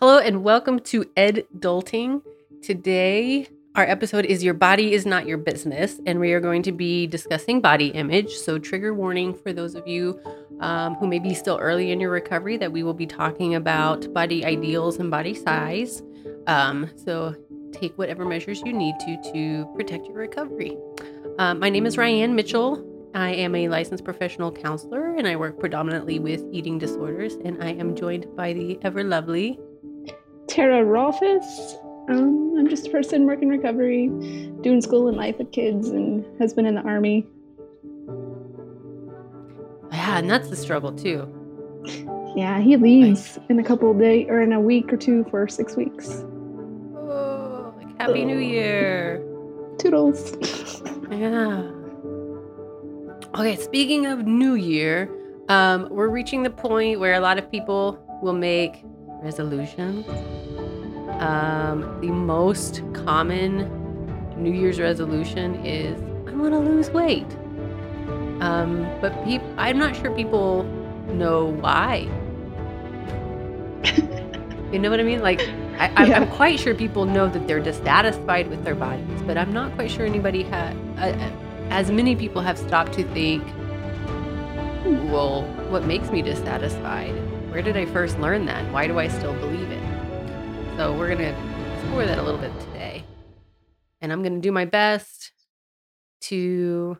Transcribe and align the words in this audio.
Hello 0.00 0.18
and 0.18 0.44
welcome 0.44 0.78
to 0.78 1.10
Ed 1.16 1.44
Adulting. 1.52 2.22
Today, 2.62 3.48
our 3.74 3.82
episode 3.82 4.26
is 4.26 4.44
Your 4.44 4.54
Body 4.54 4.92
is 4.92 5.04
Not 5.04 5.26
Your 5.26 5.38
Business, 5.38 5.98
and 6.06 6.20
we 6.20 6.32
are 6.34 6.38
going 6.38 6.62
to 6.62 6.70
be 6.70 7.08
discussing 7.08 7.60
body 7.60 7.88
image. 7.88 8.32
So, 8.34 8.60
trigger 8.60 8.94
warning 8.94 9.34
for 9.34 9.52
those 9.52 9.74
of 9.74 9.88
you 9.88 10.20
um, 10.60 10.94
who 10.94 11.08
may 11.08 11.18
be 11.18 11.34
still 11.34 11.58
early 11.60 11.90
in 11.90 11.98
your 11.98 12.12
recovery 12.12 12.56
that 12.58 12.70
we 12.70 12.84
will 12.84 12.94
be 12.94 13.08
talking 13.08 13.56
about 13.56 14.14
body 14.14 14.44
ideals 14.44 14.98
and 14.98 15.10
body 15.10 15.34
size. 15.34 16.00
Um, 16.46 16.88
so, 16.94 17.34
take 17.72 17.98
whatever 17.98 18.24
measures 18.24 18.62
you 18.64 18.72
need 18.72 18.94
to 19.00 19.20
to 19.32 19.66
protect 19.74 20.06
your 20.06 20.14
recovery. 20.14 20.78
Um, 21.40 21.58
my 21.58 21.70
name 21.70 21.86
is 21.86 21.98
Ryan 21.98 22.36
Mitchell. 22.36 22.84
I 23.14 23.30
am 23.30 23.56
a 23.56 23.68
licensed 23.68 24.04
professional 24.04 24.52
counselor 24.52 25.16
and 25.16 25.26
I 25.26 25.34
work 25.34 25.58
predominantly 25.58 26.20
with 26.20 26.44
eating 26.52 26.78
disorders. 26.78 27.34
And 27.44 27.60
I 27.64 27.70
am 27.72 27.96
joined 27.96 28.28
by 28.36 28.52
the 28.52 28.78
ever 28.82 29.02
lovely 29.02 29.58
Tara 30.48 30.84
Rolfes. 30.84 31.76
Um, 32.08 32.54
I'm 32.58 32.68
just 32.68 32.86
a 32.86 32.90
person 32.90 33.26
working 33.26 33.48
recovery, 33.48 34.08
doing 34.62 34.80
school 34.80 35.08
and 35.08 35.16
life 35.16 35.36
with 35.38 35.52
kids, 35.52 35.88
and 35.90 36.24
husband 36.38 36.66
in 36.66 36.74
the 36.74 36.80
army. 36.80 37.26
Yeah, 39.92 40.18
and 40.18 40.30
that's 40.30 40.48
the 40.48 40.56
struggle 40.56 40.92
too. 40.92 41.34
Yeah, 42.34 42.60
he 42.60 42.76
leaves 42.76 43.38
in 43.48 43.58
a 43.58 43.64
couple 43.64 43.90
of 43.90 43.98
days 43.98 44.26
or 44.28 44.40
in 44.40 44.52
a 44.52 44.60
week 44.60 44.92
or 44.92 44.96
two 44.96 45.24
for 45.30 45.48
six 45.48 45.76
weeks. 45.76 46.24
Oh, 46.96 47.74
like 47.76 48.00
Happy 48.00 48.24
New 48.24 48.38
Year. 48.38 49.22
Toodles. 49.78 50.34
Yeah. 51.10 51.70
Okay, 53.34 53.56
speaking 53.56 54.06
of 54.06 54.26
New 54.26 54.54
Year, 54.54 55.10
um, 55.48 55.88
we're 55.90 56.08
reaching 56.08 56.42
the 56.42 56.50
point 56.50 57.00
where 57.00 57.14
a 57.14 57.20
lot 57.20 57.38
of 57.38 57.50
people 57.50 57.98
will 58.22 58.32
make 58.32 58.84
resolutions. 59.22 60.06
Um, 61.20 61.98
the 62.00 62.08
most 62.10 62.82
common 62.92 63.66
New 64.36 64.52
Year's 64.52 64.78
resolution 64.78 65.54
is 65.64 66.00
I 66.28 66.34
want 66.34 66.52
to 66.52 66.58
lose 66.58 66.90
weight. 66.90 67.26
Um, 68.40 68.86
but 69.00 69.24
peop- 69.24 69.42
I'm 69.56 69.78
not 69.78 69.96
sure 69.96 70.10
people 70.12 70.62
know 71.08 71.46
why. 71.46 72.08
you 74.72 74.78
know 74.78 74.90
what 74.90 75.00
I 75.00 75.02
mean? 75.02 75.20
Like, 75.22 75.40
I, 75.78 75.92
I, 75.96 76.04
Yeah. 76.06 76.20
I'm 76.20 76.28
quite 76.30 76.60
sure 76.60 76.74
people 76.74 77.04
know 77.04 77.28
that 77.28 77.48
they're 77.48 77.60
dissatisfied 77.60 78.48
with 78.48 78.62
their 78.64 78.76
bodies, 78.76 79.22
but 79.26 79.36
I'm 79.36 79.52
not 79.52 79.74
quite 79.74 79.90
sure 79.90 80.06
anybody 80.06 80.44
has. 80.44 80.76
Uh, 80.98 81.30
as 81.70 81.90
many 81.90 82.14
people 82.14 82.42
have 82.42 82.56
stopped 82.58 82.92
to 82.94 83.02
think, 83.12 83.44
well, 85.12 85.42
what 85.70 85.84
makes 85.84 86.10
me 86.10 86.22
dissatisfied? 86.22 87.14
Where 87.58 87.64
did 87.64 87.76
I 87.76 87.86
first 87.86 88.20
learn 88.20 88.46
that? 88.46 88.72
Why 88.72 88.86
do 88.86 89.00
I 89.00 89.08
still 89.08 89.34
believe 89.34 89.68
it? 89.68 89.82
So 90.76 90.96
we're 90.96 91.08
gonna 91.08 91.34
explore 91.74 92.06
that 92.06 92.16
a 92.16 92.22
little 92.22 92.38
bit 92.40 92.52
today, 92.60 93.02
and 94.00 94.12
I'm 94.12 94.22
gonna 94.22 94.38
do 94.38 94.52
my 94.52 94.64
best 94.64 95.32
to 96.20 96.96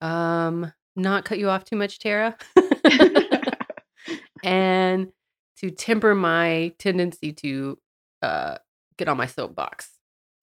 um 0.00 0.72
not 0.94 1.24
cut 1.24 1.40
you 1.40 1.50
off 1.50 1.64
too 1.64 1.74
much, 1.74 1.98
Tara, 1.98 2.36
and 4.44 5.08
to 5.56 5.70
temper 5.72 6.14
my 6.14 6.72
tendency 6.78 7.32
to 7.32 7.78
uh 8.22 8.58
get 8.98 9.08
on 9.08 9.16
my 9.16 9.26
soapbox 9.26 9.90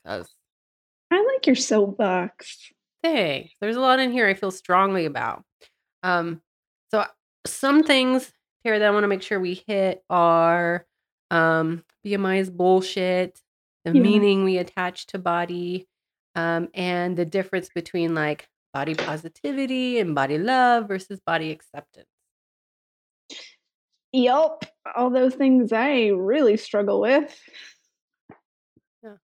because 0.03 0.35
I 1.09 1.23
like 1.33 1.47
your 1.47 1.55
soapbox. 1.55 2.73
Thanks. 3.03 3.53
There's 3.61 3.77
a 3.77 3.79
lot 3.79 4.01
in 4.01 4.11
here 4.11 4.27
I 4.27 4.33
feel 4.33 4.51
strongly 4.51 5.05
about. 5.05 5.45
Um, 6.03 6.41
so 6.91 7.05
some 7.45 7.83
things 7.83 8.33
here 8.63 8.77
that 8.77 8.87
I 8.87 8.91
want 8.91 9.03
to 9.03 9.07
make 9.07 9.21
sure 9.21 9.39
we 9.39 9.63
hit 9.67 10.03
are 10.09 10.85
um, 11.31 11.83
BMI 12.05 12.39
is 12.39 12.49
bullshit, 12.49 13.39
the 13.85 13.93
Yeah. 13.93 14.01
meaning 14.01 14.43
we 14.43 14.57
attach 14.57 15.07
to 15.07 15.19
body, 15.19 15.87
um, 16.35 16.69
and 16.73 17.15
the 17.17 17.25
difference 17.25 17.69
between 17.73 18.15
like 18.15 18.47
body 18.73 18.95
positivity 18.95 19.99
and 19.99 20.13
body 20.15 20.37
love 20.37 20.87
versus 20.87 21.19
body 21.25 21.51
acceptance. 21.51 22.07
Yup. 24.11 24.65
All 24.95 25.09
those 25.09 25.35
things 25.35 25.71
I 25.71 26.07
really 26.07 26.57
struggle 26.57 26.99
with. 27.01 27.35
Yeah. 29.03 29.15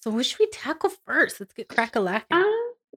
So 0.00 0.10
what 0.10 0.24
should 0.26 0.38
we 0.38 0.46
tackle 0.50 0.90
first? 1.06 1.38
Let's 1.40 1.52
get 1.52 1.68
crack 1.68 1.96
a 1.96 2.00
lacking. 2.00 2.36
Uh, 2.38 2.44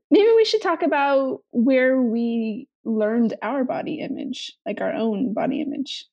maybe 0.10 0.32
we 0.36 0.46
should 0.46 0.62
talk 0.62 0.82
about 0.82 1.44
where 1.52 2.02
we 2.02 2.68
learned 2.84 3.36
our 3.42 3.64
body 3.64 4.00
image, 4.00 4.54
like 4.66 4.82
our 4.82 4.94
own 4.94 5.34
body 5.34 5.62
image. 5.62 6.06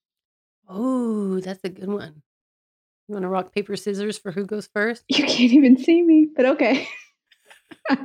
oh, 0.69 1.41
that's 1.41 1.65
a 1.65 1.69
good 1.69 1.89
one. 1.89 2.23
You 3.09 3.15
want 3.15 3.23
to 3.23 3.29
rock 3.29 3.55
paper 3.55 3.75
scissors 3.75 4.19
for 4.19 4.33
who 4.33 4.45
goes 4.45 4.69
first? 4.73 5.03
You 5.09 5.25
can't 5.25 5.53
even 5.53 5.79
see 5.79 6.03
me, 6.03 6.29
but 6.37 6.45
okay. 6.45 6.87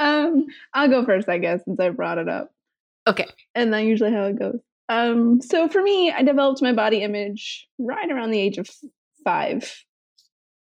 um, 0.00 0.46
I'll 0.72 0.88
go 0.88 1.04
first, 1.04 1.28
I 1.28 1.36
guess, 1.38 1.64
since 1.64 1.78
I 1.78 1.90
brought 1.90 2.16
it 2.16 2.28
up. 2.28 2.50
Okay. 3.06 3.26
And 3.54 3.72
that's 3.72 3.84
usually 3.84 4.12
how 4.12 4.24
it 4.24 4.38
goes. 4.38 4.60
Um, 4.88 5.42
so 5.42 5.68
for 5.68 5.82
me, 5.82 6.10
I 6.10 6.22
developed 6.22 6.62
my 6.62 6.72
body 6.72 7.02
image 7.02 7.68
right 7.78 8.10
around 8.10 8.30
the 8.30 8.40
age 8.40 8.56
of 8.56 8.70
five, 9.24 9.84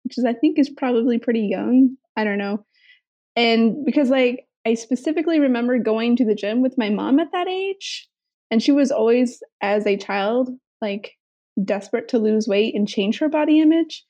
which 0.04 0.18
is 0.18 0.26
I 0.26 0.34
think 0.34 0.58
is 0.58 0.70
probably 0.70 1.20
pretty 1.20 1.42
young. 1.42 1.98
I 2.16 2.24
don't 2.24 2.40
know. 2.40 2.66
And 3.36 3.86
because 3.86 4.10
like 4.10 4.48
I 4.66 4.74
specifically 4.74 5.40
remember 5.40 5.80
going 5.80 6.16
to 6.18 6.26
the 6.26 6.36
gym 6.36 6.62
with 6.62 6.78
my 6.78 6.90
mom 6.90 7.20
at 7.20 7.32
that 7.32 7.48
age, 7.48 8.08
and 8.52 8.62
she 8.62 8.72
was 8.72 8.92
always 8.92 9.42
as 9.62 9.86
a 9.86 9.98
child 9.98 10.50
like 10.82 11.14
desperate 11.64 12.08
to 12.10 12.20
lose 12.20 12.48
weight 12.48 12.76
and 12.76 12.88
change 12.88 13.20
her 13.20 13.30
body 13.30 13.60
image. 13.60 14.06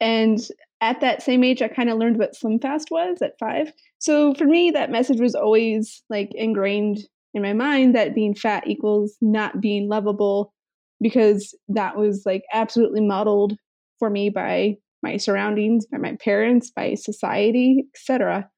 And 0.00 0.38
at 0.80 1.00
that 1.00 1.22
same 1.22 1.44
age, 1.44 1.62
I 1.62 1.68
kind 1.68 1.90
of 1.90 1.98
learned 1.98 2.18
what 2.18 2.34
Slim 2.34 2.58
Fast 2.58 2.88
was 2.90 3.20
at 3.22 3.38
five. 3.38 3.72
So 3.98 4.34
for 4.34 4.44
me, 4.44 4.70
that 4.70 4.90
message 4.90 5.20
was 5.20 5.34
always 5.34 6.02
like 6.08 6.30
ingrained 6.34 6.98
in 7.34 7.42
my 7.42 7.52
mind 7.52 7.94
that 7.94 8.14
being 8.14 8.34
fat 8.34 8.66
equals 8.66 9.16
not 9.20 9.60
being 9.60 9.88
lovable 9.88 10.52
because 11.00 11.54
that 11.68 11.96
was 11.96 12.22
like 12.26 12.42
absolutely 12.52 13.00
modeled 13.00 13.54
for 13.98 14.10
me 14.10 14.30
by 14.30 14.76
my 15.02 15.16
surroundings, 15.16 15.86
by 15.86 15.98
my 15.98 16.16
parents, 16.22 16.70
by 16.70 16.94
society, 16.94 17.86
etc. 17.94 18.48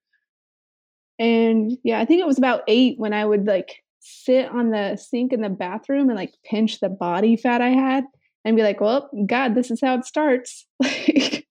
And 1.19 1.73
yeah, 1.84 2.00
I 2.00 2.05
think 2.05 2.21
it 2.21 2.27
was 2.27 2.39
about 2.39 2.62
eight 2.67 2.99
when 2.99 3.12
I 3.12 3.25
would 3.25 3.47
like 3.47 3.83
sit 4.00 4.49
on 4.49 4.71
the 4.71 4.97
sink 4.97 5.33
in 5.33 5.41
the 5.41 5.49
bathroom 5.49 6.09
and 6.09 6.17
like 6.17 6.34
pinch 6.45 6.81
the 6.81 6.89
body 6.89 7.37
fat 7.37 7.61
I 7.61 7.71
had 7.71 8.05
and 8.45 8.56
be 8.56 8.62
like, 8.62 8.81
well, 8.81 9.09
God, 9.27 9.55
this 9.55 9.71
is 9.71 9.81
how 9.81 9.95
it 9.95 10.05
starts. 10.05 10.67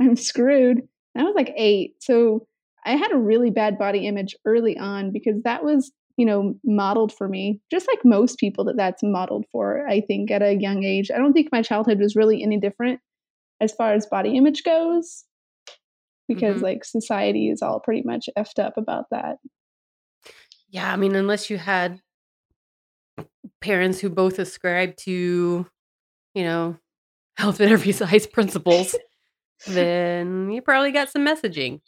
Like, 0.00 0.10
I'm 0.10 0.14
screwed. 0.14 0.78
And 0.78 1.22
I 1.22 1.24
was 1.24 1.34
like 1.34 1.52
eight. 1.56 1.96
So 2.00 2.46
I 2.86 2.92
had 2.92 3.10
a 3.10 3.18
really 3.18 3.50
bad 3.50 3.78
body 3.78 4.06
image 4.06 4.36
early 4.44 4.78
on 4.78 5.10
because 5.10 5.42
that 5.42 5.64
was, 5.64 5.90
you 6.16 6.24
know, 6.24 6.54
modeled 6.64 7.12
for 7.12 7.28
me, 7.28 7.60
just 7.68 7.88
like 7.88 7.98
most 8.04 8.38
people 8.38 8.64
that 8.66 8.76
that's 8.76 9.02
modeled 9.02 9.46
for, 9.50 9.84
I 9.88 10.00
think, 10.00 10.30
at 10.30 10.40
a 10.40 10.54
young 10.54 10.84
age. 10.84 11.10
I 11.10 11.18
don't 11.18 11.32
think 11.32 11.48
my 11.50 11.62
childhood 11.62 11.98
was 11.98 12.14
really 12.14 12.44
any 12.44 12.60
different 12.60 13.00
as 13.60 13.72
far 13.72 13.92
as 13.92 14.06
body 14.06 14.36
image 14.36 14.62
goes 14.62 15.24
because, 16.28 16.58
Mhm. 16.58 16.62
like, 16.62 16.84
society 16.84 17.48
is 17.48 17.62
all 17.62 17.80
pretty 17.80 18.02
much 18.02 18.28
effed 18.36 18.62
up 18.62 18.76
about 18.76 19.06
that. 19.10 19.38
Yeah, 20.70 20.92
I 20.92 20.96
mean, 20.96 21.14
unless 21.16 21.48
you 21.50 21.56
had 21.58 22.00
parents 23.60 24.00
who 24.00 24.10
both 24.10 24.38
ascribe 24.38 24.96
to, 24.96 25.66
you 26.34 26.44
know, 26.44 26.76
health 27.36 27.60
at 27.60 27.70
every 27.70 27.92
size 27.92 28.26
principles, 28.26 28.94
then 29.66 30.50
you 30.50 30.60
probably 30.62 30.92
got 30.92 31.08
some 31.10 31.24
messaging. 31.26 31.80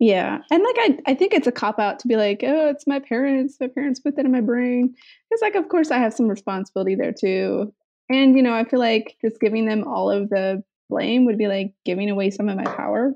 Yeah. 0.00 0.38
And 0.50 0.62
like 0.62 0.76
I 0.78 0.98
I 1.06 1.14
think 1.14 1.32
it's 1.34 1.46
a 1.46 1.52
cop 1.52 1.78
out 1.78 1.98
to 2.00 2.08
be 2.08 2.16
like, 2.16 2.42
oh, 2.44 2.68
it's 2.68 2.86
my 2.86 2.98
parents. 2.98 3.56
My 3.60 3.68
parents 3.68 4.00
put 4.00 4.16
that 4.16 4.24
in 4.24 4.32
my 4.32 4.40
brain. 4.40 4.94
It's 5.30 5.40
like 5.42 5.54
of 5.54 5.68
course 5.68 5.90
I 5.90 5.98
have 5.98 6.12
some 6.12 6.28
responsibility 6.28 6.94
there 6.94 7.12
too. 7.12 7.72
And 8.10 8.36
you 8.36 8.42
know, 8.42 8.52
I 8.52 8.64
feel 8.64 8.80
like 8.80 9.16
just 9.22 9.40
giving 9.40 9.66
them 9.66 9.84
all 9.86 10.10
of 10.10 10.28
the 10.30 10.62
blame 10.90 11.24
would 11.26 11.38
be 11.38 11.46
like 11.46 11.72
giving 11.84 12.10
away 12.10 12.30
some 12.30 12.48
of 12.48 12.56
my 12.56 12.64
power. 12.64 13.14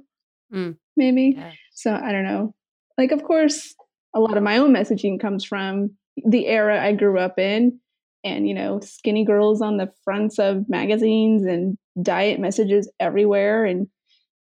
Mm. 0.52 0.76
Maybe. 0.96 1.34
Yeah. 1.36 1.52
So 1.72 1.92
I 1.92 2.12
don't 2.12 2.24
know. 2.24 2.54
Like 2.96 3.12
of 3.12 3.22
course 3.22 3.74
a 4.14 4.20
lot 4.20 4.36
of 4.36 4.42
my 4.42 4.58
own 4.58 4.72
messaging 4.72 5.20
comes 5.20 5.44
from 5.44 5.90
the 6.24 6.46
era 6.46 6.82
I 6.82 6.92
grew 6.92 7.18
up 7.18 7.38
in 7.38 7.80
and 8.24 8.48
you 8.48 8.54
know, 8.54 8.80
skinny 8.80 9.24
girls 9.24 9.62
on 9.62 9.76
the 9.76 9.90
fronts 10.04 10.38
of 10.38 10.68
magazines 10.68 11.44
and 11.44 11.76
diet 12.02 12.40
messages 12.40 12.90
everywhere 12.98 13.64
and 13.64 13.86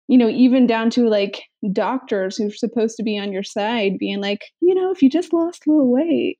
you 0.07 0.18
know, 0.18 0.30
even 0.30 0.68
down 0.68 0.89
to 0.92 1.09
like 1.09 1.44
doctors 1.74 2.38
who're 2.38 2.50
supposed 2.50 2.95
to 2.95 3.04
be 3.04 3.18
on 3.19 3.33
your 3.33 3.44
side 3.44 3.98
being 4.00 4.21
like, 4.21 4.42
you 4.62 4.74
know, 4.74 4.89
if 4.92 5.01
you 5.01 5.09
just 5.09 5.33
lost 5.33 5.68
a 5.68 5.69
little 5.69 5.92
weight. 5.92 6.39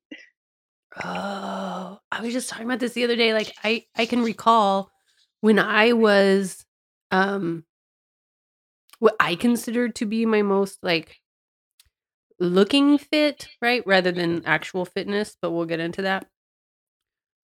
Oh, 1.04 2.00
I 2.12 2.22
was 2.22 2.34
just 2.34 2.50
talking 2.50 2.66
about 2.66 2.80
this 2.80 2.94
the 2.94 3.04
other 3.04 3.16
day. 3.16 3.34
Like 3.34 3.54
I 3.64 3.84
I 3.96 4.06
can 4.06 4.24
recall 4.24 4.90
when 5.42 5.60
I 5.60 5.94
was 5.94 6.66
um 7.12 7.64
what 9.00 9.16
I 9.20 9.36
considered 9.36 9.96
to 9.96 10.06
be 10.06 10.26
my 10.26 10.42
most 10.42 10.80
like 10.82 11.18
looking 12.40 12.98
fit, 12.98 13.50
right? 13.62 13.86
Rather 13.86 14.12
than 14.12 14.46
actual 14.46 14.86
fitness, 14.86 15.38
but 15.42 15.52
we'll 15.52 15.66
get 15.66 15.80
into 15.80 16.04
that. 16.04 16.28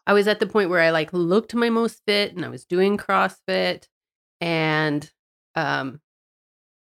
I 0.06 0.14
was 0.14 0.28
at 0.28 0.40
the 0.40 0.48
point 0.48 0.70
where 0.70 0.82
I 0.82 0.90
like 0.90 1.14
looked 1.14 1.56
my 1.56 1.70
most 1.70 2.02
fit 2.06 2.36
and 2.36 2.44
I 2.44 2.50
was 2.50 2.66
doing 2.66 2.98
CrossFit 2.98 3.88
and 4.42 5.10
um 5.56 6.02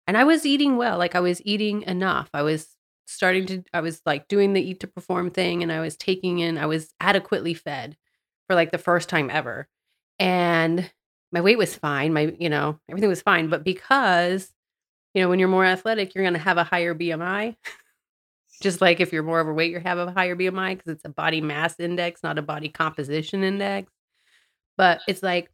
and 0.06 0.16
I 0.16 0.24
was 0.24 0.46
eating 0.46 0.76
well. 0.76 0.98
Like 0.98 1.14
I 1.14 1.20
was 1.20 1.42
eating 1.44 1.82
enough. 1.82 2.28
I 2.34 2.42
was 2.42 2.68
starting 3.06 3.46
to 3.46 3.64
I 3.72 3.80
was 3.80 4.02
like 4.04 4.28
doing 4.28 4.52
the 4.52 4.60
eat 4.60 4.80
to 4.80 4.86
perform 4.86 5.30
thing 5.30 5.62
and 5.62 5.72
I 5.72 5.80
was 5.80 5.96
taking 5.96 6.40
in 6.40 6.58
I 6.58 6.66
was 6.66 6.92
adequately 7.00 7.54
fed 7.54 7.96
for 8.46 8.54
like 8.54 8.70
the 8.70 8.78
first 8.78 9.08
time 9.08 9.30
ever. 9.30 9.68
And 10.18 10.90
my 11.32 11.40
weight 11.40 11.58
was 11.58 11.74
fine. 11.74 12.12
My, 12.12 12.34
you 12.38 12.48
know, 12.48 12.78
everything 12.88 13.08
was 13.08 13.22
fine, 13.22 13.48
but 13.48 13.64
because 13.64 14.50
you 15.16 15.22
know, 15.22 15.30
when 15.30 15.38
you're 15.38 15.48
more 15.48 15.64
athletic, 15.64 16.14
you're 16.14 16.24
going 16.24 16.34
to 16.34 16.40
have 16.40 16.58
a 16.58 16.64
higher 16.64 16.94
BMI. 16.94 17.56
Just 18.62 18.82
like 18.82 19.00
if 19.00 19.14
you're 19.14 19.22
more 19.22 19.40
overweight, 19.40 19.70
you 19.70 19.80
have 19.80 19.96
a 19.96 20.12
higher 20.12 20.36
BMI 20.36 20.76
because 20.76 20.92
it's 20.92 21.06
a 21.06 21.08
body 21.08 21.40
mass 21.40 21.80
index, 21.80 22.22
not 22.22 22.36
a 22.36 22.42
body 22.42 22.68
composition 22.68 23.42
index. 23.42 23.90
But 24.76 25.00
it's 25.08 25.22
like 25.22 25.50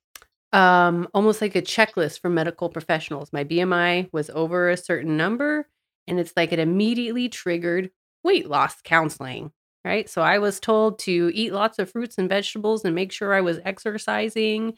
um, 0.53 1.07
almost 1.15 1.41
like 1.41 1.55
a 1.55 1.63
checklist 1.63 2.21
for 2.21 2.29
medical 2.29 2.71
professionals. 2.71 3.33
My 3.33 3.45
BMI 3.45 4.09
was 4.13 4.31
over 4.31 4.69
a 4.69 4.77
certain 4.77 5.17
number, 5.17 5.69
and 6.09 6.19
it's 6.19 6.33
like 6.37 6.53
it 6.53 6.59
immediately 6.59 7.29
triggered 7.29 7.93
weight 8.25 8.49
loss 8.49 8.81
counseling. 8.83 9.53
Right. 9.85 10.11
So 10.11 10.23
I 10.23 10.39
was 10.39 10.59
told 10.59 10.99
to 11.01 11.31
eat 11.35 11.53
lots 11.53 11.79
of 11.79 11.89
fruits 11.89 12.19
and 12.19 12.29
vegetables 12.29 12.85
and 12.85 12.97
make 12.97 13.13
sure 13.13 13.33
I 13.33 13.43
was 13.43 13.61
exercising. 13.65 14.77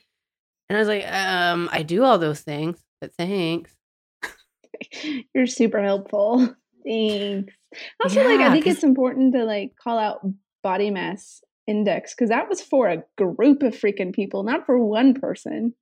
And 0.68 0.76
I 0.76 0.78
was 0.78 0.88
like, 0.88 1.10
um, 1.10 1.70
I 1.72 1.82
do 1.82 2.04
all 2.04 2.18
those 2.18 2.40
things, 2.40 2.78
but 3.00 3.14
thanks. 3.14 3.74
You're 5.34 5.46
super 5.46 5.82
helpful. 5.82 6.54
Thanks. 6.86 7.52
Also, 8.02 8.20
yeah, 8.20 8.28
like 8.28 8.40
I 8.40 8.52
think 8.52 8.66
it's 8.66 8.84
important 8.84 9.34
to 9.34 9.44
like 9.44 9.74
call 9.76 9.98
out 9.98 10.20
body 10.62 10.90
mass 10.90 11.42
index 11.66 12.14
because 12.14 12.28
that 12.28 12.48
was 12.48 12.60
for 12.60 12.88
a 12.88 13.02
group 13.16 13.62
of 13.62 13.74
freaking 13.74 14.14
people, 14.14 14.42
not 14.42 14.66
for 14.66 14.78
one 14.78 15.14
person. 15.14 15.74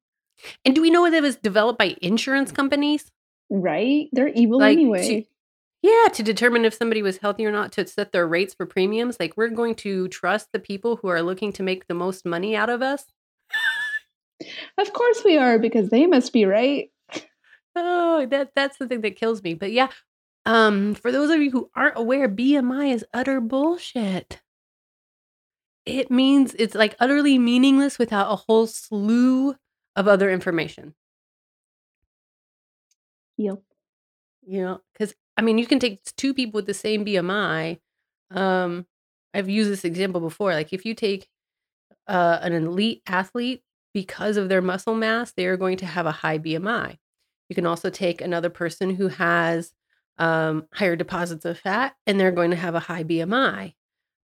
And 0.64 0.75
do 0.75 0.82
we 0.82 0.90
know 0.90 1.10
that 1.10 1.16
it 1.16 1.22
was 1.22 1.37
developed 1.37 1.78
by 1.78 1.96
insurance 2.00 2.52
companies? 2.52 3.10
Right? 3.50 4.08
They're 4.12 4.28
evil 4.28 4.58
like, 4.58 4.78
anyway. 4.78 5.22
To, 5.22 5.28
yeah, 5.82 6.08
to 6.12 6.22
determine 6.22 6.64
if 6.64 6.75
somebody 6.75 7.02
was 7.02 7.19
healthy 7.19 7.44
or 7.44 7.52
not, 7.52 7.72
to 7.72 7.87
set 7.87 8.12
their 8.12 8.26
rates 8.26 8.55
for 8.55 8.66
premiums. 8.66 9.19
Like, 9.19 9.37
we're 9.37 9.48
going 9.48 9.75
to 9.76 10.08
trust 10.08 10.48
the 10.52 10.60
people 10.60 10.96
who 10.96 11.08
are 11.08 11.22
looking 11.22 11.52
to 11.55 11.62
make 11.62 11.87
the 11.87 11.94
most 11.94 12.25
money 12.25 12.56
out 12.56 12.70
of 12.70 12.82
us. 12.82 13.06
Of 14.78 14.93
course 14.93 15.22
we 15.25 15.37
are, 15.37 15.58
because 15.58 15.90
they 15.90 16.06
must 16.06 16.32
be 16.32 16.44
right. 16.44 16.90
Oh, 17.74 18.26
that 18.26 18.52
that's 18.54 18.78
the 18.78 18.86
thing 18.86 19.00
that 19.02 19.16
kills 19.16 19.42
me. 19.42 19.54
But 19.54 19.72
yeah, 19.72 19.88
um, 20.44 20.94
for 20.94 21.12
those 21.12 21.30
of 21.30 21.40
you 21.40 21.50
who 21.50 21.70
aren't 21.74 21.98
aware, 21.98 22.28
BMI 22.28 22.92
is 22.94 23.04
utter 23.14 23.40
bullshit. 23.40 24.40
It 25.86 26.10
means 26.10 26.54
it's 26.54 26.74
like 26.74 26.94
utterly 27.00 27.38
meaningless 27.38 27.98
without 27.98 28.30
a 28.30 28.36
whole 28.36 28.66
slew 28.66 29.56
of 29.96 30.08
other 30.08 30.30
information. 30.30 30.94
Yep. 33.36 33.62
You 34.46 34.62
know, 34.62 34.80
because 34.92 35.14
I 35.36 35.42
mean, 35.42 35.58
you 35.58 35.66
can 35.66 35.78
take 35.78 36.02
two 36.16 36.34
people 36.34 36.58
with 36.58 36.66
the 36.66 36.74
same 36.74 37.04
BMI. 37.04 37.80
Um, 38.30 38.86
I've 39.34 39.48
used 39.48 39.70
this 39.70 39.84
example 39.84 40.20
before. 40.20 40.52
Like, 40.52 40.72
if 40.72 40.84
you 40.84 40.94
take 40.94 41.28
uh, 42.06 42.38
an 42.42 42.52
elite 42.52 43.02
athlete 43.06 43.62
because 43.94 44.36
of 44.36 44.48
their 44.48 44.62
muscle 44.62 44.94
mass, 44.94 45.32
they 45.32 45.46
are 45.46 45.56
going 45.56 45.78
to 45.78 45.86
have 45.86 46.06
a 46.06 46.12
high 46.12 46.38
BMI. 46.38 46.98
You 47.52 47.54
can 47.54 47.66
also 47.66 47.90
take 47.90 48.22
another 48.22 48.49
person 48.49 48.94
who 48.94 49.08
has 49.08 49.75
um, 50.16 50.69
higher 50.72 50.96
deposits 50.96 51.44
of 51.44 51.58
fat 51.58 51.94
and 52.06 52.19
they're 52.19 52.31
going 52.31 52.49
to 52.49 52.56
have 52.56 52.75
a 52.75 52.81
high 52.81 53.04
BMI, 53.04 53.75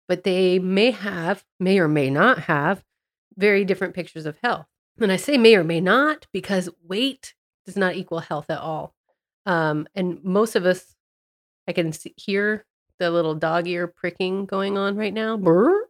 but 0.08 0.24
they 0.24 0.58
may 0.58 0.92
have, 0.92 1.44
may 1.60 1.78
or 1.78 1.88
may 1.88 2.08
not 2.08 2.38
have 2.44 2.82
very 3.36 3.66
different 3.66 3.92
pictures 3.92 4.24
of 4.24 4.38
health. 4.42 4.64
And 4.98 5.12
I 5.12 5.16
say 5.16 5.36
may 5.36 5.56
or 5.56 5.62
may 5.62 5.78
not 5.78 6.26
because 6.32 6.70
weight 6.82 7.34
does 7.66 7.76
not 7.76 7.96
equal 7.96 8.20
health 8.20 8.48
at 8.48 8.60
all. 8.60 8.94
Um, 9.44 9.86
and 9.94 10.24
most 10.24 10.56
of 10.56 10.64
us, 10.64 10.96
I 11.68 11.74
can 11.74 11.92
see, 11.92 12.14
hear 12.16 12.64
the 12.98 13.10
little 13.10 13.34
dog 13.34 13.68
ear 13.68 13.86
pricking 13.86 14.46
going 14.46 14.78
on 14.78 14.96
right 14.96 15.12
now. 15.12 15.36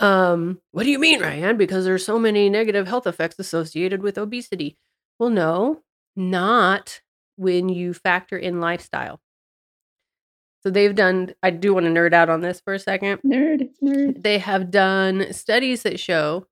Um, 0.00 0.60
what 0.72 0.82
do 0.82 0.90
you 0.90 0.98
mean, 0.98 1.20
Ryan? 1.20 1.56
Because 1.56 1.84
there's 1.84 2.04
so 2.04 2.18
many 2.18 2.50
negative 2.50 2.88
health 2.88 3.06
effects 3.06 3.38
associated 3.38 4.02
with 4.02 4.18
obesity. 4.18 4.76
Well, 5.22 5.30
no, 5.30 5.82
not 6.16 7.00
when 7.36 7.68
you 7.68 7.94
factor 7.94 8.36
in 8.36 8.60
lifestyle. 8.60 9.20
So 10.64 10.70
they've 10.70 10.96
done, 10.96 11.32
I 11.44 11.50
do 11.50 11.72
want 11.74 11.86
to 11.86 11.92
nerd 11.92 12.12
out 12.12 12.28
on 12.28 12.40
this 12.40 12.60
for 12.60 12.74
a 12.74 12.78
second. 12.80 13.20
Nerd, 13.24 13.68
nerd. 13.80 14.20
They 14.20 14.38
have 14.38 14.72
done 14.72 15.32
studies 15.32 15.84
that 15.84 16.00
show 16.00 16.48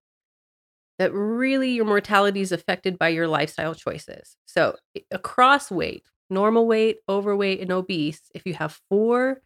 that 1.01 1.13
really 1.13 1.71
your 1.71 1.85
mortality 1.85 2.43
is 2.43 2.53
affected 2.53 2.97
by 2.97 3.09
your 3.09 3.27
lifestyle 3.27 3.75
choices. 3.75 4.37
So 4.47 4.77
across 5.11 5.73
weight, 5.73 6.05
normal 6.31 6.69
weight, 6.69 6.99
overweight, 7.09 7.61
and 7.61 7.73
obese, 7.73 8.21
if 8.37 8.47
you 8.47 8.55
have 8.55 8.81
four 8.89 9.43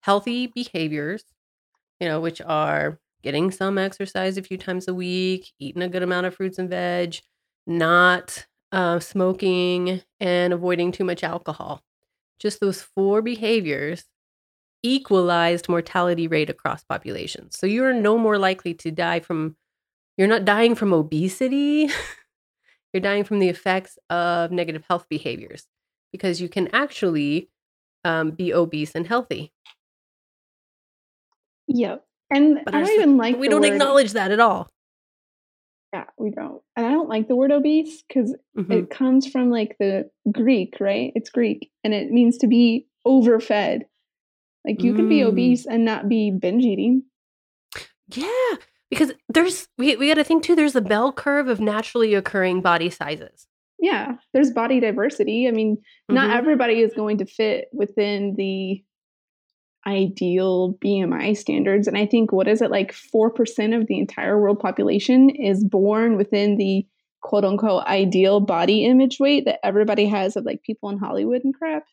healthy 0.00 0.46
behaviors, 0.46 1.24
you 2.00 2.08
know, 2.08 2.20
which 2.22 2.40
are 2.40 2.98
getting 3.22 3.50
some 3.50 3.76
exercise 3.76 4.38
a 4.38 4.42
few 4.42 4.56
times 4.56 4.88
a 4.88 4.94
week, 4.94 5.52
eating 5.58 5.82
a 5.82 5.90
good 5.90 6.02
amount 6.02 6.24
of 6.24 6.34
fruits 6.34 6.58
and 6.58 6.70
veg, 6.70 7.16
not 7.66 8.46
uh, 8.72 8.98
smoking, 8.98 10.02
and 10.18 10.52
avoiding 10.52 10.92
too 10.92 11.04
much 11.04 11.22
alcohol. 11.22 11.82
Just 12.38 12.60
those 12.60 12.82
four 12.82 13.22
behaviors 13.22 14.04
equalized 14.82 15.68
mortality 15.68 16.26
rate 16.26 16.50
across 16.50 16.82
populations. 16.82 17.56
So 17.56 17.66
you're 17.66 17.92
no 17.92 18.18
more 18.18 18.38
likely 18.38 18.74
to 18.74 18.90
die 18.90 19.20
from, 19.20 19.56
you're 20.16 20.28
not 20.28 20.44
dying 20.44 20.74
from 20.74 20.92
obesity. 20.92 21.88
you're 22.92 23.00
dying 23.00 23.24
from 23.24 23.38
the 23.38 23.48
effects 23.48 23.98
of 24.10 24.50
negative 24.50 24.84
health 24.88 25.06
behaviors 25.08 25.66
because 26.10 26.40
you 26.40 26.48
can 26.48 26.68
actually 26.74 27.48
um, 28.04 28.32
be 28.32 28.52
obese 28.52 28.94
and 28.94 29.06
healthy. 29.06 29.52
Yep. 31.68 32.04
And 32.30 32.60
but 32.64 32.74
I 32.74 32.80
don't 32.80 32.90
even 32.90 33.16
like 33.16 33.36
we 33.36 33.48
don't 33.48 33.62
word. 33.62 33.72
acknowledge 33.72 34.12
that 34.12 34.30
at 34.30 34.40
all. 34.40 34.68
Yeah, 35.92 36.04
we 36.18 36.30
don't. 36.30 36.62
And 36.76 36.86
I 36.86 36.91
don't 37.02 37.08
like 37.08 37.28
the 37.28 37.36
word 37.36 37.50
obese 37.50 38.02
because 38.06 38.36
mm-hmm. 38.56 38.72
it 38.72 38.90
comes 38.90 39.26
from 39.26 39.50
like 39.50 39.76
the 39.78 40.08
Greek, 40.30 40.76
right? 40.80 41.12
It's 41.14 41.30
Greek 41.30 41.70
and 41.82 41.92
it 41.92 42.10
means 42.10 42.38
to 42.38 42.46
be 42.46 42.86
overfed. 43.04 43.82
Like 44.64 44.82
you 44.82 44.92
mm. 44.92 44.96
can 44.96 45.08
be 45.08 45.20
mm. 45.20 45.26
obese 45.26 45.66
and 45.66 45.84
not 45.84 46.08
be 46.08 46.30
binge 46.30 46.64
eating. 46.64 47.02
Yeah, 48.08 48.54
because 48.90 49.12
there's 49.28 49.66
we 49.76 49.96
we 49.96 50.08
got 50.08 50.14
to 50.14 50.24
think 50.24 50.44
too. 50.44 50.54
There's 50.54 50.76
a 50.76 50.80
bell 50.80 51.12
curve 51.12 51.48
of 51.48 51.60
naturally 51.60 52.14
occurring 52.14 52.62
body 52.62 52.88
sizes. 52.88 53.48
Yeah, 53.80 54.12
there's 54.32 54.52
body 54.52 54.78
diversity. 54.78 55.48
I 55.48 55.50
mean, 55.50 55.76
mm-hmm. 55.76 56.14
not 56.14 56.36
everybody 56.36 56.80
is 56.80 56.92
going 56.94 57.18
to 57.18 57.26
fit 57.26 57.66
within 57.72 58.34
the 58.36 58.84
ideal 59.86 60.74
BMI 60.84 61.36
standards. 61.36 61.88
And 61.88 61.98
I 61.98 62.06
think, 62.06 62.32
what 62.32 62.48
is 62.48 62.62
it, 62.62 62.70
like 62.70 62.94
4% 62.94 63.80
of 63.80 63.86
the 63.86 63.98
entire 63.98 64.40
world 64.40 64.60
population 64.60 65.30
is 65.30 65.64
born 65.64 66.16
within 66.16 66.56
the 66.56 66.86
quote 67.22 67.44
unquote 67.44 67.84
ideal 67.86 68.40
body 68.40 68.84
image 68.84 69.18
weight 69.18 69.46
that 69.46 69.64
everybody 69.64 70.06
has 70.06 70.36
of 70.36 70.44
like 70.44 70.62
people 70.62 70.90
in 70.90 70.98
Hollywood 70.98 71.44
and 71.44 71.54
crap. 71.54 71.84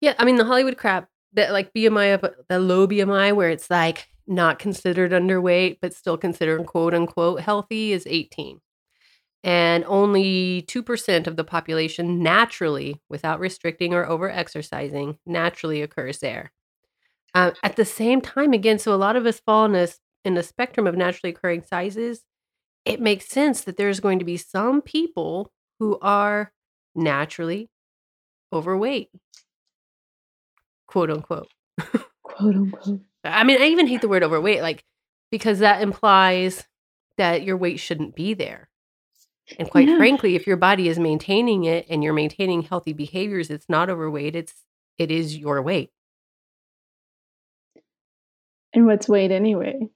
Yeah. 0.00 0.14
I 0.18 0.24
mean, 0.24 0.36
the 0.36 0.44
Hollywood 0.44 0.76
crap, 0.76 1.08
that 1.34 1.52
like 1.52 1.72
BMI 1.74 2.14
of 2.14 2.34
the 2.48 2.58
low 2.58 2.88
BMI, 2.88 3.34
where 3.34 3.50
it's 3.50 3.70
like 3.70 4.08
not 4.26 4.58
considered 4.58 5.12
underweight, 5.12 5.78
but 5.80 5.94
still 5.94 6.16
considered 6.16 6.66
quote 6.66 6.94
unquote 6.94 7.40
healthy, 7.40 7.92
is 7.92 8.06
18. 8.06 8.60
And 9.44 9.84
only 9.86 10.62
2% 10.68 11.26
of 11.26 11.36
the 11.36 11.44
population 11.44 12.22
naturally, 12.22 13.00
without 13.08 13.38
restricting 13.38 13.94
or 13.94 14.04
over 14.06 14.28
exercising, 14.28 15.18
naturally 15.24 15.80
occurs 15.80 16.18
there. 16.18 16.52
Uh, 17.34 17.52
at 17.62 17.76
the 17.76 17.84
same 17.84 18.20
time, 18.20 18.52
again, 18.52 18.78
so 18.78 18.92
a 18.92 18.96
lot 18.96 19.16
of 19.16 19.26
us 19.26 19.38
fall 19.40 19.64
in 19.66 19.74
a, 19.74 19.88
in 20.24 20.36
a 20.36 20.42
spectrum 20.42 20.86
of 20.86 20.96
naturally 20.96 21.32
occurring 21.32 21.62
sizes. 21.62 22.24
It 22.88 23.00
makes 23.00 23.28
sense 23.28 23.60
that 23.62 23.76
there's 23.76 24.00
going 24.00 24.18
to 24.18 24.24
be 24.24 24.36
some 24.36 24.80
people 24.80 25.52
who 25.78 25.98
are 26.00 26.52
naturally 26.94 27.68
overweight, 28.52 29.10
quote 30.86 31.10
unquote. 31.10 31.52
quote 32.22 32.54
unquote. 32.54 33.00
I 33.24 33.44
mean, 33.44 33.60
I 33.60 33.66
even 33.66 33.86
hate 33.86 34.00
the 34.00 34.08
word 34.08 34.22
overweight, 34.22 34.62
like, 34.62 34.84
because 35.30 35.58
that 35.58 35.82
implies 35.82 36.66
that 37.18 37.42
your 37.42 37.56
weight 37.56 37.78
shouldn't 37.78 38.14
be 38.14 38.32
there. 38.32 38.68
And 39.58 39.70
quite 39.70 39.88
yeah. 39.88 39.96
frankly, 39.96 40.34
if 40.34 40.46
your 40.46 40.56
body 40.56 40.88
is 40.88 40.98
maintaining 40.98 41.64
it 41.64 41.86
and 41.88 42.02
you're 42.02 42.12
maintaining 42.12 42.62
healthy 42.62 42.92
behaviors, 42.92 43.50
it's 43.50 43.68
not 43.68 43.90
overweight, 43.90 44.34
it's 44.34 44.54
it 44.98 45.10
is 45.10 45.36
your 45.36 45.62
weight. 45.62 45.90
And 48.74 48.86
what's 48.86 49.08
weight 49.08 49.30
anyway? 49.30 49.88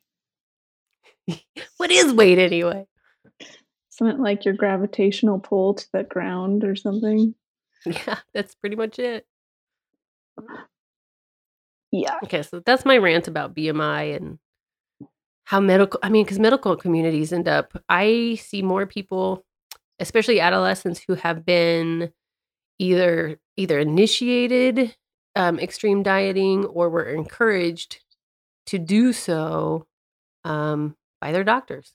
what 1.76 1.90
is 1.90 2.12
weight 2.12 2.38
anyway? 2.38 2.86
Something 3.90 4.18
like 4.18 4.44
your 4.44 4.54
gravitational 4.54 5.38
pull 5.38 5.74
to 5.74 5.86
the 5.92 6.02
ground 6.02 6.64
or 6.64 6.76
something. 6.76 7.34
Yeah, 7.84 8.18
that's 8.32 8.54
pretty 8.54 8.76
much 8.76 9.00
it. 9.00 9.26
Yeah. 11.90 12.16
Okay, 12.22 12.42
so 12.44 12.62
that's 12.64 12.84
my 12.84 12.96
rant 12.96 13.26
about 13.26 13.56
BMI 13.56 14.14
and 14.16 14.38
how 15.44 15.58
medical 15.60 15.98
I 16.02 16.08
mean, 16.08 16.24
because 16.24 16.38
medical 16.38 16.76
communities 16.76 17.32
end 17.32 17.48
up 17.48 17.76
I 17.88 18.38
see 18.40 18.62
more 18.62 18.86
people, 18.86 19.44
especially 19.98 20.38
adolescents 20.38 21.02
who 21.06 21.14
have 21.14 21.44
been 21.44 22.12
either 22.78 23.38
either 23.56 23.78
initiated 23.78 24.94
um, 25.36 25.58
extreme 25.58 26.02
dieting 26.02 26.64
or 26.66 26.88
were 26.88 27.04
encouraged 27.04 28.00
to 28.66 28.78
do 28.78 29.12
so 29.12 29.86
um, 30.44 30.96
by 31.22 31.32
their 31.32 31.44
doctors. 31.44 31.92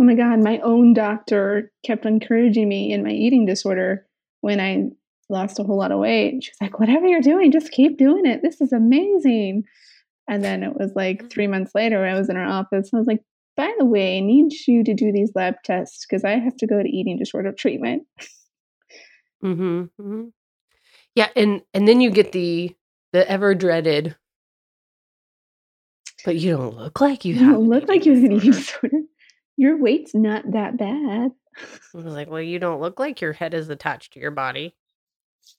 Oh 0.00 0.04
my 0.04 0.14
God, 0.14 0.42
my 0.42 0.58
own 0.60 0.94
doctor 0.94 1.70
kept 1.84 2.06
encouraging 2.06 2.68
me 2.68 2.92
in 2.92 3.04
my 3.04 3.10
eating 3.10 3.44
disorder 3.44 4.06
when 4.40 4.60
I 4.60 4.88
lost 5.28 5.58
a 5.58 5.62
whole 5.62 5.78
lot 5.78 5.92
of 5.92 5.98
weight. 5.98 6.42
She's 6.42 6.56
like, 6.60 6.80
whatever 6.80 7.06
you're 7.06 7.20
doing, 7.20 7.52
just 7.52 7.70
keep 7.70 7.98
doing 7.98 8.24
it. 8.26 8.40
This 8.42 8.60
is 8.60 8.72
amazing. 8.72 9.64
And 10.28 10.42
then 10.42 10.62
it 10.62 10.74
was 10.74 10.92
like 10.96 11.24
mm. 11.24 11.30
three 11.30 11.46
months 11.46 11.72
later, 11.74 12.04
I 12.04 12.18
was 12.18 12.28
in 12.28 12.36
her 12.36 12.44
office. 12.44 12.90
I 12.92 12.98
was 12.98 13.06
like, 13.06 13.22
by 13.56 13.72
the 13.78 13.84
way, 13.84 14.16
I 14.16 14.20
need 14.20 14.52
you 14.66 14.82
to 14.84 14.94
do 14.94 15.12
these 15.12 15.32
lab 15.34 15.56
tests 15.62 16.06
because 16.06 16.24
I 16.24 16.32
have 16.32 16.56
to 16.56 16.66
go 16.66 16.82
to 16.82 16.88
eating 16.88 17.18
disorder 17.18 17.52
treatment. 17.52 18.04
Mm-hmm, 19.44 19.82
mm-hmm. 20.00 20.24
Yeah, 21.14 21.28
and 21.36 21.62
and 21.72 21.86
then 21.86 22.00
you 22.00 22.10
get 22.10 22.32
the 22.32 22.74
the 23.12 23.30
ever 23.30 23.54
dreaded. 23.54 24.16
But 26.26 26.36
you 26.36 26.56
don't 26.56 26.76
look 26.76 27.00
like 27.00 27.24
you, 27.24 27.34
you 27.34 27.40
don't 27.52 27.68
look 27.68 27.88
like 27.88 28.04
you 28.04 28.16
have 28.16 28.24
an 28.24 28.32
eating 28.32 28.50
disorder. 28.50 28.98
Your 29.56 29.76
weight's 29.80 30.12
not 30.12 30.42
that 30.50 30.76
bad. 30.76 31.30
I 31.56 31.96
was 31.96 32.04
like, 32.04 32.28
well, 32.28 32.42
you 32.42 32.58
don't 32.58 32.80
look 32.80 32.98
like 32.98 33.20
your 33.20 33.32
head 33.32 33.54
is 33.54 33.68
attached 33.70 34.14
to 34.14 34.20
your 34.20 34.32
body. 34.32 34.74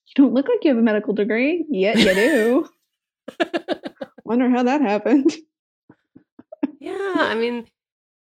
You 0.08 0.14
don't 0.24 0.34
look 0.34 0.50
like 0.50 0.66
you 0.66 0.72
have 0.72 0.78
a 0.78 0.82
medical 0.82 1.14
degree. 1.14 1.66
Yet 1.70 1.98
you 1.98 2.14
do. 2.14 2.70
Wonder 4.26 4.50
how 4.50 4.64
that 4.64 4.82
happened. 4.82 5.34
yeah, 6.82 7.16
I 7.16 7.34
mean, 7.36 7.66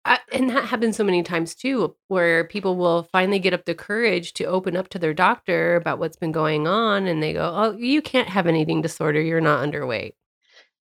I, 0.05 0.19
and 0.31 0.49
that 0.49 0.63
happens 0.63 0.95
so 0.95 1.03
many 1.03 1.23
times 1.23 1.53
too, 1.53 1.97
where 2.07 2.45
people 2.45 2.77
will 2.77 3.03
finally 3.11 3.39
get 3.39 3.53
up 3.53 3.65
the 3.65 3.75
courage 3.75 4.31
to 4.35 4.45
open 4.45 4.77
up 4.77 4.87
to 4.89 4.99
their 4.99 5.13
doctor 5.13 5.75
about 5.75 5.99
what's 5.99 6.15
been 6.15 6.31
going 6.31 6.65
on, 6.65 7.07
and 7.07 7.21
they 7.21 7.33
go, 7.33 7.51
"Oh, 7.53 7.77
you 7.77 8.01
can't 8.01 8.29
have 8.29 8.45
an 8.45 8.55
eating 8.55 8.81
disorder. 8.81 9.21
You're 9.21 9.41
not 9.41 9.67
underweight." 9.67 10.13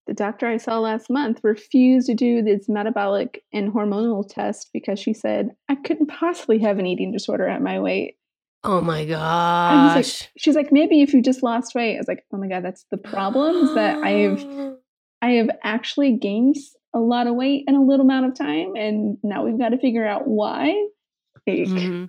The 0.07 0.15
doctor 0.15 0.47
I 0.47 0.57
saw 0.57 0.79
last 0.79 1.11
month 1.11 1.41
refused 1.43 2.07
to 2.07 2.15
do 2.15 2.43
this 2.43 2.69
metabolic 2.69 3.43
and 3.53 3.73
hormonal 3.73 4.29
test 4.29 4.71
because 4.73 5.01
she 5.01 5.13
said 5.13 5.51
I 5.69 5.75
couldn't 5.75 6.07
possibly 6.07 6.59
have 6.61 6.79
an 6.79 6.87
eating 6.87 7.11
disorder 7.11 7.49
at 7.49 7.61
my 7.61 7.81
weight. 7.81 8.17
Oh 8.63 8.81
my 8.81 9.05
gosh. 9.05 9.95
Like, 9.95 10.31
she's 10.37 10.57
like, 10.57 10.73
maybe 10.73 11.03
if 11.03 11.13
you 11.13 11.23
just 11.23 11.43
lost 11.43 11.75
weight. 11.75 11.97
I 11.97 11.99
was 11.99 12.09
like, 12.09 12.25
oh 12.33 12.37
my 12.37 12.49
God, 12.49 12.65
that's 12.65 12.85
the 12.91 12.97
problem 12.97 13.65
is 13.65 13.75
that 13.75 13.99
I 14.03 14.11
have 14.11 14.77
I 15.23 15.31
have 15.33 15.51
actually 15.65 16.13
gained 16.13 16.57
a 16.95 16.99
lot 16.99 17.27
of 17.27 17.35
weight 17.35 17.65
in 17.67 17.75
a 17.75 17.83
little 17.83 18.05
amount 18.05 18.27
of 18.27 18.35
time, 18.35 18.75
and 18.77 19.19
now 19.23 19.45
we've 19.45 19.59
got 19.59 19.71
to 19.71 19.79
figure 19.79 20.07
out 20.07 20.27
why. 20.27 20.67
Like, 21.47 21.59
mm-hmm. 21.59 22.05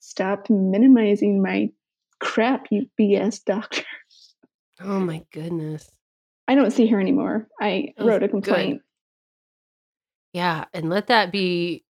stop 0.00 0.48
minimizing 0.50 1.42
my 1.42 1.70
crap, 2.18 2.66
you 2.70 2.86
BS 2.98 3.44
doctor. 3.44 3.84
Oh 4.82 4.98
my 4.98 5.22
goodness. 5.32 5.90
I 6.50 6.56
don't 6.56 6.72
see 6.72 6.88
her 6.88 6.98
anymore. 6.98 7.46
I 7.60 7.94
wrote 8.00 8.24
a 8.24 8.28
complaint. 8.28 8.78
Good. 8.78 8.82
Yeah, 10.32 10.64
and 10.74 10.90
let 10.90 11.06
that 11.06 11.30
be 11.30 11.84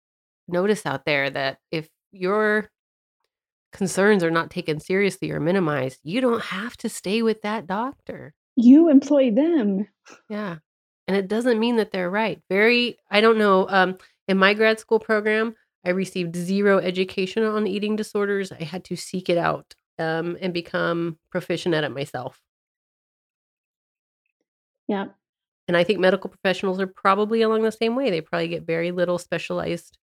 notice 0.49 0.85
out 0.85 1.05
there 1.05 1.29
that 1.29 1.59
if 1.71 1.87
your 2.11 2.69
concerns 3.71 4.21
are 4.21 4.31
not 4.31 4.51
taken 4.51 4.81
seriously 4.81 5.31
or 5.31 5.39
minimized, 5.39 5.99
you 6.03 6.19
don't 6.19 6.41
have 6.41 6.75
to 6.77 6.89
stay 6.89 7.21
with 7.21 7.41
that 7.43 7.67
doctor. 7.67 8.33
You 8.57 8.89
employ 8.89 9.31
them. 9.31 9.87
Yeah. 10.27 10.57
And 11.07 11.15
it 11.15 11.29
doesn't 11.29 11.57
mean 11.57 11.77
that 11.77 11.91
they're 11.91 12.09
right. 12.09 12.41
Very, 12.49 12.97
I 13.09 13.21
don't 13.21 13.37
know. 13.37 13.65
Um, 13.69 13.97
in 14.27 14.37
my 14.37 14.53
grad 14.53 14.77
school 14.77 14.99
program, 14.99 15.55
I 15.85 15.91
received 15.91 16.35
zero 16.35 16.79
education 16.79 17.43
on 17.43 17.65
eating 17.65 17.95
disorders. 17.95 18.51
I 18.51 18.65
had 18.65 18.83
to 18.85 18.97
seek 18.97 19.29
it 19.29 19.37
out 19.37 19.73
um, 19.97 20.37
and 20.41 20.53
become 20.53 21.17
proficient 21.31 21.75
at 21.75 21.85
it 21.85 21.91
myself. 21.93 22.41
Yeah. 24.89 25.05
And 25.67 25.77
I 25.77 25.83
think 25.83 25.99
medical 25.99 26.31
professionals 26.31 26.81
are 26.81 26.87
probably 26.87 27.43
along 27.43 27.61
the 27.61 27.71
same 27.71 27.95
way. 27.95 28.09
They 28.09 28.21
probably 28.21 28.47
get 28.47 28.65
very 28.65 28.91
little 28.91 29.19
specialized 29.19 29.99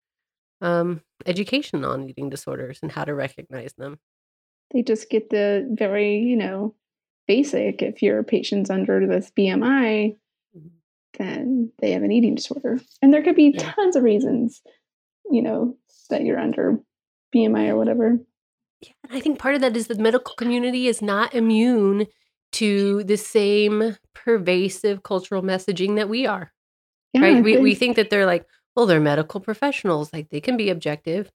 um, 0.61 1.01
education 1.25 1.85
on 1.85 2.09
eating 2.09 2.29
disorders 2.29 2.79
and 2.83 2.91
how 2.91 3.05
to 3.05 3.15
recognize 3.15 3.73
them. 3.77 3.97
They 4.73 4.83
just 4.83 5.09
get 5.09 5.29
the 5.29 5.65
very, 5.71 6.17
you 6.17 6.35
know, 6.35 6.75
basic. 7.27 7.81
If 7.81 8.01
your 8.01 8.23
patient's 8.23 8.69
under 8.69 9.07
this 9.07 9.31
BMI, 9.39 10.17
mm-hmm. 10.57 10.67
then 11.17 11.71
they 11.79 11.91
have 11.91 12.03
an 12.03 12.11
eating 12.11 12.35
disorder. 12.35 12.81
And 13.01 13.13
there 13.13 13.23
could 13.23 13.37
be 13.37 13.53
yeah. 13.55 13.71
tons 13.71 13.95
of 13.95 14.03
reasons, 14.03 14.61
you 15.31 15.41
know, 15.41 15.77
that 16.09 16.23
you're 16.23 16.39
under 16.39 16.77
BMI 17.33 17.69
or 17.69 17.77
whatever. 17.77 18.19
Yeah, 18.81 18.91
I 19.09 19.21
think 19.21 19.39
part 19.39 19.55
of 19.55 19.61
that 19.61 19.77
is 19.77 19.87
the 19.87 19.95
medical 19.95 20.35
community 20.35 20.87
is 20.87 21.01
not 21.01 21.33
immune 21.33 22.07
to 22.53 23.03
the 23.03 23.17
same 23.17 23.97
pervasive 24.13 25.03
cultural 25.03 25.41
messaging 25.41 25.95
that 25.95 26.09
we 26.09 26.25
are. 26.25 26.51
Yeah, 27.13 27.21
right? 27.21 27.43
We, 27.43 27.57
we 27.57 27.75
think 27.75 27.95
that 27.95 28.09
they're 28.09 28.25
like, 28.25 28.47
well, 28.75 28.85
they're 28.85 28.99
medical 28.99 29.39
professionals, 29.39 30.11
like 30.13 30.29
they 30.29 30.41
can 30.41 30.57
be 30.57 30.69
objective. 30.69 31.31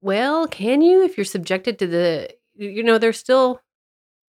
Well, 0.00 0.46
can 0.46 0.80
you 0.80 1.02
if 1.02 1.16
you're 1.16 1.24
subjected 1.24 1.78
to 1.80 1.86
the 1.86 2.30
you 2.54 2.82
know, 2.82 2.98
they're 2.98 3.12
still 3.12 3.60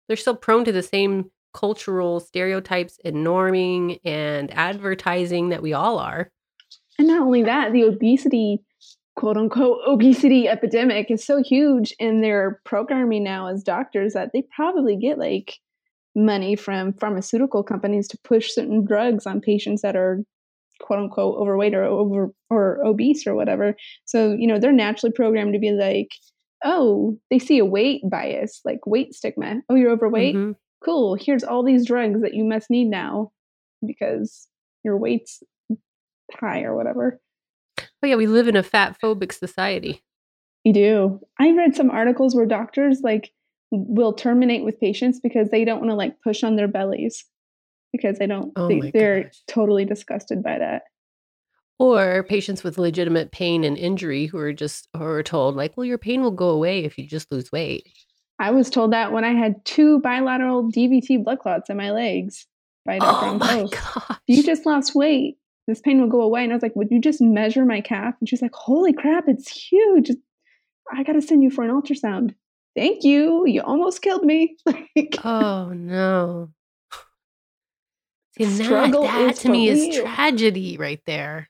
they're 0.07 0.17
still 0.17 0.37
prone 0.37 0.65
to 0.65 0.73
the 0.73 0.83
same 0.83 1.31
cultural 1.55 2.21
stereotypes 2.21 2.99
and 3.05 3.17
norming 3.17 4.01
and 4.05 4.53
advertising 4.55 5.51
that 5.51 5.63
we 5.63 5.73
all 5.73 5.99
are. 5.99 6.31
And 6.99 7.09
not 7.09 7.23
only 7.23 7.43
that, 7.45 7.73
the 7.73 7.83
obesity, 7.83 8.61
quote 9.17 9.37
unquote, 9.37 9.79
obesity 9.87 10.49
epidemic 10.49 11.11
is 11.11 11.25
so 11.25 11.43
huge 11.43 11.95
in 11.99 12.21
their 12.21 12.61
programming 12.65 13.25
now 13.25 13.49
as 13.49 13.63
doctors 13.63 14.15
that 14.15 14.31
they 14.33 14.43
probably 14.55 14.97
get 14.97 15.19
like 15.19 15.59
money 16.15 16.57
from 16.57 16.93
pharmaceutical 16.95 17.63
companies 17.63 18.09
to 18.09 18.19
push 18.25 18.53
certain 18.53 18.85
drugs 18.85 19.27
on 19.27 19.41
patients 19.41 19.83
that 19.83 19.97
are 19.97 20.21
quote 20.81 21.01
unquote 21.01 21.39
overweight 21.39 21.75
or 21.75 21.85
over 21.85 22.31
or 22.51 22.85
obese 22.85 23.27
or 23.27 23.35
whatever. 23.35 23.75
So, 24.05 24.33
you 24.33 24.47
know, 24.47 24.59
they're 24.59 24.73
naturally 24.73 25.13
programmed 25.13 25.53
to 25.55 25.59
be 25.59 25.73
like, 25.73 26.11
oh, 26.65 27.19
they 27.31 27.39
see 27.39 27.59
a 27.59 27.65
weight 27.65 28.03
bias, 28.09 28.61
like 28.65 28.87
weight 28.87 29.15
stigma. 29.15 29.61
Oh, 29.69 29.75
you're 29.75 29.93
overweight? 29.93 30.35
Mm-hmm. 30.35 30.53
Cool. 30.85 31.17
Here's 31.21 31.45
all 31.45 31.65
these 31.65 31.87
drugs 31.87 32.21
that 32.23 32.35
you 32.35 32.45
must 32.45 32.71
need 32.71 32.87
now 32.87 33.33
because 33.85 34.49
your 34.85 34.97
weight's 34.97 35.43
high 36.33 36.63
or 36.63 36.77
whatever. 36.77 37.21
Oh, 37.81 38.07
yeah, 38.07 38.17
we 38.17 38.27
live 38.27 38.49
in 38.49 38.57
a 38.57 38.63
fat 38.63 38.97
phobic 39.03 39.33
society. 39.33 40.03
You 40.65 40.73
do. 40.73 41.21
I 41.39 41.53
read 41.53 41.75
some 41.75 41.91
articles 41.91 42.35
where 42.35 42.47
doctors 42.47 43.01
like 43.03 43.33
will 43.71 44.13
terminate 44.13 44.65
with 44.65 44.81
patients 44.81 45.21
because 45.21 45.51
they 45.51 45.65
don't 45.65 45.81
want 45.81 45.91
to 45.91 45.95
like 45.97 46.21
push 46.23 46.43
on 46.43 46.57
their 46.57 46.69
bellies 46.69 47.25
because 47.93 48.19
they 48.19 48.27
don't 48.27 48.53
oh 48.57 48.69
they, 48.69 48.91
they're 48.91 49.31
totally 49.47 49.85
disgusted 49.85 50.43
by 50.43 50.59
that. 50.59 50.83
Or 51.79 52.25
patients 52.25 52.65
with 52.65 52.77
legitimate 52.77 53.31
pain 53.31 53.63
and 53.63 53.79
injury 53.79 54.27
who 54.27 54.39
are 54.39 54.53
just 54.53 54.89
who 54.97 55.05
are 55.05 55.23
told 55.23 55.57
like 55.57 55.77
well 55.77 55.85
your 55.85 55.99
pain 55.99 56.23
will 56.23 56.31
go 56.31 56.51
away 56.51 56.85
if 56.85 56.99
you 56.99 57.07
just 57.07 57.31
lose 57.31 57.53
weight. 57.53 57.87
I 58.41 58.51
was 58.53 58.71
told 58.71 58.93
that 58.93 59.13
when 59.13 59.25
i 59.25 59.33
had 59.33 59.65
two 59.65 60.01
bilateral 60.01 60.71
dvt 60.71 61.25
blood 61.25 61.41
clots 61.41 61.71
in 61.71 61.77
my 61.77 61.91
legs 61.91 62.47
by 62.87 62.99
dr 62.99 63.27
oh 63.27 63.35
my 63.35 63.67
gosh. 63.71 64.19
you 64.27 64.43
just 64.43 64.67
lost 64.67 64.95
weight. 64.95 65.37
This 65.67 65.81
pain 65.81 66.01
will 66.01 66.09
go 66.09 66.23
away. 66.23 66.45
And 66.45 66.53
i 66.53 66.57
was 66.57 66.63
like 66.63 66.77
would 66.77 66.91
you 66.91 67.01
just 67.01 67.21
measure 67.21 67.65
my 67.65 67.81
calf? 67.81 68.15
And 68.21 68.29
she's 68.29 68.43
like 68.43 68.55
holy 68.55 68.93
crap 68.93 69.25
it's 69.29 69.51
huge. 69.51 70.11
I 70.91 71.03
gotta 71.03 71.21
send 71.21 71.43
you 71.43 71.51
for 71.51 71.65
an 71.65 71.71
ultrasound 71.71 72.35
thank 72.79 73.05
you 73.05 73.47
you 73.47 73.61
almost 73.63 74.03
killed 74.03 74.25
me 74.25 74.57
oh 75.25 75.73
no 75.75 76.51
See, 78.37 78.45
that, 78.45 78.93
that 78.93 79.37
to 79.37 79.49
me 79.49 79.69
real. 79.69 79.79
is 79.79 79.97
tragedy 80.01 80.77
right 80.77 81.01
there 81.07 81.49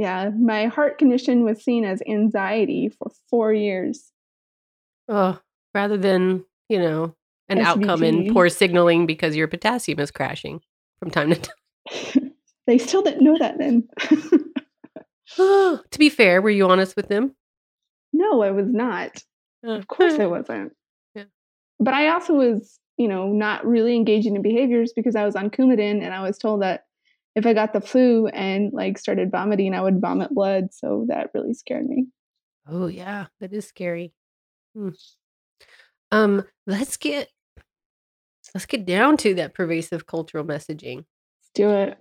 yeah, 0.00 0.30
my 0.30 0.64
heart 0.64 0.96
condition 0.96 1.44
was 1.44 1.62
seen 1.62 1.84
as 1.84 2.02
anxiety 2.08 2.88
for 2.88 3.10
four 3.28 3.52
years. 3.52 4.12
Oh, 5.10 5.38
rather 5.74 5.98
than, 5.98 6.46
you 6.70 6.78
know, 6.78 7.14
an 7.50 7.58
SVT. 7.58 7.64
outcome 7.64 8.02
in 8.02 8.32
poor 8.32 8.48
signaling 8.48 9.04
because 9.04 9.36
your 9.36 9.46
potassium 9.46 10.00
is 10.00 10.10
crashing 10.10 10.62
from 11.00 11.10
time 11.10 11.34
to 11.34 11.36
time. 11.36 12.32
they 12.66 12.78
still 12.78 13.02
didn't 13.02 13.22
know 13.22 13.36
that 13.40 13.58
then. 13.58 13.86
to 15.36 15.98
be 15.98 16.08
fair, 16.08 16.40
were 16.40 16.48
you 16.48 16.66
honest 16.66 16.96
with 16.96 17.08
them? 17.08 17.36
No, 18.14 18.42
I 18.42 18.52
was 18.52 18.68
not. 18.68 19.22
Uh, 19.66 19.72
of 19.72 19.86
course 19.88 20.14
I 20.14 20.26
wasn't. 20.26 20.72
Yeah. 21.14 21.24
But 21.78 21.94
I 21.94 22.08
also 22.08 22.34
was, 22.34 22.78
you 22.96 23.08
know, 23.08 23.28
not 23.28 23.66
really 23.66 23.96
engaging 23.96 24.36
in 24.36 24.42
behaviors 24.42 24.92
because 24.92 25.16
I 25.16 25.24
was 25.24 25.36
on 25.36 25.50
Coumadin 25.50 26.02
and 26.02 26.14
I 26.14 26.22
was 26.22 26.38
told 26.38 26.62
that 26.62 26.84
if 27.36 27.46
I 27.46 27.52
got 27.52 27.72
the 27.72 27.80
flu 27.80 28.26
and 28.28 28.72
like 28.72 28.98
started 28.98 29.30
vomiting, 29.30 29.74
I 29.74 29.80
would 29.80 30.00
vomit 30.00 30.34
blood. 30.34 30.72
So 30.72 31.04
that 31.08 31.30
really 31.34 31.54
scared 31.54 31.86
me. 31.86 32.06
Oh 32.68 32.86
yeah, 32.86 33.26
that 33.40 33.52
is 33.52 33.66
scary. 33.66 34.12
Hmm. 34.74 34.90
Um, 36.12 36.44
let's 36.66 36.96
get 36.96 37.28
let's 38.54 38.66
get 38.66 38.84
down 38.84 39.16
to 39.18 39.34
that 39.34 39.54
pervasive 39.54 40.06
cultural 40.06 40.44
messaging. 40.44 40.96
Let's 40.96 41.50
do 41.54 41.70
it. 41.70 41.98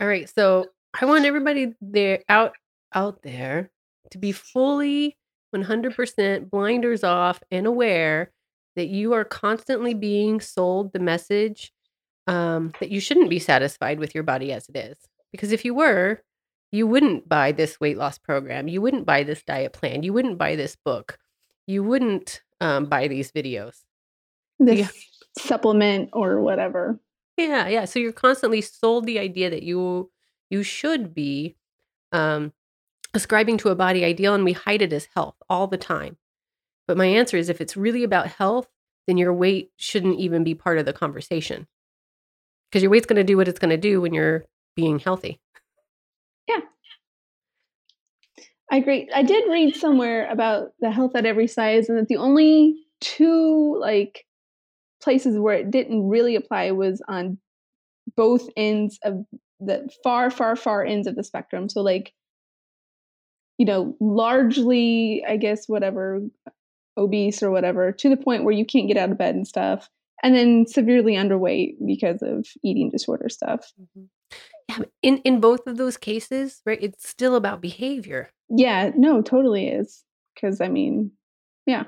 All 0.00 0.08
right. 0.08 0.30
So 0.34 0.66
I 0.98 1.04
want 1.04 1.24
everybody 1.24 1.72
there 1.80 2.20
out 2.28 2.52
out 2.94 3.22
there 3.22 3.70
to 4.10 4.18
be 4.18 4.32
fully 4.32 5.16
100% 5.64 6.50
blinders 6.50 7.04
off 7.04 7.42
and 7.50 7.66
aware 7.66 8.30
that 8.76 8.88
you 8.88 9.12
are 9.14 9.24
constantly 9.24 9.94
being 9.94 10.40
sold 10.40 10.92
the 10.92 10.98
message 10.98 11.72
um, 12.26 12.72
that 12.80 12.90
you 12.90 13.00
shouldn't 13.00 13.30
be 13.30 13.38
satisfied 13.38 13.98
with 13.98 14.14
your 14.14 14.24
body 14.24 14.52
as 14.52 14.68
it 14.68 14.76
is. 14.76 14.98
Because 15.32 15.52
if 15.52 15.64
you 15.64 15.74
were, 15.74 16.22
you 16.72 16.86
wouldn't 16.86 17.28
buy 17.28 17.52
this 17.52 17.80
weight 17.80 17.96
loss 17.96 18.18
program. 18.18 18.68
You 18.68 18.82
wouldn't 18.82 19.06
buy 19.06 19.22
this 19.22 19.42
diet 19.42 19.72
plan. 19.72 20.02
You 20.02 20.12
wouldn't 20.12 20.38
buy 20.38 20.56
this 20.56 20.76
book. 20.84 21.18
You 21.66 21.82
wouldn't 21.84 22.42
um, 22.60 22.86
buy 22.86 23.08
these 23.08 23.32
videos. 23.32 23.76
This 24.58 24.78
Yeah. 24.80 24.88
supplement 25.38 26.10
or 26.12 26.40
whatever. 26.40 26.98
Yeah, 27.36 27.68
yeah. 27.68 27.84
So 27.84 27.98
you're 27.98 28.12
constantly 28.12 28.60
sold 28.62 29.06
the 29.06 29.18
idea 29.18 29.50
that 29.50 29.62
you 29.62 30.10
you 30.50 30.62
should 30.62 31.12
be 31.14 31.56
um, 32.12 32.52
ascribing 33.16 33.58
to 33.58 33.70
a 33.70 33.74
body 33.74 34.04
ideal, 34.04 34.34
and 34.34 34.44
we 34.44 34.52
hide 34.52 34.82
it 34.82 34.92
as 34.92 35.08
health 35.16 35.34
all 35.50 35.66
the 35.66 35.76
time. 35.76 36.16
But 36.86 36.96
my 36.96 37.06
answer 37.06 37.36
is, 37.36 37.48
if 37.48 37.60
it's 37.60 37.76
really 37.76 38.04
about 38.04 38.28
health, 38.28 38.68
then 39.08 39.16
your 39.16 39.32
weight 39.32 39.72
shouldn't 39.76 40.20
even 40.20 40.44
be 40.44 40.54
part 40.54 40.78
of 40.78 40.84
the 40.84 40.92
conversation, 40.92 41.66
because 42.70 42.82
your 42.82 42.90
weight's 42.90 43.06
going 43.06 43.16
to 43.16 43.24
do 43.24 43.36
what 43.36 43.48
it's 43.48 43.58
going 43.58 43.70
to 43.70 43.76
do 43.76 44.00
when 44.00 44.14
you're 44.14 44.44
being 44.76 44.98
healthy. 44.98 45.40
Yeah. 46.48 46.60
I 48.70 48.76
agree. 48.76 49.08
I 49.14 49.22
did 49.22 49.50
read 49.50 49.76
somewhere 49.76 50.30
about 50.30 50.68
the 50.80 50.90
health 50.90 51.16
at 51.16 51.26
every 51.26 51.46
size, 51.46 51.88
and 51.88 51.98
that 51.98 52.08
the 52.08 52.18
only 52.18 52.76
two 53.00 53.78
like 53.80 54.24
places 55.02 55.38
where 55.38 55.54
it 55.54 55.70
didn't 55.70 56.08
really 56.08 56.36
apply 56.36 56.70
was 56.72 57.02
on 57.08 57.38
both 58.16 58.48
ends 58.56 58.98
of 59.04 59.24
the 59.60 59.88
far, 60.02 60.30
far, 60.30 60.56
far 60.56 60.84
ends 60.84 61.06
of 61.06 61.16
the 61.16 61.24
spectrum. 61.24 61.68
So 61.68 61.80
like, 61.80 62.12
you 63.58 63.66
know, 63.66 63.96
largely, 64.00 65.24
I 65.26 65.36
guess, 65.36 65.68
whatever, 65.68 66.20
obese 66.96 67.42
or 67.42 67.50
whatever, 67.50 67.92
to 67.92 68.08
the 68.08 68.16
point 68.16 68.44
where 68.44 68.54
you 68.54 68.64
can't 68.64 68.88
get 68.88 68.96
out 68.96 69.10
of 69.10 69.18
bed 69.18 69.34
and 69.34 69.46
stuff, 69.46 69.88
and 70.22 70.34
then 70.34 70.66
severely 70.66 71.14
underweight 71.14 71.76
because 71.86 72.22
of 72.22 72.46
eating 72.62 72.90
disorder 72.90 73.28
stuff. 73.28 73.72
Mm-hmm. 73.80 74.04
Yeah, 74.68 74.84
in 75.02 75.18
in 75.18 75.40
both 75.40 75.66
of 75.66 75.76
those 75.76 75.96
cases, 75.96 76.60
right? 76.66 76.82
It's 76.82 77.08
still 77.08 77.36
about 77.36 77.60
behavior. 77.60 78.30
Yeah, 78.48 78.90
no, 78.96 79.22
totally 79.22 79.68
is. 79.68 80.02
Because 80.34 80.60
I 80.60 80.68
mean, 80.68 81.12
yeah, 81.66 81.84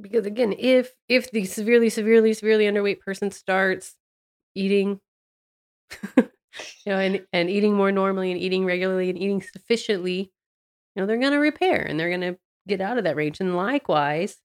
because 0.00 0.26
again 0.26 0.54
if 0.58 0.92
if 1.08 1.30
the 1.30 1.44
severely 1.44 1.88
severely 1.88 2.32
severely 2.34 2.64
underweight 2.64 3.00
person 3.00 3.30
starts 3.30 3.94
eating 4.54 5.00
you 6.16 6.24
know 6.86 6.98
and 6.98 7.24
and 7.32 7.50
eating 7.50 7.74
more 7.74 7.92
normally 7.92 8.30
and 8.30 8.40
eating 8.40 8.64
regularly 8.64 9.10
and 9.10 9.18
eating 9.18 9.42
sufficiently 9.42 10.32
you 10.94 11.00
know 11.00 11.06
they're 11.06 11.18
going 11.18 11.32
to 11.32 11.38
repair 11.38 11.80
and 11.80 11.98
they're 11.98 12.08
going 12.08 12.20
to 12.20 12.38
get 12.66 12.80
out 12.80 12.98
of 12.98 13.04
that 13.04 13.16
range 13.16 13.40
and 13.40 13.56
likewise 13.56 14.36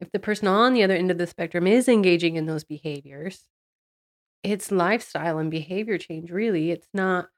if 0.00 0.10
the 0.12 0.18
person 0.18 0.48
on 0.48 0.72
the 0.72 0.82
other 0.82 0.94
end 0.94 1.10
of 1.10 1.18
the 1.18 1.26
spectrum 1.26 1.66
is 1.66 1.88
engaging 1.88 2.36
in 2.36 2.46
those 2.46 2.64
behaviors 2.64 3.46
it's 4.42 4.72
lifestyle 4.72 5.38
and 5.38 5.50
behavior 5.50 5.98
change 5.98 6.30
really. 6.30 6.70
It's 6.70 6.88
not 6.94 7.28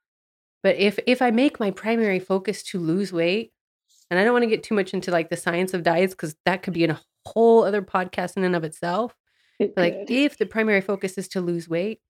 but 0.63 0.77
if 0.77 0.99
if 1.07 1.21
i 1.21 1.31
make 1.31 1.61
my 1.61 1.71
primary 1.71 2.19
focus 2.19 2.63
to 2.63 2.79
lose 2.79 3.13
weight 3.13 3.53
and 4.11 4.19
i 4.19 4.25
don't 4.25 4.33
want 4.33 4.45
to 4.45 4.49
get 4.49 4.63
too 4.63 4.75
much 4.75 4.95
into 4.95 5.11
like 5.11 5.29
the 5.29 5.37
science 5.37 5.75
of 5.75 5.83
diets 5.83 6.15
because 6.15 6.35
that 6.47 6.63
could 6.63 6.73
be 6.73 6.85
in 6.85 6.91
a 6.91 7.01
whole 7.27 7.65
other 7.65 7.83
podcast 7.83 8.37
in 8.37 8.45
and 8.45 8.57
of 8.57 8.65
itself 8.65 9.15
it 9.59 9.77
like 9.77 10.07
could. 10.07 10.11
if 10.11 10.39
the 10.39 10.47
primary 10.47 10.81
focus 10.81 11.19
is 11.19 11.29
to 11.29 11.41
lose 11.41 11.69
weight 11.69 12.01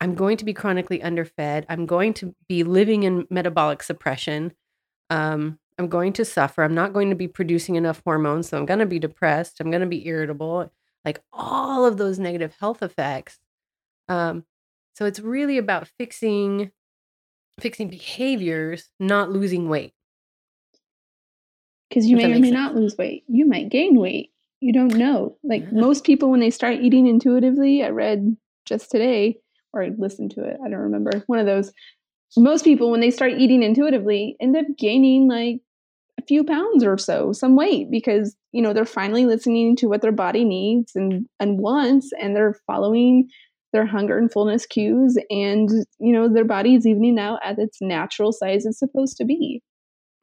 i'm 0.00 0.14
going 0.14 0.36
to 0.36 0.44
be 0.44 0.54
chronically 0.54 1.02
underfed. 1.02 1.64
I'm 1.68 1.86
going 1.86 2.14
to 2.14 2.34
be 2.48 2.64
living 2.64 3.02
in 3.04 3.26
metabolic 3.30 3.82
suppression. 3.82 4.52
Um, 5.08 5.58
i'm 5.78 5.88
going 5.88 6.12
to 6.12 6.24
suffer 6.24 6.62
i'm 6.62 6.74
not 6.74 6.92
going 6.92 7.10
to 7.10 7.16
be 7.16 7.28
producing 7.28 7.76
enough 7.76 8.02
hormones 8.04 8.48
so 8.48 8.58
i'm 8.58 8.66
going 8.66 8.80
to 8.80 8.86
be 8.86 8.98
depressed 8.98 9.60
i'm 9.60 9.70
going 9.70 9.80
to 9.80 9.86
be 9.86 10.06
irritable 10.06 10.70
like 11.04 11.20
all 11.32 11.84
of 11.84 11.96
those 11.96 12.18
negative 12.18 12.54
health 12.60 12.82
effects 12.82 13.38
um, 14.08 14.44
so 14.94 15.04
it's 15.04 15.20
really 15.20 15.58
about 15.58 15.88
fixing 15.98 16.70
fixing 17.60 17.88
behaviors 17.88 18.90
not 19.00 19.30
losing 19.30 19.68
weight 19.68 19.92
because 21.88 22.06
you 22.06 22.16
may 22.16 22.24
or 22.26 22.28
may 22.28 22.42
sense. 22.42 22.50
not 22.50 22.74
lose 22.74 22.96
weight. 22.96 23.24
You 23.28 23.46
might 23.46 23.68
gain 23.68 23.98
weight. 23.98 24.32
You 24.60 24.72
don't 24.72 24.94
know. 24.96 25.36
Like 25.42 25.62
Yeah. 25.62 25.80
most 25.80 26.04
people, 26.04 26.30
when 26.30 26.40
they 26.40 26.50
start 26.50 26.80
eating 26.80 27.06
intuitively, 27.06 27.82
I 27.82 27.90
read 27.90 28.36
just 28.64 28.90
today 28.90 29.38
or 29.72 29.82
I 29.82 29.90
listened 29.96 30.32
to 30.32 30.44
it. 30.44 30.56
I 30.64 30.68
don't 30.68 30.80
remember 30.80 31.22
one 31.26 31.38
of 31.38 31.46
those. 31.46 31.72
Most 32.36 32.64
people, 32.64 32.90
when 32.90 33.00
they 33.00 33.10
start 33.10 33.32
eating 33.32 33.62
intuitively, 33.62 34.36
end 34.40 34.56
up 34.56 34.66
gaining 34.76 35.28
like 35.28 35.60
few 36.26 36.44
pounds 36.44 36.84
or 36.84 36.98
so, 36.98 37.32
some 37.32 37.56
weight, 37.56 37.90
because 37.90 38.36
you 38.52 38.62
know 38.62 38.72
they're 38.72 38.84
finally 38.84 39.26
listening 39.26 39.76
to 39.76 39.86
what 39.86 40.02
their 40.02 40.12
body 40.12 40.44
needs 40.44 40.94
and 40.94 41.26
and 41.40 41.58
wants, 41.58 42.10
and 42.20 42.34
they're 42.34 42.58
following 42.66 43.28
their 43.72 43.86
hunger 43.86 44.16
and 44.18 44.32
fullness 44.32 44.66
cues, 44.66 45.18
and 45.30 45.70
you 45.98 46.12
know 46.12 46.28
their 46.28 46.44
body 46.44 46.74
is 46.74 46.86
evening 46.86 47.18
out 47.18 47.40
at 47.44 47.58
its 47.58 47.78
natural 47.80 48.32
size 48.32 48.66
it's 48.66 48.78
supposed 48.78 49.16
to 49.18 49.24
be. 49.24 49.62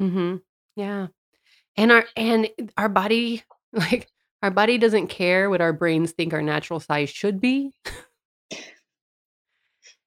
Mm-hmm. 0.01 0.37
Yeah. 0.75 1.07
And 1.77 1.91
our 1.91 2.05
and 2.15 2.49
our 2.77 2.89
body, 2.89 3.43
like 3.73 4.09
our 4.41 4.51
body 4.51 4.77
doesn't 4.77 5.07
care 5.07 5.49
what 5.49 5.61
our 5.61 5.73
brains 5.73 6.11
think 6.11 6.33
our 6.33 6.41
natural 6.41 6.79
size 6.79 7.09
should 7.09 7.39
be. 7.39 7.71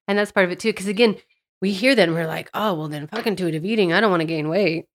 and 0.09 0.19
that's 0.19 0.33
part 0.33 0.45
of 0.45 0.53
it 0.53 0.61
too. 0.61 0.71
Because 0.71 0.89
again, 0.89 1.17
we 1.61 1.73
hear 1.73 1.95
that 1.95 2.09
and 2.09 2.15
we're 2.15 2.27
like, 2.27 2.51
oh 2.55 2.75
well 2.75 2.89
then 2.89 3.07
fuck 3.07 3.27
intuitive 3.27 3.65
eating. 3.65 3.93
I 3.93 4.01
don't 4.01 4.11
want 4.11 4.21
to 4.21 4.27
gain 4.27 4.49
weight. 4.49 4.87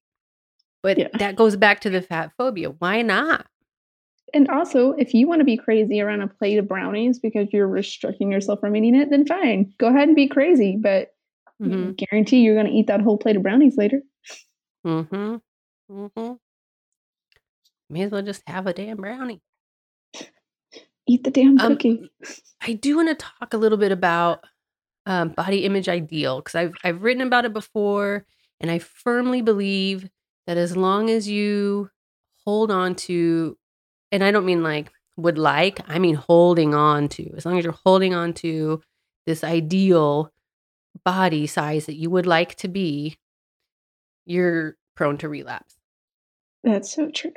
But 0.84 0.98
Yeah. 0.98 1.08
that 1.20 1.36
goes 1.36 1.56
back 1.56 1.82
to 1.82 1.89
the 1.89 2.02
fat 2.02 2.32
phobia. 2.38 2.70
Why 2.72 3.02
not? 3.02 3.46
And 4.34 4.50
also, 4.50 4.91
if 4.94 5.13
you 5.13 5.28
want 5.28 5.39
to 5.39 5.46
be 5.46 5.58
crazy 5.58 6.00
around 6.02 6.22
a 6.22 6.28
plate 6.28 6.58
of 6.58 6.67
brownies 6.67 7.20
because 7.20 7.50
you're 7.52 7.67
restricting 7.67 8.32
yourself 8.32 8.62
from 8.62 8.76
eating 8.76 8.96
it, 8.96 9.10
then 9.10 9.26
fine. 9.26 9.74
Go 9.78 9.88
ahead 9.88 10.08
and 10.08 10.15
be 10.15 10.28
crazy. 10.28 10.78
But 10.80 11.13
Mm-hmm. 11.62 11.91
guarantee 11.91 12.39
you're 12.39 12.56
going 12.56 12.65
to 12.65 12.72
eat 12.72 12.88
that 12.88 13.02
whole 13.02 13.20
plate 13.20 13.36
of 13.36 13.44
brownies 13.44 13.78
later. 13.78 14.02
Mm-hmm. 14.84 15.36
Mm-hmm. 15.91 16.34
May 17.91 18.02
as 18.02 18.12
well 18.12 18.24
just 18.24 18.41
have 18.48 18.65
a 18.65 18.74
damn 18.74 18.98
brownie. 18.98 19.41
Eat 21.08 21.24
the 21.24 21.30
damn 21.30 21.60
Um, 21.60 21.74
cookie. 21.74 22.10
I 22.62 22.74
do 22.74 22.96
want 22.96 23.10
to 23.10 23.15
talk 23.15 23.54
a 23.54 23.58
little 23.58 23.78
bit 23.78 23.91
about 23.91 24.44
um, 25.06 25.30
body 25.30 25.65
image 25.65 25.88
ideal 25.88 26.38
because 26.39 26.56
I've 26.56 26.74
I've 26.84 27.04
written 27.04 27.22
about 27.28 27.46
it 27.46 27.54
before, 27.54 28.26
and 28.60 28.72
I 28.72 28.80
firmly 28.80 29.41
believe 29.44 30.10
that 30.52 30.58
as 30.58 30.76
long 30.76 31.10
as 31.10 31.30
you 31.30 31.90
hold 32.46 32.72
on 32.72 32.94
to, 32.94 33.58
and 34.12 34.22
I 34.22 34.32
don't 34.32 34.46
mean 34.46 34.62
like 34.64 34.92
would 35.16 35.38
like, 35.38 35.80
I 35.88 35.98
mean 35.98 36.16
holding 36.16 36.74
on 36.74 37.08
to. 37.10 37.34
As 37.38 37.46
long 37.46 37.58
as 37.58 37.64
you're 37.64 37.80
holding 37.86 38.14
on 38.14 38.34
to 38.34 38.82
this 39.26 39.46
ideal 39.46 40.30
body 41.06 41.48
size 41.48 41.86
that 41.86 41.96
you 41.96 42.10
would 42.10 42.26
like 42.26 42.56
to 42.56 42.68
be, 42.68 43.18
you're 44.26 44.76
prone 44.94 45.18
to 45.20 45.30
relapse. 45.30 45.78
That's 46.66 46.94
so 46.94 47.10
true. 47.12 47.32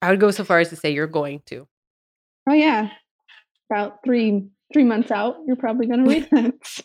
I 0.00 0.10
would 0.10 0.20
go 0.20 0.30
so 0.30 0.44
far 0.44 0.60
as 0.60 0.68
to 0.68 0.76
say 0.76 0.92
you're 0.92 1.08
going 1.08 1.42
to. 1.46 1.66
Oh 2.48 2.54
yeah, 2.54 2.90
about 3.68 4.04
three 4.04 4.46
three 4.72 4.84
months 4.84 5.10
out, 5.10 5.38
you're 5.44 5.56
probably 5.56 5.88
going 5.88 6.04
to 6.08 6.28
relapse. 6.36 6.84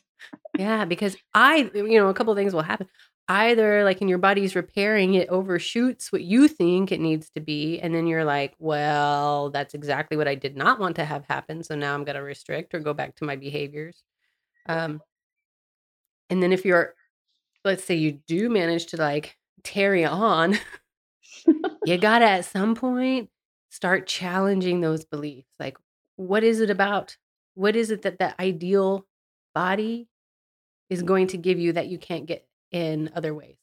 Yeah, 0.57 0.85
because 0.85 1.15
I, 1.35 1.69
you 1.75 1.99
know, 1.99 2.09
a 2.09 2.15
couple 2.15 2.33
of 2.33 2.37
things 2.37 2.55
will 2.55 2.63
happen. 2.63 2.87
Either 3.29 3.83
like 3.85 4.01
in 4.01 4.09
your 4.09 4.17
body's 4.17 4.55
repairing, 4.55 5.13
it 5.13 5.29
overshoots 5.29 6.11
what 6.11 6.23
you 6.23 6.47
think 6.47 6.91
it 6.91 6.99
needs 6.99 7.29
to 7.29 7.39
be. 7.39 7.79
And 7.79 7.95
then 7.95 8.05
you're 8.05 8.25
like, 8.25 8.53
well, 8.59 9.49
that's 9.49 9.73
exactly 9.73 10.17
what 10.17 10.27
I 10.27 10.35
did 10.35 10.57
not 10.57 10.79
want 10.79 10.97
to 10.97 11.05
have 11.05 11.25
happen. 11.25 11.63
So 11.63 11.75
now 11.75 11.93
I'm 11.93 12.03
going 12.03 12.17
to 12.17 12.21
restrict 12.21 12.73
or 12.73 12.79
go 12.79 12.93
back 12.93 13.15
to 13.15 13.25
my 13.25 13.37
behaviors. 13.37 14.03
Um, 14.67 15.01
and 16.29 16.43
then 16.43 16.51
if 16.51 16.65
you're, 16.65 16.95
let's 17.63 17.83
say 17.85 17.95
you 17.95 18.19
do 18.27 18.49
manage 18.49 18.87
to 18.87 18.97
like 18.97 19.37
tarry 19.63 20.03
on, 20.03 20.57
you 21.85 21.97
got 21.97 22.19
to 22.19 22.25
at 22.25 22.45
some 22.45 22.75
point 22.75 23.29
start 23.69 24.05
challenging 24.05 24.81
those 24.81 25.05
beliefs. 25.05 25.49
Like, 25.59 25.77
what 26.17 26.43
is 26.43 26.59
it 26.59 26.69
about? 26.69 27.17
What 27.55 27.75
is 27.75 27.89
it 27.89 28.01
that 28.03 28.19
that 28.19 28.39
ideal 28.39 29.05
body 29.55 30.07
is 30.89 31.03
going 31.03 31.27
to 31.27 31.37
give 31.37 31.59
you 31.59 31.73
that 31.73 31.87
you 31.87 31.97
can't 31.97 32.25
get 32.25 32.45
in 32.73 33.09
other 33.15 33.33
ways? 33.33 33.55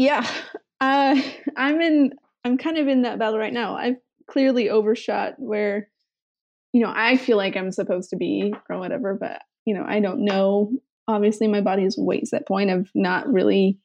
yeah, 0.00 0.26
uh, 0.80 1.20
I'm 1.56 1.80
in. 1.80 2.12
I'm 2.44 2.56
kind 2.56 2.78
of 2.78 2.88
in 2.88 3.02
that 3.02 3.18
battle 3.18 3.38
right 3.38 3.52
now. 3.52 3.76
I've 3.76 3.98
clearly 4.28 4.70
overshot 4.70 5.34
where, 5.36 5.88
you 6.72 6.82
know, 6.82 6.90
I 6.94 7.18
feel 7.18 7.36
like 7.36 7.54
I'm 7.54 7.70
supposed 7.70 8.10
to 8.10 8.16
be 8.16 8.54
or 8.70 8.78
whatever, 8.78 9.14
but 9.20 9.42
you 9.66 9.74
know, 9.74 9.84
I 9.86 10.00
don't 10.00 10.24
know. 10.24 10.72
Obviously, 11.06 11.48
my 11.48 11.60
body 11.60 11.84
is 11.84 11.98
way 11.98 12.20
to 12.20 12.28
that 12.32 12.48
point. 12.48 12.70
I've 12.70 12.90
not 12.94 13.30
really 13.30 13.78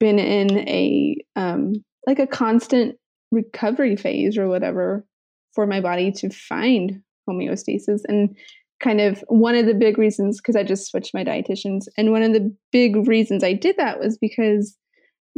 been 0.00 0.18
in 0.18 0.66
a 0.66 1.16
um 1.36 1.74
like 2.06 2.18
a 2.18 2.26
constant 2.26 2.96
recovery 3.30 3.96
phase 3.96 4.38
or 4.38 4.48
whatever 4.48 5.04
for 5.54 5.66
my 5.66 5.80
body 5.80 6.10
to 6.10 6.30
find 6.30 7.02
homeostasis 7.28 8.00
and 8.08 8.34
kind 8.84 9.00
of 9.00 9.24
one 9.28 9.54
of 9.54 9.64
the 9.64 9.74
big 9.74 9.96
reasons 9.96 10.38
because 10.40 10.56
I 10.56 10.62
just 10.62 10.90
switched 10.90 11.14
my 11.14 11.24
dietitians. 11.24 11.86
And 11.96 12.12
one 12.12 12.22
of 12.22 12.34
the 12.34 12.54
big 12.70 13.08
reasons 13.08 13.42
I 13.42 13.54
did 13.54 13.78
that 13.78 13.98
was 13.98 14.18
because 14.18 14.76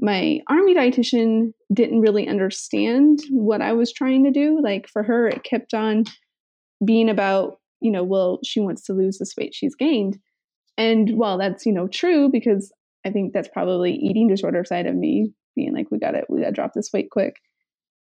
my 0.01 0.41
army 0.49 0.75
dietitian 0.75 1.53
didn't 1.73 2.01
really 2.01 2.29
understand 2.29 3.21
what 3.31 3.63
I 3.63 3.73
was 3.73 3.93
trying 3.93 4.25
to 4.25 4.33
do. 4.33 4.61
Like 4.61 4.89
for 4.89 5.05
her, 5.05 5.29
it 5.29 5.45
kept 5.45 5.73
on 5.73 6.05
being 6.85 7.09
about, 7.09 7.61
you 7.81 7.91
know, 7.91 8.03
well, 8.03 8.41
she 8.45 8.59
wants 8.61 8.83
to 8.83 8.93
lose 8.93 9.19
this 9.19 9.35
weight 9.39 9.55
she's 9.55 9.77
gained. 9.77 10.19
And 10.77 11.17
while 11.17 11.39
that's, 11.39 11.65
you 11.65 11.73
know, 11.73 11.87
true 11.87 12.29
because 12.29 12.73
I 13.07 13.11
think 13.11 13.33
that's 13.33 13.49
probably 13.49 13.93
eating 13.93 14.29
disorder 14.29 14.65
side 14.65 14.87
of 14.87 14.95
me 14.97 15.33
being 15.55 15.73
like, 15.73 15.91
we 15.91 15.99
got 15.99 16.11
to, 16.11 16.25
we 16.29 16.41
got 16.41 16.47
to 16.47 16.53
drop 16.53 16.73
this 16.75 16.93
weight 16.93 17.11
quick. 17.11 17.37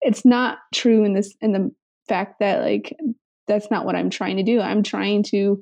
It's 0.02 0.26
not 0.26 0.60
true 0.74 1.04
in 1.04 1.14
this, 1.14 1.34
in 1.42 1.54
the 1.54 1.72
fact 2.08 2.40
that 2.42 2.62
like, 2.62 2.94
that's 3.50 3.70
not 3.70 3.86
what 3.86 3.96
I'm 3.96 4.10
trying 4.10 4.38
to 4.38 4.44
do. 4.44 4.62
I'm 4.62 4.84
trying 4.84 5.24
to 5.24 5.62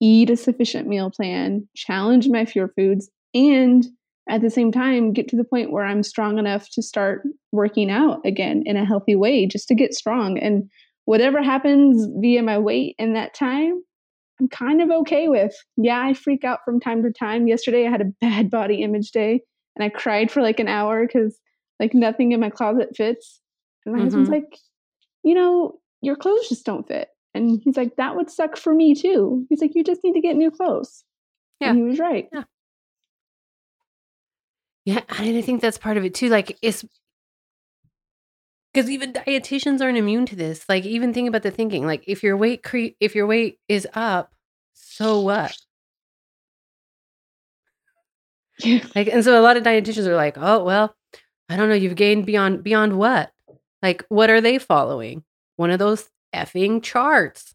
eat 0.00 0.30
a 0.30 0.36
sufficient 0.36 0.86
meal 0.86 1.10
plan, 1.10 1.68
challenge 1.74 2.28
my 2.28 2.44
fear 2.44 2.68
foods, 2.68 3.10
and 3.34 3.84
at 4.28 4.40
the 4.40 4.50
same 4.50 4.70
time 4.70 5.12
get 5.12 5.28
to 5.28 5.36
the 5.36 5.44
point 5.44 5.72
where 5.72 5.84
I'm 5.84 6.02
strong 6.02 6.38
enough 6.38 6.68
to 6.70 6.82
start 6.82 7.22
working 7.50 7.90
out 7.90 8.20
again 8.24 8.62
in 8.66 8.76
a 8.76 8.84
healthy 8.84 9.16
way 9.16 9.46
just 9.46 9.66
to 9.68 9.74
get 9.74 9.94
strong. 9.94 10.38
And 10.38 10.70
whatever 11.06 11.42
happens 11.42 12.06
via 12.20 12.42
my 12.42 12.58
weight 12.58 12.94
in 12.98 13.14
that 13.14 13.34
time, 13.34 13.82
I'm 14.40 14.48
kind 14.48 14.80
of 14.80 14.90
okay 14.90 15.28
with. 15.28 15.54
Yeah, 15.76 16.00
I 16.00 16.14
freak 16.14 16.44
out 16.44 16.60
from 16.64 16.80
time 16.80 17.02
to 17.02 17.12
time. 17.12 17.48
Yesterday 17.48 17.86
I 17.86 17.90
had 17.90 18.00
a 18.00 18.12
bad 18.20 18.50
body 18.50 18.82
image 18.82 19.10
day 19.10 19.42
and 19.76 19.84
I 19.84 19.88
cried 19.88 20.30
for 20.30 20.42
like 20.42 20.60
an 20.60 20.68
hour 20.68 21.06
because 21.06 21.38
like 21.80 21.94
nothing 21.94 22.32
in 22.32 22.40
my 22.40 22.50
closet 22.50 22.96
fits. 22.96 23.40
And 23.84 23.94
my 23.94 23.98
mm-hmm. 23.98 24.06
husband's 24.06 24.30
like, 24.30 24.58
you 25.24 25.34
know, 25.34 25.80
your 26.00 26.16
clothes 26.16 26.48
just 26.48 26.64
don't 26.64 26.86
fit. 26.86 27.08
And 27.34 27.60
he's 27.64 27.76
like, 27.76 27.96
that 27.96 28.16
would 28.16 28.30
suck 28.30 28.56
for 28.56 28.74
me 28.74 28.94
too. 28.94 29.46
He's 29.48 29.60
like, 29.60 29.74
you 29.74 29.82
just 29.84 30.04
need 30.04 30.12
to 30.14 30.20
get 30.20 30.36
new 30.36 30.50
clothes. 30.50 31.04
Yeah. 31.60 31.70
And 31.70 31.78
he 31.78 31.84
was 31.84 31.98
right. 31.98 32.28
Yeah. 32.32 32.44
Yeah, 34.84 35.00
and 35.08 35.36
I 35.36 35.42
think 35.42 35.60
that's 35.60 35.78
part 35.78 35.96
of 35.96 36.04
it 36.04 36.14
too. 36.14 36.28
Like, 36.28 36.58
it's 36.60 36.84
because 38.72 38.90
even 38.90 39.12
dietitians 39.12 39.80
aren't 39.80 39.98
immune 39.98 40.26
to 40.26 40.36
this. 40.36 40.64
Like, 40.68 40.84
even 40.84 41.12
think 41.12 41.28
about 41.28 41.42
the 41.42 41.50
thinking. 41.50 41.86
Like, 41.86 42.04
if 42.06 42.22
your 42.22 42.36
weight 42.36 42.62
cre- 42.62 42.96
if 43.00 43.14
your 43.14 43.26
weight 43.26 43.58
is 43.68 43.86
up, 43.94 44.32
so 44.72 45.20
what? 45.20 45.56
Yeah. 48.60 48.84
Like, 48.94 49.08
and 49.08 49.24
so 49.24 49.38
a 49.38 49.42
lot 49.42 49.56
of 49.56 49.62
dietitians 49.64 50.06
are 50.06 50.16
like, 50.16 50.36
oh 50.38 50.62
well, 50.64 50.94
I 51.48 51.56
don't 51.56 51.68
know. 51.68 51.74
You've 51.74 51.96
gained 51.96 52.26
beyond 52.26 52.62
beyond 52.62 52.98
what? 52.98 53.32
Like, 53.82 54.04
what 54.08 54.30
are 54.30 54.40
they 54.40 54.58
following? 54.58 55.24
One 55.56 55.70
of 55.70 55.78
those 55.78 56.08
effing 56.34 56.82
charts. 56.82 57.54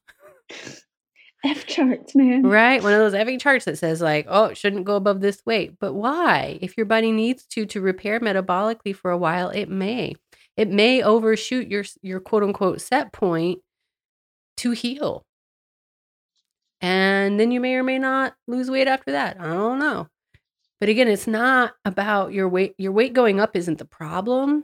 F 1.46 1.66
charts, 1.66 2.16
man. 2.16 2.44
Right? 2.44 2.82
One 2.82 2.94
of 2.94 3.00
those 3.00 3.14
effing 3.14 3.40
charts 3.40 3.66
that 3.66 3.78
says, 3.78 4.02
like, 4.02 4.26
oh, 4.28 4.46
it 4.46 4.58
shouldn't 4.58 4.86
go 4.86 4.96
above 4.96 5.22
this 5.22 5.42
weight. 5.46 5.78
But 5.80 5.94
why? 5.94 6.58
If 6.62 6.78
your 6.78 6.86
body 6.86 7.12
needs 7.12 7.46
to 7.48 7.66
to 7.68 7.82
repair 7.82 8.20
metabolically 8.20 8.96
for 8.96 9.12
a 9.12 9.18
while, 9.18 9.50
it 9.50 9.70
may. 9.70 10.16
It 10.56 10.70
may 10.70 11.04
overshoot 11.04 11.68
your 11.68 11.84
your 12.02 12.20
quote 12.20 12.44
unquote 12.44 12.82
set 12.82 13.14
point 13.14 13.60
to 14.58 14.72
heal. 14.72 15.24
And 16.82 17.40
then 17.40 17.52
you 17.52 17.60
may 17.60 17.76
or 17.76 17.84
may 17.84 18.00
not 18.00 18.36
lose 18.48 18.70
weight 18.70 18.88
after 18.88 19.12
that. 19.12 19.40
I 19.40 19.46
don't 19.46 19.80
know. 19.80 20.08
But 20.80 20.90
again, 20.90 21.08
it's 21.08 21.28
not 21.28 21.74
about 21.86 22.34
your 22.34 22.48
weight. 22.50 22.76
Your 22.78 22.92
weight 22.92 23.14
going 23.14 23.40
up 23.40 23.56
isn't 23.56 23.80
the 23.80 23.86
problem. 23.86 24.64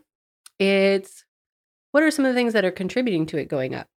It's 0.59 1.25
what 1.91 2.03
are 2.03 2.11
some 2.11 2.25
of 2.25 2.33
the 2.33 2.39
things 2.39 2.53
that 2.53 2.65
are 2.65 2.71
contributing 2.71 3.25
to 3.27 3.37
it 3.37 3.47
going 3.47 3.73
up? 3.75 3.87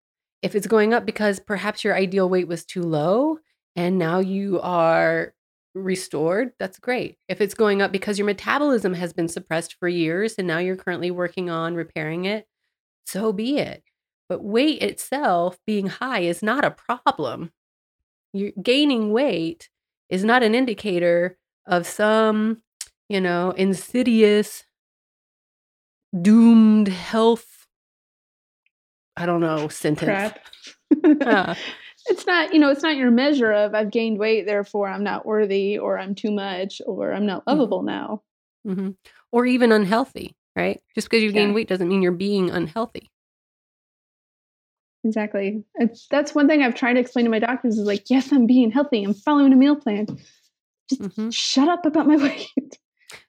If 0.42 0.54
it's 0.54 0.66
going 0.66 0.94
up 0.94 1.06
because 1.06 1.40
perhaps 1.40 1.82
your 1.82 1.94
ideal 1.94 2.28
weight 2.28 2.48
was 2.48 2.64
too 2.64 2.82
low 2.82 3.38
and 3.74 3.98
now 3.98 4.18
you 4.20 4.60
are 4.60 5.34
restored, 5.74 6.52
that's 6.58 6.78
great. 6.78 7.18
If 7.28 7.40
it's 7.40 7.54
going 7.54 7.82
up 7.82 7.92
because 7.92 8.18
your 8.18 8.26
metabolism 8.26 8.94
has 8.94 9.12
been 9.12 9.28
suppressed 9.28 9.76
for 9.78 9.88
years 9.88 10.34
and 10.38 10.46
now 10.46 10.58
you're 10.58 10.76
currently 10.76 11.10
working 11.10 11.50
on 11.50 11.74
repairing 11.74 12.24
it, 12.24 12.46
so 13.04 13.32
be 13.32 13.58
it. 13.58 13.82
But 14.28 14.42
weight 14.42 14.82
itself 14.82 15.58
being 15.66 15.86
high 15.86 16.20
is 16.20 16.42
not 16.42 16.64
a 16.64 16.70
problem. 16.70 17.52
You're 18.32 18.52
gaining 18.60 19.12
weight 19.12 19.68
is 20.08 20.24
not 20.24 20.42
an 20.42 20.54
indicator 20.54 21.38
of 21.66 21.86
some, 21.86 22.62
you 23.08 23.20
know, 23.20 23.50
insidious, 23.52 24.64
doomed 26.20 26.88
health 26.88 27.55
I 29.16 29.26
don't 29.26 29.40
know, 29.40 29.68
sentence. 29.68 30.34
it's 30.90 32.26
not, 32.26 32.52
you 32.52 32.60
know, 32.60 32.70
it's 32.70 32.82
not 32.82 32.96
your 32.96 33.10
measure 33.10 33.52
of 33.52 33.74
I've 33.74 33.90
gained 33.90 34.18
weight, 34.18 34.46
therefore 34.46 34.88
I'm 34.88 35.04
not 35.04 35.26
worthy 35.26 35.78
or 35.78 35.98
I'm 35.98 36.14
too 36.14 36.30
much 36.30 36.80
or 36.86 37.12
I'm 37.12 37.26
not 37.26 37.40
mm-hmm. 37.40 37.50
lovable 37.50 37.78
mm-hmm. 37.78 37.86
now. 37.86 38.22
Mm-hmm. 38.66 38.90
Or 39.32 39.46
even 39.46 39.72
unhealthy, 39.72 40.36
right? 40.54 40.80
Just 40.94 41.08
because 41.08 41.22
you've 41.22 41.34
yeah. 41.34 41.42
gained 41.42 41.54
weight 41.54 41.68
doesn't 41.68 41.88
mean 41.88 42.02
you're 42.02 42.12
being 42.12 42.50
unhealthy. 42.50 43.10
Exactly. 45.04 45.64
It's, 45.76 46.06
that's 46.10 46.34
one 46.34 46.48
thing 46.48 46.62
I've 46.62 46.74
tried 46.74 46.94
to 46.94 47.00
explain 47.00 47.24
to 47.26 47.30
my 47.30 47.38
doctors 47.38 47.78
is 47.78 47.86
like, 47.86 48.10
yes, 48.10 48.32
I'm 48.32 48.46
being 48.46 48.72
healthy. 48.72 49.04
I'm 49.04 49.14
following 49.14 49.52
a 49.52 49.56
meal 49.56 49.76
plan. 49.76 50.06
Just 50.88 51.02
mm-hmm. 51.02 51.30
shut 51.30 51.68
up 51.68 51.86
about 51.86 52.06
my 52.06 52.16
weight. 52.22 52.78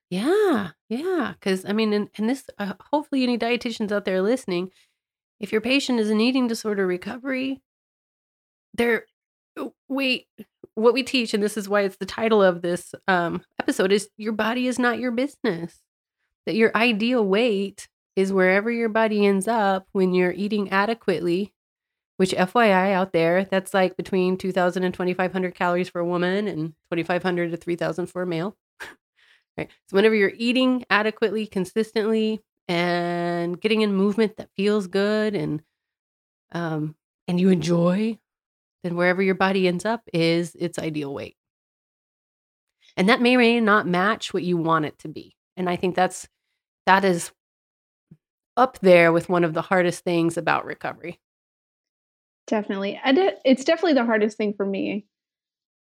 Yeah, 0.10 0.70
yeah. 0.90 1.34
Because 1.34 1.66
I 1.66 1.74
mean, 1.74 1.94
and, 1.94 2.10
and 2.18 2.30
this, 2.30 2.46
uh, 2.58 2.74
hopefully, 2.92 3.24
any 3.24 3.38
dietitians 3.38 3.92
out 3.92 4.06
there 4.06 4.22
listening, 4.22 4.70
if 5.40 5.52
your 5.52 5.62
patient 5.62 6.00
is 6.00 6.10
in 6.10 6.22
eating 6.22 6.48
disorder 6.48 6.88
recovery, 6.88 7.62
they're 8.74 9.06
oh, 9.58 9.74
what 10.78 10.94
we 10.94 11.02
teach, 11.02 11.34
and 11.34 11.42
this 11.42 11.58
is 11.58 11.68
why 11.68 11.82
it's 11.82 11.98
the 11.98 12.06
title 12.06 12.44
of 12.44 12.62
this 12.62 12.94
um, 13.08 13.42
episode, 13.60 13.92
is 13.92 14.10
your 14.18 14.34
body 14.34 14.68
is 14.68 14.78
not 14.78 15.00
your 15.00 15.12
business. 15.12 15.82
That 16.46 16.56
your 16.56 16.72
ideal 16.76 17.26
weight 17.26 17.90
is 18.16 18.32
wherever 18.32 18.72
your 18.72 18.90
body 18.90 19.26
ends 19.26 19.48
up 19.48 19.88
when 19.92 20.14
you're 20.14 20.32
eating 20.32 20.70
adequately, 20.70 21.54
which 22.18 22.32
FYI 22.32 22.94
out 22.94 23.12
there, 23.12 23.46
that's 23.46 23.74
like 23.74 23.98
between 23.98 24.38
2,000 24.38 24.84
and 24.84 24.94
2,500 24.94 25.56
calories 25.56 25.90
for 25.90 26.00
a 26.00 26.06
woman 26.06 26.48
and 26.48 26.74
2,500 26.92 27.52
to 27.52 27.58
3,000 27.58 28.06
for 28.06 28.22
a 28.22 28.28
male. 28.28 28.56
right. 29.58 29.70
So 29.90 29.96
whenever 29.96 30.16
you're 30.16 30.32
eating 30.36 30.86
adequately, 30.90 31.48
consistently, 31.48 32.42
and 32.68 33.60
getting 33.60 33.82
in 33.82 33.94
movement 33.94 34.38
that 34.38 34.50
feels 34.56 34.88
good 34.88 35.36
and 35.36 35.62
um 36.52 36.96
and 37.28 37.40
you 37.40 37.50
enjoy 37.50 38.18
then 38.84 38.96
wherever 38.96 39.22
your 39.22 39.36
body 39.36 39.68
ends 39.68 39.86
up 39.86 40.02
is 40.14 40.56
its 40.56 40.80
ideal 40.80 41.14
weight. 41.14 41.36
And 42.96 43.10
that 43.10 43.22
may 43.22 43.36
or 43.36 43.40
may 43.40 43.60
not 43.60 43.88
match 43.88 44.34
what 44.34 44.44
you 44.44 44.58
want 44.58 44.86
it 44.86 44.98
to 45.00 45.08
be. 45.08 45.36
And 45.56 45.70
i 45.70 45.76
think 45.76 45.96
that's 45.96 46.28
that 46.86 47.04
is 47.04 47.32
up 48.56 48.80
there 48.80 49.12
with 49.12 49.30
one 49.30 49.44
of 49.44 49.54
the 49.54 49.62
hardest 49.62 50.04
things 50.04 50.38
about 50.38 50.66
recovery. 50.66 51.20
Definitely. 52.48 53.00
It's 53.04 53.66
definitely 53.66 53.94
the 53.94 54.06
hardest 54.06 54.38
thing 54.38 54.54
for 54.54 54.66
me 54.66 55.06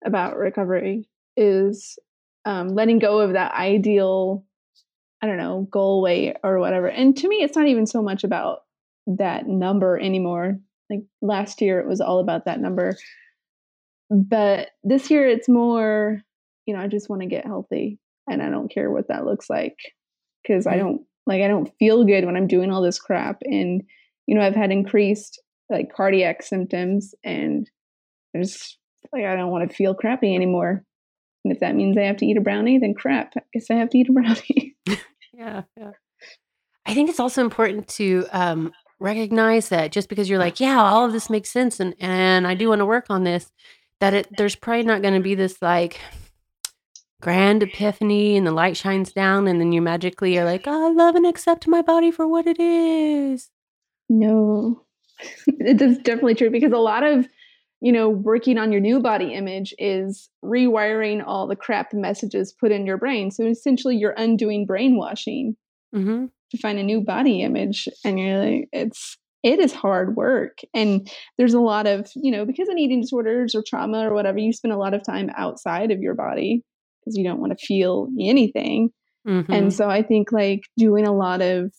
about 0.05 0.37
recovery 0.37 1.09
is 1.37 1.99
um, 2.45 2.69
letting 2.69 2.99
go 2.99 3.21
of 3.21 3.35
that 3.35 3.55
ideal 3.55 4.45
I 5.27 5.29
don't 5.29 5.39
know, 5.39 5.67
goal 5.73 6.03
weight 6.03 6.37
or 6.45 6.61
whatever. 6.61 6.87
And 6.87 7.17
to 7.17 7.29
me, 7.29 7.43
it's 7.43 7.57
not 7.57 7.67
even 7.67 7.85
so 7.85 8.01
much 8.01 8.23
about 8.23 8.61
that 9.09 9.49
number 9.49 9.99
anymore. 9.99 10.59
Like 10.89 11.01
last 11.21 11.61
year, 11.61 11.81
it 11.81 11.89
was 11.89 12.01
all 12.01 12.21
about 12.21 12.45
that 12.45 12.61
number. 12.61 12.97
But 14.09 14.69
this 14.85 15.11
year, 15.11 15.27
it's 15.29 15.49
more, 15.49 16.23
you 16.65 16.75
know, 16.75 16.81
I 16.81 16.87
just 16.87 17.11
want 17.11 17.23
to 17.23 17.29
get 17.29 17.45
healthy 17.45 17.99
and 18.29 18.41
I 18.41 18.51
don't 18.51 18.73
care 18.73 18.89
what 18.89 19.09
that 19.09 19.25
looks 19.25 19.51
like 19.51 19.77
because 20.43 20.65
I 20.65 20.75
mm-hmm. 20.75 20.81
don't 20.81 21.03
like, 21.27 21.43
I 21.43 21.49
don't 21.49 21.73
feel 21.81 22.05
good 22.05 22.25
when 22.25 22.37
I'm 22.37 22.47
doing 22.47 22.71
all 22.71 22.83
this 22.83 23.01
crap. 23.01 23.39
And, 23.43 23.83
you 24.29 24.37
know, 24.37 24.43
I've 24.43 24.55
had 24.55 24.71
increased 24.71 25.43
like 25.69 25.93
cardiac 25.93 26.45
symptoms 26.45 27.17
and 27.25 27.69
I 28.33 28.43
just 28.43 28.79
like, 29.13 29.25
I 29.25 29.35
don't 29.35 29.51
want 29.51 29.69
to 29.69 29.77
feel 29.77 29.93
crappy 29.93 30.37
anymore. 30.37 30.85
And 31.45 31.53
if 31.53 31.61
that 31.61 31.75
means 31.75 31.99
I 31.99 32.03
have 32.03 32.19
to 32.19 32.27
eat 32.27 32.37
a 32.37 32.41
brownie, 32.41 32.79
then 32.79 32.95
crap, 32.95 33.33
I 33.37 33.43
guess 33.53 33.71
I 33.73 33.75
have 33.75 33.91
to 33.91 33.99
eat 33.99 34.09
a 34.09 34.13
brownie. 34.15 34.77
Yeah. 35.37 35.63
I 36.87 36.95
think 36.95 37.11
it's 37.11 37.21
also 37.21 37.43
important 37.43 37.89
to 37.89 38.27
um, 38.33 38.73
recognize 39.01 39.69
that 39.71 39.93
just 39.93 40.09
because 40.09 40.29
you're 40.29 40.39
like, 40.39 40.61
yeah, 40.61 40.81
all 40.81 41.05
of 41.05 41.13
this 41.13 41.29
makes 41.29 41.51
sense, 41.51 41.81
and 41.81 41.95
and 42.01 42.47
I 42.47 42.55
do 42.55 42.69
want 42.69 42.81
to 42.81 42.87
work 42.87 43.07
on 43.11 43.25
this, 43.25 43.51
that 44.01 44.15
it 44.15 44.29
there's 44.37 44.57
probably 44.57 44.85
not 44.85 45.03
going 45.03 45.15
to 45.15 45.21
be 45.21 45.35
this 45.35 45.61
like 45.61 46.01
grand 47.21 47.63
epiphany 47.63 48.37
and 48.37 48.47
the 48.47 48.53
light 48.53 48.77
shines 48.77 49.13
down 49.13 49.49
and 49.49 49.59
then 49.59 49.73
you 49.73 49.81
magically 49.81 50.39
are 50.39 50.45
like, 50.45 50.65
oh, 50.67 50.89
I 50.89 50.93
love 50.93 51.15
and 51.15 51.27
accept 51.27 51.67
my 51.67 51.83
body 51.83 52.11
for 52.11 52.29
what 52.29 52.47
it 52.47 52.61
is. 52.61 53.51
No, 54.09 54.83
it 55.47 55.81
is 55.81 55.99
definitely 55.99 56.35
true 56.35 56.51
because 56.51 56.73
a 56.73 56.79
lot 56.79 57.03
of 57.03 57.27
you 57.81 57.93
know, 57.93 58.09
working 58.09 58.59
on 58.59 58.73
your 58.73 58.81
new 58.81 59.01
body 59.01 59.35
image 59.35 59.75
is 59.79 60.29
rewiring 60.45 61.23
all 61.25 61.47
the 61.47 61.57
crap 61.57 61.93
messages 61.93 62.55
put 62.59 62.73
in 62.73 62.87
your 62.87 62.97
brain. 62.97 63.31
So 63.31 63.45
essentially, 63.45 63.97
you're 63.97 64.15
undoing 64.17 64.67
brainwashing 64.67 65.57
mm-hmm. 65.95 66.27
to 66.51 66.59
find 66.59 66.79
a 66.79 66.83
new 66.83 67.01
body 67.01 67.43
image, 67.43 67.89
and 68.05 68.19
you're 68.19 68.39
like, 68.39 68.69
it's 68.73 69.19
it 69.43 69.61
is 69.61 69.73
hard 69.73 70.17
work. 70.17 70.59
And 70.75 71.09
there's 71.39 71.55
a 71.55 71.61
lot 71.61 71.87
of, 71.87 72.11
you 72.17 72.33
know, 72.33 72.45
because 72.45 72.69
of 72.69 72.77
eating 72.77 73.01
disorders 73.01 73.55
or 73.55 73.63
trauma 73.65 74.09
or 74.09 74.13
whatever, 74.13 74.39
you 74.39 74.53
spend 74.53 74.75
a 74.75 74.79
lot 74.79 74.93
of 74.93 75.05
time 75.05 75.31
outside 75.37 75.93
of 75.93 76.01
your 76.01 76.15
body 76.15 76.65
because 77.01 77.17
you 77.17 77.23
don't 77.23 77.39
want 77.39 77.57
to 77.57 77.65
feel 77.65 78.09
anything. 78.21 78.91
Mm-hmm. 79.27 79.53
And 79.53 79.73
so 79.73 79.89
I 79.89 80.03
think 80.03 80.33
like 80.33 80.63
doing 80.77 81.07
a 81.07 81.15
lot 81.15 81.43
of 81.43 81.73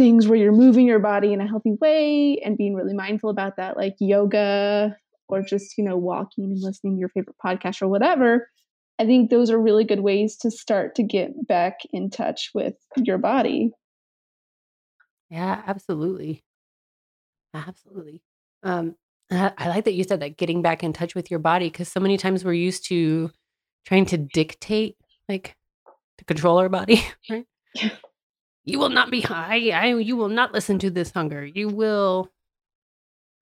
things 0.00 0.26
where 0.26 0.38
you're 0.38 0.50
moving 0.50 0.86
your 0.86 0.98
body 0.98 1.34
in 1.34 1.42
a 1.42 1.46
healthy 1.46 1.76
way 1.78 2.40
and 2.42 2.56
being 2.56 2.74
really 2.74 2.94
mindful 2.94 3.28
about 3.28 3.58
that, 3.58 3.76
like 3.76 3.96
yoga 4.00 4.96
or 5.28 5.42
just, 5.42 5.76
you 5.76 5.84
know, 5.84 5.98
walking 5.98 6.44
and 6.44 6.58
listening 6.58 6.96
to 6.96 7.00
your 7.00 7.10
favorite 7.10 7.36
podcast 7.44 7.82
or 7.82 7.88
whatever. 7.88 8.48
I 8.98 9.04
think 9.04 9.28
those 9.28 9.50
are 9.50 9.60
really 9.60 9.84
good 9.84 10.00
ways 10.00 10.38
to 10.38 10.50
start 10.50 10.94
to 10.94 11.02
get 11.02 11.46
back 11.46 11.80
in 11.92 12.08
touch 12.08 12.50
with 12.54 12.76
your 12.96 13.18
body. 13.18 13.72
Yeah, 15.28 15.62
absolutely. 15.66 16.44
Absolutely. 17.52 18.22
Um, 18.62 18.94
I, 19.30 19.52
I 19.58 19.68
like 19.68 19.84
that 19.84 19.92
you 19.92 20.04
said 20.04 20.20
that 20.20 20.38
getting 20.38 20.62
back 20.62 20.82
in 20.82 20.94
touch 20.94 21.14
with 21.14 21.30
your 21.30 21.40
body 21.40 21.66
because 21.66 21.88
so 21.88 22.00
many 22.00 22.16
times 22.16 22.42
we're 22.42 22.54
used 22.54 22.86
to 22.86 23.30
trying 23.84 24.06
to 24.06 24.16
dictate, 24.16 24.96
like 25.28 25.56
to 26.16 26.24
control 26.24 26.56
our 26.56 26.70
body, 26.70 27.04
right? 27.30 27.44
You 28.64 28.78
will 28.78 28.90
not 28.90 29.10
be 29.10 29.20
high. 29.20 29.70
I, 29.70 29.86
you 29.96 30.16
will 30.16 30.28
not 30.28 30.52
listen 30.52 30.78
to 30.80 30.90
this 30.90 31.10
hunger. 31.10 31.44
You 31.44 31.68
will, 31.68 32.30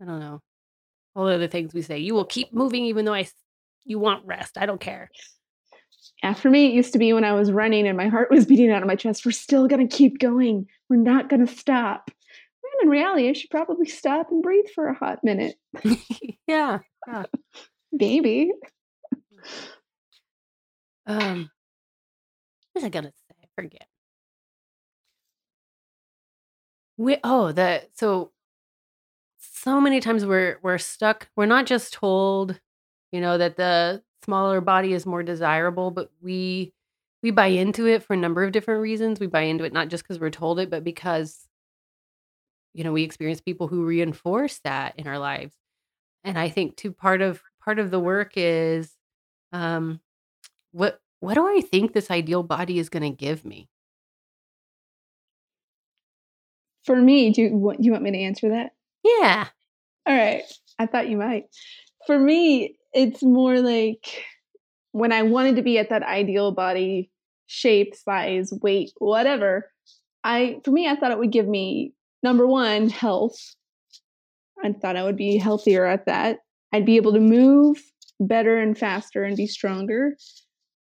I 0.00 0.04
don't 0.04 0.20
know, 0.20 0.40
all 1.14 1.26
the 1.26 1.35
other 1.35 1.48
things 1.48 1.74
we 1.74 1.83
say. 1.83 1.98
You 1.98 2.14
will 2.14 2.24
keep 2.24 2.52
moving 2.52 2.85
even 2.85 3.04
though 3.04 3.14
I, 3.14 3.28
you 3.85 3.98
want 3.98 4.26
rest. 4.26 4.59
I 4.59 4.66
don't 4.66 4.81
care. 4.81 5.11
Yeah, 6.22 6.35
for 6.35 6.50
me, 6.50 6.66
it 6.66 6.74
used 6.74 6.92
to 6.92 6.98
be 6.98 7.12
when 7.12 7.24
I 7.24 7.33
was 7.33 7.52
running 7.52 7.87
and 7.87 7.96
my 7.96 8.09
heart 8.09 8.31
was 8.31 8.46
beating 8.46 8.70
out 8.70 8.83
of 8.83 8.88
my 8.88 8.96
chest. 8.96 9.26
We're 9.26 9.33
still 9.33 9.68
going 9.68 9.87
to 9.87 9.96
keep 9.96 10.18
going. 10.18 10.66
We're 10.88 10.96
not 10.96 11.28
going 11.28 11.46
to 11.46 11.52
stop. 11.52 12.11
And 12.11 12.85
in 12.85 12.88
reality, 12.88 13.28
I 13.28 13.33
should 13.33 13.50
probably 13.50 13.87
stop 13.87 14.31
and 14.31 14.42
breathe 14.42 14.66
for 14.74 14.88
a 14.88 14.94
hot 14.94 15.22
minute. 15.22 15.57
yeah. 16.46 16.78
yeah. 17.07 17.24
Maybe. 17.92 18.52
Um, 21.07 21.50
what 22.72 22.83
was 22.83 22.85
I 22.85 22.90
gonna 22.90 23.11
say? 23.11 23.35
I 23.42 23.46
forget. 23.57 23.87
We 26.98 27.16
oh 27.24 27.52
the 27.52 27.88
so 27.94 28.32
so 29.38 29.80
many 29.80 30.00
times 30.00 30.24
we're 30.26 30.58
we're 30.62 30.78
stuck. 30.78 31.28
We're 31.37 31.46
not 31.46 31.66
just 31.66 31.92
told, 31.92 32.58
you 33.12 33.20
know, 33.20 33.38
that 33.38 33.56
the 33.56 34.02
smaller 34.24 34.61
body 34.61 34.92
is 34.92 35.06
more 35.06 35.22
desirable, 35.22 35.90
but 35.90 36.11
we 36.20 36.72
we 37.22 37.30
buy 37.30 37.46
into 37.48 37.87
it 37.87 38.02
for 38.02 38.14
a 38.14 38.16
number 38.16 38.44
of 38.44 38.52
different 38.52 38.82
reasons. 38.82 39.20
We 39.20 39.26
buy 39.26 39.42
into 39.42 39.64
it 39.64 39.72
not 39.72 39.88
just 39.88 40.04
because 40.04 40.20
we're 40.20 40.30
told 40.30 40.61
it, 40.61 40.70
but 40.70 40.84
because 40.84 41.46
you 42.74 42.84
know 42.84 42.92
we 42.92 43.02
experience 43.02 43.40
people 43.40 43.68
who 43.68 43.84
reinforce 43.84 44.58
that 44.61 44.94
in 44.98 45.06
our 45.06 45.18
lives. 45.18 45.54
And 46.24 46.38
I 46.38 46.48
think 46.50 46.76
too 46.76 46.92
part 46.92 47.22
of 47.22 47.42
part 47.64 47.78
of 47.78 47.90
the 47.90 48.00
work 48.00 48.32
is 48.37 48.92
um 49.52 50.00
what 50.72 51.00
what 51.20 51.34
do 51.34 51.46
I 51.46 51.62
think 51.62 51.92
this 51.94 52.11
ideal 52.11 52.42
body 52.44 52.78
is 52.78 52.90
going 52.90 53.04
to 53.04 53.16
give 53.16 53.44
me? 53.44 53.68
For 56.88 56.96
me, 56.96 57.31
do 57.33 57.42
you, 57.42 57.55
want, 57.55 57.85
you 57.85 57.92
want 57.92 58.03
me 58.03 58.12
to 58.12 58.18
answer 58.18 58.48
that? 58.48 58.70
Yeah. 59.05 59.46
All 60.07 60.16
right. 60.16 60.42
I 60.79 60.87
thought 60.87 61.11
you 61.11 61.18
might. 61.18 61.44
For 62.07 62.18
me, 62.18 62.79
it's 62.94 63.22
more 63.22 63.61
like 63.61 64.24
when 64.92 65.12
I 65.12 65.20
wanted 65.20 65.57
to 65.57 65.62
be 65.62 65.77
at 65.77 65.90
that 65.90 66.03
ideal 66.03 66.51
body 66.51 67.11
shape, 67.46 67.94
size, 67.94 68.55
weight, 68.62 68.92
whatever. 68.96 69.70
I 70.24 70.61
for 70.64 70.70
me, 70.70 70.88
I 70.88 70.96
thought 70.96 71.11
it 71.11 71.18
would 71.18 71.31
give 71.31 71.46
me 71.46 71.92
number 72.22 72.46
one, 72.46 72.88
health. 72.88 73.37
I 74.64 74.72
thought 74.72 74.96
I 74.96 75.05
would 75.05 75.16
be 75.18 75.37
healthier 75.37 75.85
at 75.85 76.07
that. 76.07 76.38
I'd 76.72 76.87
be 76.87 76.96
able 76.96 77.12
to 77.12 77.20
move 77.20 77.83
better 78.18 78.57
and 78.57 78.79
faster 78.79 79.24
and 79.24 79.37
be 79.37 79.46
stronger. 79.46 80.16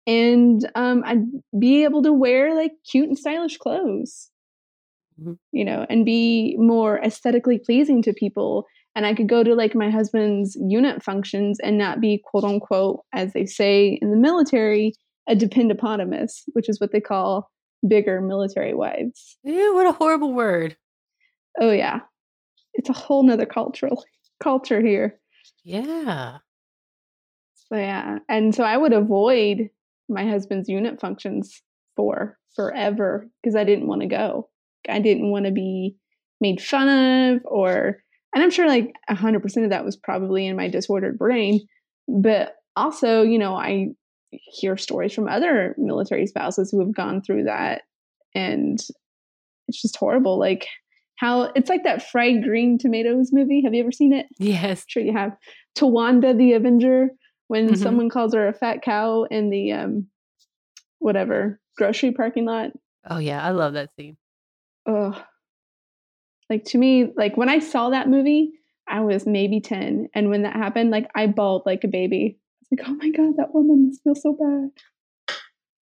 And 0.07 0.71
um, 0.75 1.03
I'd 1.07 1.25
be 1.59 1.85
able 1.85 2.03
to 2.03 2.13
wear 2.13 2.55
like 2.55 2.73
cute 2.91 3.09
and 3.09 3.17
stylish 3.17 3.57
clothes, 3.57 4.29
mm-hmm. 5.21 5.33
you 5.53 5.65
know, 5.65 5.87
and 5.89 6.05
be 6.05 6.57
more 6.59 6.99
aesthetically 6.99 7.59
pleasing 7.59 8.03
to 8.03 8.13
people 8.13 8.67
and 8.95 9.07
I 9.07 9.15
could 9.15 9.29
go 9.29 9.43
to 9.43 9.55
like 9.55 9.75
my 9.75 9.91
husband's 9.91 10.57
unit 10.57 11.03
functions 11.03 11.59
and 11.61 11.77
not 11.77 12.01
be 12.01 12.23
quote 12.25 12.45
unquote, 12.45 13.01
as 13.13 13.33
they 13.33 13.47
say 13.47 13.99
in 14.01 14.11
the 14.11 14.17
military, 14.17 14.95
a 15.29 15.35
dependopotamus, 15.35 16.43
which 16.53 16.69
is 16.69 16.81
what 16.81 16.93
they 16.93 17.01
call 17.01 17.51
bigger 17.87 18.21
military 18.21 18.75
wives. 18.75 19.37
Ew, 19.43 19.75
what 19.75 19.87
a 19.87 19.93
horrible 19.93 20.33
word. 20.33 20.77
Oh 21.61 21.73
yeah. 21.73 22.01
It's 22.75 22.89
a 22.89 22.95
whole 22.95 23.23
nother 23.23 23.47
cultural 23.47 24.05
culture 24.43 24.81
here. 24.81 25.19
Yeah. 25.65 26.39
So 27.55 27.77
yeah. 27.77 28.19
And 28.29 28.55
so 28.55 28.63
I 28.63 28.77
would 28.77 28.93
avoid 28.93 29.71
my 30.09 30.29
husband's 30.29 30.69
unit 30.69 31.01
functions 31.01 31.63
for 31.97 32.39
forever 32.55 33.29
because 33.43 33.57
I 33.57 33.65
didn't 33.65 33.89
want 33.89 34.03
to 34.03 34.07
go. 34.07 34.51
I 34.89 35.01
didn't 35.01 35.31
want 35.31 35.47
to 35.47 35.53
be 35.53 35.97
made 36.41 36.61
fun 36.61 36.89
of 36.89 37.43
or 37.45 37.99
and 38.35 38.43
I'm 38.43 38.51
sure 38.51 38.67
like 38.67 38.95
100% 39.09 39.65
of 39.65 39.71
that 39.71 39.85
was 39.85 39.97
probably 39.97 40.47
in 40.47 40.57
my 40.57 40.69
disordered 40.69 41.19
brain. 41.19 41.61
But 42.09 42.57
also, 42.75 43.23
you 43.23 43.39
know, 43.39 43.55
I 43.55 43.91
hear 44.31 44.77
stories 44.77 45.15
from 45.15 45.29
other 45.29 45.75
military 45.79 46.27
spouses 46.27 46.71
who 46.71 46.81
have 46.81 46.95
gone 46.95 47.23
through 47.23 47.45
that. 47.45 47.83
And 48.35 48.81
it's 49.69 49.81
just 49.81 49.97
horrible. 49.97 50.37
Like, 50.37 50.67
how 51.17 51.53
it's 51.55 51.71
like 51.71 51.85
that 51.85 52.11
fried 52.11 52.43
green 52.43 52.77
tomatoes 52.77 53.31
movie. 53.33 53.63
Have 53.63 53.73
you 53.73 53.83
ever 53.83 53.93
seen 53.93 54.13
it? 54.13 54.27
Yes. 54.39 54.81
I'm 54.81 54.87
sure 54.89 55.03
you 55.03 55.13
have. 55.13 55.37
Towanda 55.79 56.37
the 56.37 56.55
Avenger, 56.55 57.11
when 57.47 57.69
mm-hmm. 57.69 57.83
someone 57.83 58.09
calls 58.09 58.35
her 58.35 58.49
a 58.49 58.53
fat 58.53 58.83
cow 58.83 59.25
in 59.31 59.51
the 59.51 59.73
um 59.73 60.09
whatever 60.99 61.61
grocery 61.77 62.13
parking 62.13 62.45
lot. 62.47 62.71
Oh 63.09 63.19
yeah, 63.19 63.45
I 63.45 63.51
love 63.51 63.75
that 63.75 63.91
scene. 63.97 64.17
Oh, 64.87 65.23
like 66.51 66.65
to 66.67 66.79
me, 66.79 67.13
like 67.17 67.37
when 67.37 67.49
I 67.49 67.59
saw 67.59 67.91
that 67.91 68.09
movie, 68.09 68.53
I 68.87 69.01
was 69.01 69.27
maybe 69.27 69.61
10. 69.61 70.09
And 70.15 70.31
when 70.31 70.43
that 70.43 70.55
happened, 70.55 70.91
like 70.91 71.09
I 71.15 71.27
bawled 71.27 71.63
like 71.67 71.85
a 71.85 71.89
baby. 71.89 72.39
I 72.39 72.77
was 72.77 72.79
like, 72.79 72.89
oh 72.89 72.95
my 72.95 73.11
God, 73.11 73.37
that 73.39 73.55
woman 73.55 73.87
must 73.87 74.03
feel 74.03 74.15
so 74.15 74.37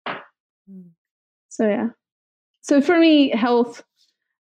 bad. 0.07 0.17
Mm. 0.71 0.91
So 1.49 1.69
yeah. 1.69 1.89
So 2.61 2.81
for 2.81 2.99
me, 2.99 3.31
health, 3.31 3.83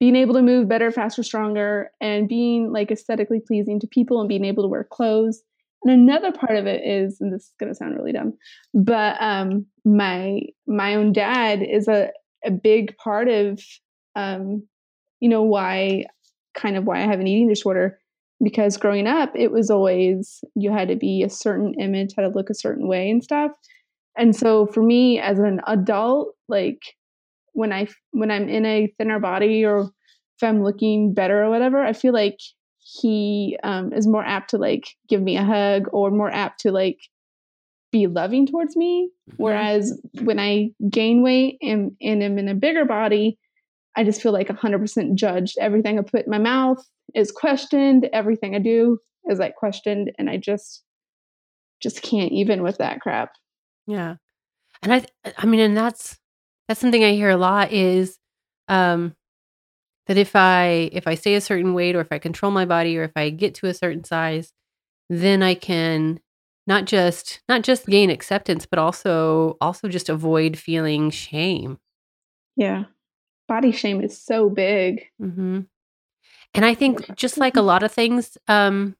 being 0.00 0.16
able 0.16 0.34
to 0.34 0.42
move 0.42 0.68
better, 0.68 0.90
faster, 0.90 1.22
stronger, 1.22 1.90
and 2.00 2.28
being 2.28 2.72
like 2.72 2.90
aesthetically 2.90 3.40
pleasing 3.46 3.78
to 3.80 3.86
people 3.86 4.18
and 4.20 4.28
being 4.28 4.44
able 4.44 4.64
to 4.64 4.68
wear 4.68 4.84
clothes. 4.84 5.42
And 5.84 5.92
another 5.92 6.32
part 6.32 6.56
of 6.56 6.66
it 6.66 6.82
is, 6.84 7.20
and 7.20 7.32
this 7.32 7.44
is 7.44 7.54
gonna 7.58 7.74
sound 7.74 7.96
really 7.96 8.12
dumb, 8.12 8.34
but 8.74 9.16
um 9.20 9.66
my 9.84 10.40
my 10.66 10.94
own 10.94 11.12
dad 11.12 11.62
is 11.62 11.88
a, 11.88 12.10
a 12.44 12.50
big 12.50 12.96
part 12.98 13.28
of 13.28 13.62
um 14.16 14.66
you 15.20 15.28
know 15.28 15.42
why 15.42 16.04
kind 16.54 16.76
of 16.76 16.84
why 16.84 16.98
I 16.98 17.06
have 17.06 17.20
an 17.20 17.26
eating 17.26 17.48
disorder 17.48 17.98
because 18.42 18.76
growing 18.76 19.06
up 19.06 19.30
it 19.34 19.52
was 19.52 19.70
always 19.70 20.42
you 20.54 20.72
had 20.72 20.88
to 20.88 20.96
be 20.96 21.22
a 21.22 21.30
certain 21.30 21.74
image, 21.74 22.14
had 22.16 22.22
to 22.22 22.28
look 22.28 22.50
a 22.50 22.54
certain 22.54 22.88
way 22.88 23.10
and 23.10 23.22
stuff. 23.22 23.52
And 24.16 24.34
so 24.34 24.66
for 24.66 24.82
me 24.82 25.18
as 25.18 25.38
an 25.38 25.60
adult, 25.66 26.34
like 26.48 26.80
when 27.52 27.72
I 27.72 27.88
when 28.12 28.30
I'm 28.30 28.48
in 28.48 28.66
a 28.66 28.92
thinner 28.98 29.20
body 29.20 29.64
or 29.64 29.80
if 29.80 30.42
I'm 30.42 30.62
looking 30.62 31.14
better 31.14 31.44
or 31.44 31.50
whatever, 31.50 31.82
I 31.82 31.92
feel 31.92 32.12
like 32.12 32.38
he 32.78 33.58
um, 33.62 33.92
is 33.92 34.06
more 34.06 34.24
apt 34.24 34.50
to 34.50 34.58
like 34.58 34.88
give 35.08 35.20
me 35.20 35.36
a 35.36 35.44
hug 35.44 35.88
or 35.92 36.10
more 36.10 36.30
apt 36.30 36.60
to 36.60 36.72
like 36.72 36.98
be 37.92 38.06
loving 38.06 38.46
towards 38.46 38.76
me. 38.76 39.10
Mm-hmm. 39.30 39.42
Whereas 39.42 40.00
when 40.22 40.38
I 40.38 40.70
gain 40.88 41.22
weight 41.22 41.58
and, 41.60 41.92
and 42.00 42.22
am 42.22 42.38
in 42.38 42.48
a 42.48 42.54
bigger 42.54 42.84
body, 42.84 43.38
I 43.96 44.04
just 44.04 44.22
feel 44.22 44.32
like 44.32 44.48
100% 44.48 45.14
judged. 45.14 45.56
Everything 45.60 45.98
I 45.98 46.02
put 46.02 46.24
in 46.24 46.30
my 46.30 46.38
mouth 46.38 46.84
is 47.14 47.32
questioned. 47.32 48.08
Everything 48.12 48.54
I 48.54 48.60
do 48.60 48.98
is 49.28 49.38
like 49.38 49.56
questioned. 49.56 50.12
And 50.18 50.30
I 50.30 50.36
just, 50.36 50.82
just 51.80 52.02
can't 52.02 52.32
even 52.32 52.62
with 52.62 52.78
that 52.78 53.00
crap. 53.00 53.32
Yeah. 53.86 54.16
And 54.82 54.92
I, 54.94 55.06
I 55.36 55.46
mean, 55.46 55.60
and 55.60 55.76
that's, 55.76 56.18
that's 56.68 56.80
something 56.80 57.04
I 57.04 57.12
hear 57.12 57.30
a 57.30 57.36
lot 57.36 57.72
is, 57.72 58.18
um, 58.68 59.16
that 60.06 60.16
if 60.16 60.34
I, 60.34 60.90
if 60.92 61.06
I 61.06 61.14
stay 61.14 61.34
a 61.34 61.40
certain 61.40 61.74
weight 61.74 61.96
or 61.96 62.00
if 62.00 62.08
I 62.10 62.18
control 62.18 62.52
my 62.52 62.64
body 62.64 62.96
or 62.96 63.02
if 63.02 63.12
I 63.16 63.30
get 63.30 63.54
to 63.56 63.66
a 63.66 63.74
certain 63.74 64.04
size, 64.04 64.52
then 65.08 65.42
I 65.42 65.54
can 65.54 66.20
not 66.66 66.84
just, 66.84 67.40
not 67.48 67.62
just 67.62 67.86
gain 67.86 68.10
acceptance, 68.10 68.66
but 68.66 68.78
also, 68.78 69.56
also 69.60 69.88
just 69.88 70.08
avoid 70.08 70.56
feeling 70.56 71.10
shame. 71.10 71.78
Yeah 72.56 72.84
body 73.50 73.72
shame 73.72 74.00
is 74.00 74.16
so 74.16 74.48
big. 74.48 75.02
Mm-hmm. 75.20 75.62
And 76.54 76.64
I 76.64 76.74
think 76.74 77.16
just 77.16 77.36
like 77.36 77.56
a 77.56 77.62
lot 77.62 77.82
of 77.82 77.90
things 77.90 78.38
um, 78.46 78.96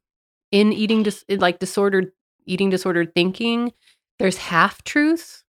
in 0.51 0.73
eating, 0.73 1.05
dis- 1.05 1.25
like 1.29 1.61
disordered 1.61 2.11
eating 2.47 2.69
disordered 2.69 3.15
thinking, 3.15 3.73
there's 4.19 4.37
half 4.37 4.83
truths, 4.83 5.45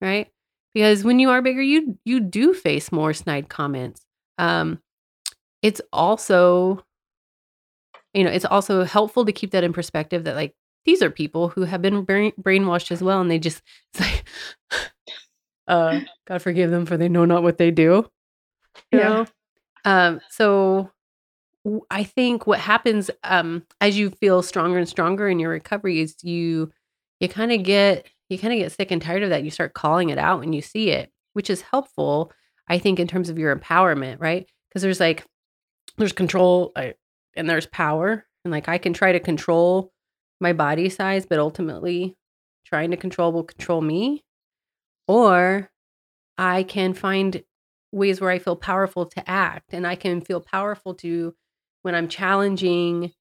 right? 0.00 0.28
Because 0.72 1.04
when 1.04 1.18
you 1.18 1.28
are 1.28 1.42
bigger, 1.42 1.60
you 1.60 1.98
you 2.04 2.18
do 2.18 2.54
face 2.54 2.90
more 2.90 3.12
snide 3.12 3.50
comments. 3.50 4.06
Um, 4.38 4.80
it's 5.62 5.82
also 5.92 6.82
you 8.14 8.24
know, 8.24 8.30
it's 8.30 8.46
also 8.46 8.84
helpful 8.84 9.26
to 9.26 9.32
keep 9.32 9.50
that 9.50 9.64
in 9.64 9.74
perspective 9.74 10.24
that 10.24 10.34
like 10.34 10.54
these 10.86 11.02
are 11.02 11.10
people 11.10 11.50
who 11.50 11.64
have 11.64 11.82
been 11.82 12.04
brain- 12.04 12.32
brainwashed 12.40 12.90
as 12.90 13.02
well 13.02 13.20
and 13.20 13.30
they 13.30 13.38
just 13.38 13.60
it's 13.94 14.00
like 14.00 14.24
uh 15.68 16.00
God 16.26 16.40
forgive 16.40 16.70
them 16.70 16.86
for 16.86 16.96
they 16.96 17.10
know 17.10 17.26
not 17.26 17.42
what 17.42 17.58
they 17.58 17.70
do. 17.70 18.08
You 18.96 19.02
Yeah. 19.02 19.24
Um 19.84 20.20
so 20.30 20.90
I 21.90 22.04
think 22.04 22.46
what 22.46 22.60
happens 22.60 23.10
um 23.24 23.64
as 23.80 23.98
you 23.98 24.10
feel 24.10 24.42
stronger 24.42 24.78
and 24.78 24.88
stronger 24.88 25.28
in 25.28 25.38
your 25.40 25.50
recovery 25.50 26.00
is 26.00 26.16
you 26.22 26.70
you 27.20 27.28
kind 27.28 27.52
of 27.52 27.62
get 27.62 28.06
you 28.28 28.38
kind 28.38 28.52
of 28.52 28.58
get 28.58 28.72
sick 28.72 28.90
and 28.90 29.00
tired 29.00 29.22
of 29.22 29.30
that. 29.30 29.44
You 29.44 29.50
start 29.50 29.74
calling 29.74 30.10
it 30.10 30.18
out 30.18 30.40
when 30.40 30.52
you 30.52 30.60
see 30.62 30.90
it, 30.90 31.10
which 31.34 31.48
is 31.50 31.60
helpful, 31.62 32.32
I 32.68 32.78
think, 32.78 32.98
in 32.98 33.06
terms 33.06 33.28
of 33.30 33.38
your 33.38 33.54
empowerment, 33.54 34.16
right? 34.20 34.48
Because 34.68 34.82
there's 34.82 35.00
like 35.00 35.24
there's 35.96 36.12
control 36.12 36.72
and 37.36 37.48
there's 37.48 37.66
power, 37.66 38.26
and 38.44 38.52
like 38.52 38.68
I 38.68 38.78
can 38.78 38.92
try 38.92 39.12
to 39.12 39.20
control 39.20 39.92
my 40.40 40.52
body 40.52 40.88
size, 40.88 41.24
but 41.26 41.38
ultimately 41.38 42.16
trying 42.66 42.90
to 42.90 42.96
control 42.96 43.32
will 43.32 43.44
control 43.44 43.80
me, 43.80 44.24
or 45.06 45.70
I 46.36 46.64
can 46.64 46.92
find 46.94 47.42
ways 47.92 48.20
where 48.20 48.30
I 48.30 48.38
feel 48.38 48.56
powerful 48.56 49.06
to 49.06 49.30
act, 49.30 49.72
and 49.72 49.86
I 49.86 49.94
can 49.94 50.20
feel 50.20 50.40
powerful 50.40 50.94
to 50.96 51.34
when 51.82 51.94
I'm 51.94 52.08
challenging 52.08 53.12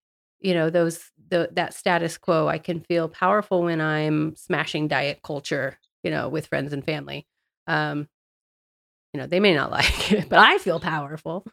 you 0.46 0.54
know 0.54 0.70
those 0.70 1.12
the 1.30 1.50
that 1.54 1.74
status 1.74 2.18
quo 2.18 2.48
i 2.48 2.58
can 2.60 2.80
feel 2.82 3.10
powerful 3.10 3.64
when 3.64 3.82
i'm 3.82 4.36
smashing 4.36 4.88
diet 4.88 5.20
culture 5.24 5.80
you 6.04 6.12
know 6.12 6.30
with 6.30 6.46
friends 6.48 6.72
and 6.72 6.86
family 6.86 7.26
um 7.68 8.08
you 9.14 9.20
know 9.20 9.26
they 9.26 9.40
may 9.40 9.56
not 9.56 9.72
like 9.80 10.12
it 10.12 10.30
but 10.30 10.40
i 10.40 10.58
feel 10.60 10.80
powerful 10.80 11.46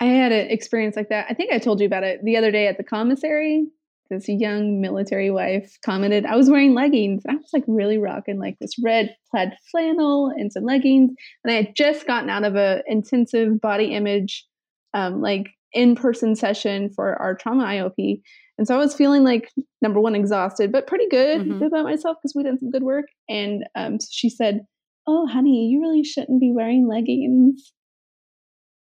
I 0.00 0.06
had 0.06 0.32
an 0.32 0.50
experience 0.50 0.96
like 0.96 1.10
that. 1.10 1.26
I 1.30 1.34
think 1.34 1.52
I 1.52 1.60
told 1.60 1.78
you 1.78 1.86
about 1.86 2.02
it 2.02 2.24
the 2.24 2.36
other 2.36 2.50
day 2.50 2.66
at 2.66 2.76
the 2.76 2.82
commissary. 2.82 3.68
This 4.12 4.28
young 4.28 4.80
military 4.82 5.30
wife 5.30 5.78
commented, 5.82 6.26
I 6.26 6.36
was 6.36 6.50
wearing 6.50 6.74
leggings. 6.74 7.22
I 7.26 7.34
was 7.34 7.48
like 7.54 7.64
really 7.66 7.96
rocking 7.96 8.38
like 8.38 8.58
this 8.60 8.72
red 8.82 9.16
plaid 9.30 9.56
flannel 9.70 10.30
and 10.36 10.52
some 10.52 10.64
leggings. 10.64 11.12
And 11.42 11.50
I 11.52 11.56
had 11.56 11.74
just 11.74 12.06
gotten 12.06 12.28
out 12.28 12.44
of 12.44 12.54
a 12.54 12.82
intensive 12.86 13.58
body 13.58 13.94
image, 13.94 14.46
um, 14.92 15.22
like 15.22 15.46
in-person 15.72 16.36
session 16.36 16.90
for 16.94 17.14
our 17.22 17.34
trauma 17.34 17.64
IOP. 17.64 18.20
And 18.58 18.68
so 18.68 18.74
I 18.74 18.78
was 18.78 18.94
feeling 18.94 19.24
like 19.24 19.48
number 19.80 19.98
one, 19.98 20.14
exhausted, 20.14 20.70
but 20.70 20.86
pretty 20.86 21.08
good 21.08 21.40
Mhm. 21.40 21.66
about 21.66 21.84
myself 21.84 22.18
because 22.22 22.34
we 22.36 22.42
did 22.42 22.60
some 22.60 22.70
good 22.70 22.82
work. 22.82 23.06
And 23.30 23.64
um, 23.74 23.98
so 23.98 24.08
she 24.10 24.28
said, 24.28 24.66
Oh, 25.06 25.26
honey, 25.26 25.68
you 25.68 25.80
really 25.80 26.04
shouldn't 26.04 26.38
be 26.38 26.52
wearing 26.52 26.86
leggings. 26.86 27.72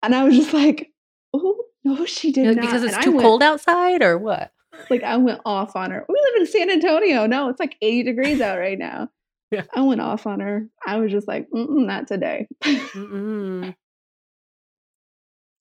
And 0.04 0.14
I 0.14 0.22
was 0.22 0.36
just 0.36 0.54
like, 0.54 0.92
Oh, 1.34 1.64
no, 1.84 2.04
she 2.06 2.30
did 2.30 2.44
know, 2.44 2.52
not. 2.52 2.60
because 2.62 2.84
it's 2.84 2.94
And 2.94 3.02
too 3.02 3.10
went- 3.10 3.22
cold 3.22 3.42
outside 3.42 4.02
or 4.02 4.16
what 4.18 4.52
like 4.90 5.02
I 5.02 5.16
went 5.16 5.40
off 5.44 5.76
on 5.76 5.90
her. 5.90 6.04
We 6.08 6.14
live 6.14 6.40
in 6.40 6.46
San 6.46 6.70
Antonio. 6.70 7.26
No, 7.26 7.48
it's 7.48 7.60
like 7.60 7.76
80 7.82 8.02
degrees 8.04 8.40
out 8.40 8.58
right 8.58 8.78
now. 8.78 9.08
Yeah. 9.52 9.62
I 9.76 9.82
went 9.82 10.00
off 10.00 10.26
on 10.26 10.40
her. 10.40 10.66
I 10.84 10.98
was 10.98 11.12
just 11.12 11.28
like, 11.28 11.48
Mm-mm, 11.54 11.86
not 11.86 12.08
today. 12.08 12.48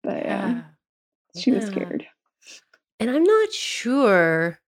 But 0.03 0.25
yeah, 0.25 0.49
yeah 0.49 0.61
she 1.35 1.51
was 1.51 1.65
scared. 1.65 2.05
and 2.99 3.09
i'm 3.09 3.23
not 3.23 3.51
sure 3.51 4.59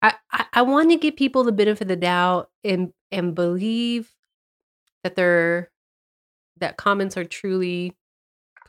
i 0.00 0.14
i, 0.32 0.44
I 0.52 0.62
want 0.62 0.90
to 0.90 0.96
give 0.96 1.16
people 1.16 1.44
the 1.44 1.52
benefit 1.52 1.82
of 1.82 1.88
the 1.88 1.96
doubt 1.96 2.50
and 2.64 2.92
and 3.10 3.34
believe 3.34 4.10
that 5.04 5.14
they're 5.14 5.70
that 6.58 6.76
comments 6.76 7.16
are 7.16 7.24
truly 7.24 7.96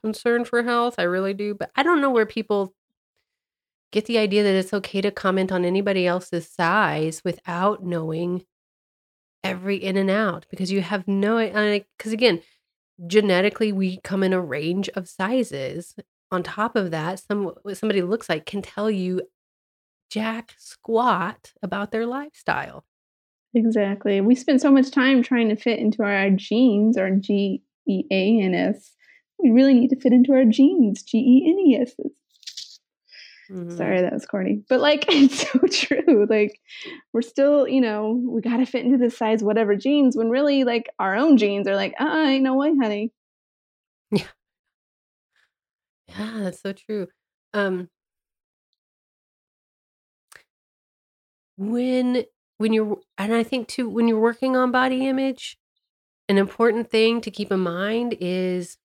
concerned 0.02 0.48
for 0.48 0.64
health 0.64 0.96
i 0.98 1.04
really 1.04 1.34
do 1.34 1.56
but 1.56 1.72
i 1.76 1.84
don't 1.84 2.02
know 2.02 2.12
where 2.12 2.26
people 2.26 2.74
get 3.94 4.06
the 4.06 4.18
idea 4.18 4.44
that 4.44 4.56
it's 4.56 4.74
okay 4.74 5.00
to 5.00 5.12
comment 5.12 5.52
on 5.52 5.64
anybody 5.64 6.06
else's 6.06 6.50
size 6.50 7.22
without 7.24 7.84
knowing 7.84 8.44
every 9.44 9.78
in 9.78 9.96
and 9.96 10.10
out 10.10 10.46
because 10.50 10.72
you 10.72 10.82
have 10.82 11.08
no 11.08 11.38
because 11.98 12.12
again 12.12 12.42
genetically 13.08 13.72
we 13.72 14.00
come 14.04 14.24
in 14.24 14.34
a 14.34 14.42
range 14.42 14.90
of 14.90 15.08
sizes 15.08 15.96
on 16.32 16.42
top 16.44 16.76
of 16.76 16.92
that 16.92 17.20
some 17.20 17.54
somebody 17.74 18.02
looks 18.02 18.28
like 18.28 18.46
can 18.46 18.62
tell 18.62 18.90
you 18.90 19.22
jack 20.10 20.54
squat 20.58 21.54
about 21.62 21.92
their 21.92 22.06
lifestyle 22.06 22.84
Exactly. 23.56 24.20
We 24.20 24.36
spend 24.36 24.62
so 24.62 24.72
much 24.72 24.90
time 24.90 25.22
trying 25.22 25.50
to 25.50 25.56
fit 25.56 25.80
into 25.80 26.02
our 26.04 26.30
genes, 26.32 26.98
our 26.98 27.12
G 27.12 27.62
E 27.88 28.04
A 28.10 28.42
N 28.42 28.56
S. 28.56 28.92
We 29.38 29.52
really 29.52 29.74
need 29.74 29.90
to 29.90 30.00
fit 30.00 30.14
into 30.14 30.34
our 30.34 30.46
genes, 30.46 31.04
G 31.04 31.18
E 31.20 31.46
N 31.48 31.60
E 31.60 31.78
S. 31.82 31.94
Mhm. 33.50 33.70
Sorry, 33.78 34.02
that 34.02 34.14
was 34.14 34.26
corny. 34.26 34.64
But 34.70 34.80
like 34.82 35.06
it's 35.10 35.50
so 35.52 35.60
true. 35.70 36.28
Like 36.30 36.60
we're 37.14 37.22
still, 37.22 37.68
you 37.68 37.82
know, 37.82 38.12
we 38.28 38.42
gotta 38.42 38.66
fit 38.66 38.86
into 38.86 38.98
this 38.98 39.18
size 39.18 39.44
whatever 39.44 39.76
jeans, 39.76 40.16
when 40.18 40.30
really 40.30 40.64
like 40.64 40.90
our 41.00 41.16
own 41.16 41.38
jeans 41.38 41.68
are 41.68 41.76
like, 41.76 41.94
uh 42.00 42.26
ain't 42.28 42.44
no 42.44 42.56
way, 42.56 42.74
honey. 42.82 43.12
yeah 46.08 46.40
that's 46.42 46.62
so 46.62 46.74
true 46.74 47.08
um 47.54 47.90
when 51.58 52.24
when 52.58 52.74
you're 52.74 52.98
and 53.18 53.34
i 53.34 53.44
think 53.44 53.68
too 53.68 53.90
when 53.90 54.08
you're 54.08 54.20
working 54.20 54.56
on 54.56 54.72
body 54.72 55.08
image 55.08 55.58
an 56.30 56.38
important 56.38 56.90
thing 56.90 57.22
to 57.22 57.32
keep 57.32 57.52
in 57.52 57.60
mind 57.60 58.16
is 58.20 58.78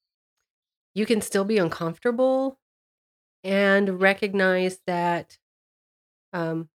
you 0.94 1.06
can 1.06 1.20
still 1.20 1.44
be 1.44 1.58
uncomfortable 1.58 2.58
and 3.44 4.00
recognize 4.00 4.78
that 4.86 5.38
um, 6.32 6.68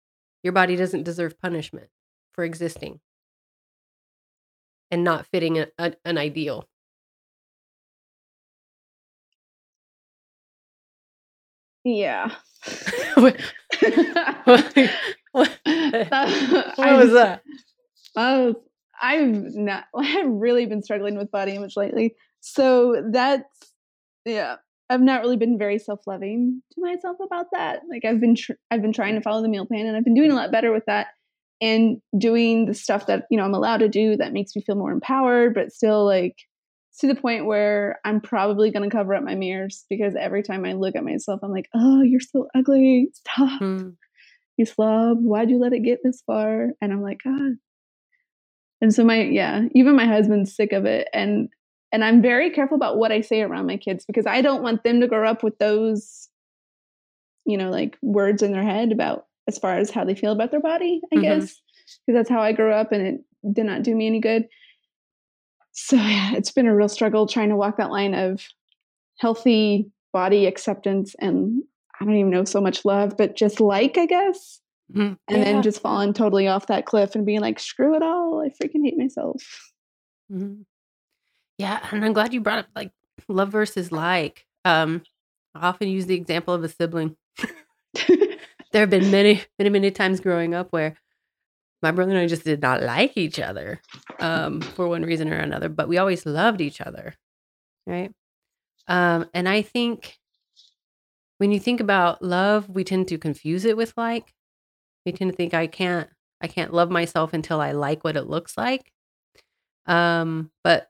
your 0.43 0.53
body 0.53 0.77
doesn't 0.77 1.05
deserve 1.05 1.41
punishment 1.41 1.89
for 2.33 2.45
existing 2.45 3.01
and 4.91 5.05
not 5.05 5.27
fitting 5.27 5.59
a, 5.59 5.69
a, 5.79 5.95
an 6.05 6.19
ideal. 6.19 6.67
Yeah. 11.85 12.31
what, 13.15 13.41
what, 14.45 14.77
what 15.33 15.59
That- 15.65 16.73
what 16.77 16.89
I 16.89 16.97
was 16.97 17.13
that? 17.13 17.43
Oh, 18.17 18.55
I've 19.01 19.55
not. 19.55 19.85
I've 19.97 20.29
really 20.29 20.67
been 20.67 20.83
struggling 20.83 21.17
with 21.17 21.31
body 21.31 21.53
image 21.55 21.77
lately. 21.77 22.17
So 22.41 23.03
that's 23.11 23.45
yeah. 24.25 24.57
I've 24.91 25.01
not 25.01 25.23
really 25.23 25.37
been 25.37 25.57
very 25.59 25.79
self-loving 25.79 26.63
to 26.73 26.81
myself 26.81 27.17
about 27.25 27.47
that. 27.53 27.83
Like 27.89 28.05
I've 28.05 28.21
been 28.21 28.35
tr- 28.35 28.53
I've 28.71 28.83
been 28.83 28.93
trying 28.93 29.15
to 29.15 29.23
follow 29.23 29.41
the 29.43 29.49
meal 29.49 29.67
plan, 29.67 29.87
and 29.87 29.97
I've 29.97 30.05
been 30.05 30.15
doing 30.15 30.33
a 30.33 30.35
lot 30.35 30.53
better 30.53 30.73
with 30.73 30.85
that, 30.87 31.09
and 31.61 32.03
doing 32.19 32.67
the 32.67 32.75
stuff 32.75 33.07
that 33.07 33.25
you 33.31 33.39
know 33.39 33.45
I'm 33.45 33.55
allowed 33.55 33.79
to 33.79 33.89
do 33.89 34.17
that 34.17 34.33
makes 34.33 34.55
me 34.57 34.63
feel 34.63 34.77
more 34.77 34.93
empowered, 34.93 35.55
but 35.55 35.73
still 35.73 36.05
like 36.05 36.37
to 36.99 37.07
the 37.07 37.15
point 37.15 37.47
where 37.47 38.01
I'm 38.05 38.21
probably 38.21 38.71
going 38.71 38.89
to 38.89 38.95
cover 38.95 39.15
up 39.15 39.23
my 39.23 39.35
mirrors 39.37 39.87
because 39.89 40.15
every 40.19 40.43
time 40.43 40.65
I 40.67 40.73
look 40.75 40.97
at 40.97 41.05
myself, 41.05 41.41
I'm 41.43 41.53
like, 41.53 41.69
oh, 41.75 42.03
you're 42.03 42.21
so 42.21 42.49
ugly. 42.55 43.09
Stop 43.15 43.61
Hmm. 43.61 43.91
you 44.57 44.67
slob 44.67 45.19
why'd 45.23 45.51
you 45.51 45.59
let 45.59 45.73
it 45.73 45.81
get 45.85 46.01
this 46.05 46.23
far 46.27 46.71
and 46.83 46.93
i'm 46.93 47.03
like 47.03 47.21
god 47.25 47.55
and 48.81 48.95
so 48.95 49.05
my 49.05 49.23
yeah 49.23 49.63
even 49.75 49.97
my 49.97 50.07
husband's 50.07 50.55
sick 50.55 50.73
of 50.73 50.85
it 50.85 51.09
and 51.15 51.49
and 51.93 52.05
i'm 52.05 52.23
very 52.23 52.51
careful 52.51 52.77
about 52.77 52.97
what 52.99 53.13
i 53.13 53.21
say 53.21 53.43
around 53.43 53.67
my 53.67 53.77
kids 53.77 54.05
because 54.05 54.27
i 54.27 54.41
don't 54.43 54.63
want 54.63 54.83
them 54.85 55.01
to 55.01 55.09
grow 55.09 55.29
up 55.29 55.43
with 55.43 55.59
those 55.59 56.29
you 57.45 57.57
know 57.57 57.71
like 57.71 57.97
words 58.03 58.43
in 58.43 58.53
their 58.53 58.63
head 58.63 58.93
about 58.93 59.27
as 59.49 59.59
far 59.59 59.77
as 59.79 59.91
how 59.91 60.05
they 60.05 60.15
feel 60.15 60.33
about 60.33 60.51
their 60.51 60.61
body 60.61 61.01
i 61.13 61.17
Mhm. 61.17 61.23
guess 61.23 61.61
because 62.07 62.19
that's 62.19 62.31
how 62.31 62.41
i 62.41 62.53
grew 62.53 62.73
up 62.73 62.93
and 62.93 63.07
it 63.07 63.21
did 63.53 63.67
not 63.67 63.83
do 63.83 63.95
me 63.95 64.07
any 64.07 64.21
good 64.21 64.47
so 65.73 65.97
yeah 66.15 66.35
it's 66.35 66.53
been 66.53 66.67
a 66.67 66.75
real 66.77 66.89
struggle 66.89 67.27
trying 67.27 67.49
to 67.49 67.57
walk 67.57 67.77
that 67.79 67.91
line 67.91 68.15
of 68.15 68.47
healthy 69.19 69.91
body 70.13 70.47
acceptance 70.47 71.15
and 71.21 71.63
i 72.01 72.05
don't 72.05 72.17
even 72.17 72.31
know 72.31 72.45
so 72.45 72.61
much 72.61 72.85
love 72.85 73.17
but 73.17 73.37
just 73.37 73.61
like 73.61 73.97
i 73.99 74.07
guess 74.07 74.61
Mhm. 74.93 75.17
and 75.29 75.39
Yeah. 75.39 75.45
then 75.45 75.63
just 75.63 75.81
falling 75.83 76.13
totally 76.13 76.49
off 76.49 76.67
that 76.67 76.85
cliff 76.85 77.15
and 77.15 77.25
being 77.25 77.39
like, 77.41 77.61
screw 77.61 77.95
it 77.95 78.03
all. 78.03 78.41
I 78.45 78.49
freaking 78.49 78.83
hate 78.85 78.99
myself. 78.99 79.71
Mhm. 80.33 80.65
Yeah, 81.61 81.87
and 81.93 82.03
I'm 82.03 82.15
glad 82.15 82.33
you 82.33 82.41
brought 82.41 82.61
up 82.61 82.69
like 82.75 82.91
love 83.29 83.51
versus 83.51 83.93
like. 83.93 84.47
Um, 84.65 85.03
I 85.55 85.69
often 85.69 85.89
use 85.89 86.07
the 86.07 86.15
example 86.15 86.55
of 86.55 86.65
a 86.65 86.69
sibling. 86.69 87.17
There 88.73 88.83
have 88.83 88.91
been 88.91 89.11
many, 89.11 89.43
many, 89.59 89.69
many 89.69 89.91
times 89.91 90.21
growing 90.21 90.55
up 90.55 90.69
where 90.71 90.95
my 91.83 91.91
brother 91.91 92.13
and 92.13 92.21
I 92.21 92.29
just 92.29 92.45
did 92.45 92.63
not 92.63 92.83
like 92.83 93.17
each 93.17 93.41
other 93.41 93.81
um, 94.21 94.61
for 94.61 94.89
one 94.89 95.03
reason 95.03 95.33
or 95.33 95.39
another, 95.39 95.69
but 95.69 95.89
we 95.89 95.99
always 95.99 96.25
loved 96.25 96.61
each 96.61 96.81
other, 96.81 97.15
right? 97.87 98.13
Um, 98.89 99.27
and 99.35 99.49
I 99.49 99.63
think 99.63 100.19
when 101.39 101.53
you 101.53 101.61
think 101.61 101.81
about 101.81 102.23
love, 102.23 102.69
we 102.69 102.85
tend 102.85 103.09
to 103.09 103.19
confuse 103.19 103.65
it 103.65 103.77
with 103.77 103.95
like. 103.97 104.35
We 105.07 105.13
tend 105.13 105.33
to 105.33 105.37
think 105.37 105.55
I 105.55 105.67
can't, 105.67 106.09
I 106.41 106.47
can't 106.47 106.73
love 106.75 106.91
myself 106.91 107.33
until 107.33 107.61
I 107.61 107.73
like 107.73 108.05
what 108.05 108.17
it 108.17 108.29
looks 108.29 108.57
like. 108.57 108.93
Um, 109.87 110.51
but 110.63 110.90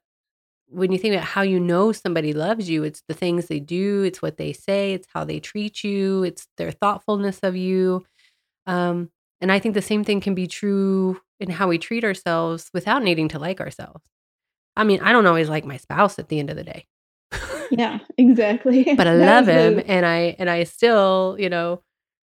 when 0.70 0.92
you 0.92 0.98
think 0.98 1.14
about 1.14 1.26
how 1.26 1.42
you 1.42 1.58
know 1.58 1.92
somebody 1.92 2.32
loves 2.32 2.70
you, 2.70 2.84
it's 2.84 3.02
the 3.08 3.14
things 3.14 3.46
they 3.46 3.60
do, 3.60 4.02
it's 4.02 4.22
what 4.22 4.36
they 4.36 4.52
say, 4.52 4.92
it's 4.92 5.08
how 5.12 5.24
they 5.24 5.40
treat 5.40 5.82
you, 5.82 6.22
it's 6.22 6.46
their 6.56 6.70
thoughtfulness 6.70 7.40
of 7.42 7.56
you. 7.56 8.04
Um, 8.66 9.10
and 9.40 9.50
I 9.50 9.58
think 9.58 9.74
the 9.74 9.82
same 9.82 10.04
thing 10.04 10.20
can 10.20 10.34
be 10.34 10.46
true 10.46 11.20
in 11.40 11.50
how 11.50 11.68
we 11.68 11.78
treat 11.78 12.04
ourselves 12.04 12.70
without 12.72 13.02
needing 13.02 13.28
to 13.28 13.38
like 13.38 13.60
ourselves. 13.60 14.04
I 14.76 14.84
mean, 14.84 15.00
I 15.00 15.12
don't 15.12 15.26
always 15.26 15.48
like 15.48 15.64
my 15.64 15.76
spouse 15.76 16.18
at 16.18 16.28
the 16.28 16.38
end 16.38 16.50
of 16.50 16.56
the 16.56 16.64
day. 16.64 16.86
yeah, 17.70 17.98
exactly. 18.16 18.84
but 18.96 19.06
I 19.06 19.14
love 19.14 19.48
him 19.48 19.76
the... 19.76 19.90
and 19.90 20.06
I 20.06 20.36
and 20.38 20.48
I 20.48 20.64
still, 20.64 21.36
you 21.38 21.48
know, 21.48 21.82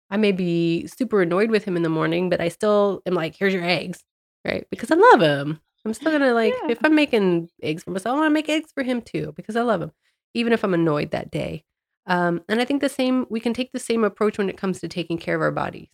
I 0.09 0.17
may 0.17 0.31
be 0.31 0.87
super 0.87 1.21
annoyed 1.21 1.51
with 1.51 1.65
him 1.65 1.75
in 1.75 1.83
the 1.83 1.89
morning, 1.89 2.29
but 2.29 2.41
I 2.41 2.49
still 2.49 3.01
am 3.05 3.13
like, 3.13 3.35
here's 3.35 3.53
your 3.53 3.63
eggs, 3.63 4.03
right? 4.45 4.65
Because 4.71 4.91
I 4.91 4.95
love 4.95 5.21
him. 5.21 5.59
I'm 5.85 5.93
still 5.93 6.11
gonna 6.11 6.33
like 6.33 6.53
yeah. 6.63 6.71
if 6.71 6.79
I'm 6.83 6.95
making 6.95 7.49
eggs 7.61 7.83
for 7.83 7.91
myself, 7.91 8.15
I 8.15 8.19
want 8.19 8.29
to 8.29 8.33
make 8.33 8.49
eggs 8.49 8.71
for 8.73 8.83
him 8.83 9.01
too 9.01 9.33
because 9.35 9.55
I 9.55 9.61
love 9.61 9.81
him, 9.81 9.91
even 10.33 10.53
if 10.53 10.63
I'm 10.63 10.73
annoyed 10.73 11.11
that 11.11 11.31
day. 11.31 11.63
Um, 12.05 12.41
and 12.49 12.59
I 12.59 12.65
think 12.65 12.81
the 12.81 12.89
same 12.89 13.25
we 13.29 13.39
can 13.39 13.53
take 13.53 13.71
the 13.71 13.79
same 13.79 14.03
approach 14.03 14.37
when 14.37 14.49
it 14.49 14.57
comes 14.57 14.79
to 14.79 14.87
taking 14.87 15.17
care 15.17 15.35
of 15.35 15.41
our 15.41 15.51
bodies. 15.51 15.89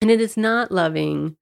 And 0.00 0.10
it 0.10 0.20
is 0.20 0.36
not 0.36 0.72
loving 0.72 1.36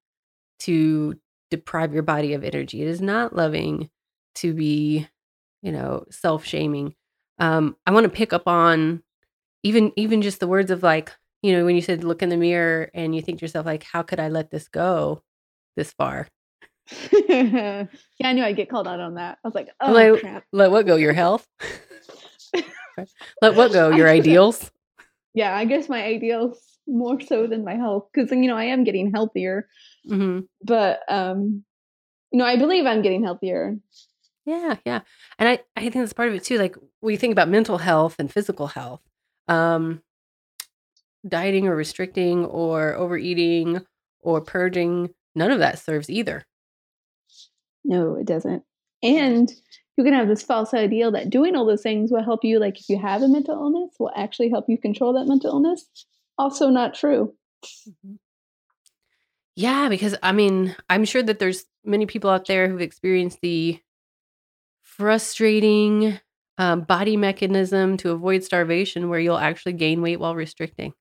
to 0.61 1.18
deprive 1.51 1.93
your 1.93 2.03
body 2.03 2.35
of 2.35 2.45
energy. 2.45 2.83
It 2.83 2.89
is 2.89 3.01
not 3.01 3.35
loving 3.35 3.91
to 4.37 4.55
be, 4.55 5.09
you 5.62 5.72
know, 5.72 6.05
self 6.11 6.45
shaming. 6.45 6.95
Um, 7.39 7.76
I 7.87 7.93
want 7.93 8.05
to 8.05 8.11
pick 8.11 8.33
up 8.33 8.47
on 8.47 9.03
even 9.62 9.93
even 9.97 10.22
just 10.22 10.41
the 10.41 10.49
words 10.49 10.70
of 10.70 10.83
like, 10.83 11.12
you 11.43 11.53
know, 11.53 11.64
when 11.64 11.76
you 11.76 11.83
said 11.83 12.05
look 12.05 12.22
in 12.22 12.28
the 12.28 12.37
mirror 12.37 12.91
and 12.95 13.14
you 13.14 13.22
think 13.22 13.39
to 13.39 13.45
yourself 13.45 13.66
like, 13.66 13.85
how 13.85 14.03
could 14.03 14.20
I 14.20 14.28
let 14.28 14.51
this 14.51 14.68
go 14.68 15.22
this 15.76 15.93
far? 15.93 16.28
yeah, 17.28 17.87
I 18.24 18.33
knew 18.33 18.45
I'd 18.45 18.57
get 18.57 18.68
called 18.68 18.89
out 18.89 19.01
on 19.01 19.14
that. 19.14 19.39
I 19.45 19.49
was 19.49 19.55
like, 19.55 19.68
oh 19.80 19.93
let, 19.93 20.20
crap. 20.20 20.45
Let 20.53 20.70
what 20.70 20.87
go? 20.87 20.97
Your 20.97 21.12
health? 21.12 21.47
let 23.43 23.55
what 23.55 23.72
go? 23.72 23.91
Your 23.91 24.09
ideals? 24.18 24.70
Yeah, 25.35 25.57
I 25.57 25.64
guess 25.64 25.89
my 25.89 26.03
ideals 26.03 26.59
more 26.87 27.20
so 27.20 27.47
than 27.47 27.64
my 27.64 27.74
health 27.74 28.09
because 28.12 28.30
you 28.30 28.49
know 28.49 28.57
I 28.57 28.64
am 28.64 28.85
getting 28.85 29.12
healthier, 29.12 29.68
mm-hmm. 30.09 30.41
but 30.64 31.01
um, 31.09 31.64
you 32.30 32.39
know 32.39 32.45
I 32.45 32.57
believe 32.57 32.87
I'm 32.87 33.03
getting 33.03 33.24
healthier. 33.24 33.76
Yeah, 34.45 34.76
yeah, 34.85 35.01
and 35.39 35.49
I 35.49 35.61
I 35.76 35.80
think 35.83 35.95
that's 35.95 36.12
part 36.12 36.28
of 36.28 36.35
it 36.35 36.45
too. 36.45 36.59
Like 36.59 36.76
we 37.01 37.16
think 37.16 37.33
about 37.33 37.49
mental 37.49 37.78
health 37.78 38.16
and 38.18 38.30
physical 38.30 38.66
health, 38.66 39.01
um, 39.49 40.03
dieting 41.26 41.68
or 41.68 41.76
restricting 41.76 42.45
or 42.45 42.95
overeating 42.95 43.87
or 44.20 44.41
purging, 44.41 45.14
none 45.35 45.51
of 45.51 45.61
that 45.61 45.78
serves 45.78 46.11
either. 46.11 46.45
No, 47.85 48.16
it 48.16 48.26
doesn't. 48.26 48.62
And 49.03 49.53
you 49.97 50.05
can 50.05 50.14
have 50.14 50.28
this 50.28 50.43
false 50.43 50.72
ideal 50.72 51.11
that 51.12 51.30
doing 51.30 51.55
all 51.55 51.66
those 51.66 51.83
things 51.83 52.11
will 52.11 52.22
help 52.22 52.45
you. 52.45 52.59
Like 52.59 52.78
if 52.78 52.89
you 52.89 52.99
have 52.99 53.22
a 53.22 53.28
mental 53.28 53.55
illness, 53.55 53.95
will 53.99 54.12
actually 54.16 54.51
help 54.51 54.66
you 54.68 54.78
control 54.78 55.12
that 55.14 55.26
mental 55.26 55.51
illness. 55.51 55.89
Also, 56.39 56.68
not 56.68 56.95
true. 56.95 57.35
Mm-hmm. 57.64 58.14
Yeah, 59.55 59.91
because 59.91 60.16
I 60.22 60.33
mean, 60.33 60.74
I'm 60.89 61.05
sure 61.05 61.22
that 61.22 61.39
there's 61.39 61.64
many 61.85 62.07
people 62.07 62.30
out 62.30 62.47
there 62.47 62.68
who've 62.68 62.80
experienced 62.80 63.41
the 63.43 63.80
frustrating 64.80 66.18
um, 66.57 66.83
body 66.83 67.18
mechanism 67.18 67.99
to 67.99 68.12
avoid 68.12 68.45
starvation 68.45 69.11
where 69.11 69.20
you'll 69.20 69.37
actually 69.37 69.74
gain 69.74 70.01
weight 70.01 70.20
while 70.20 70.35
restricting. 70.35 70.95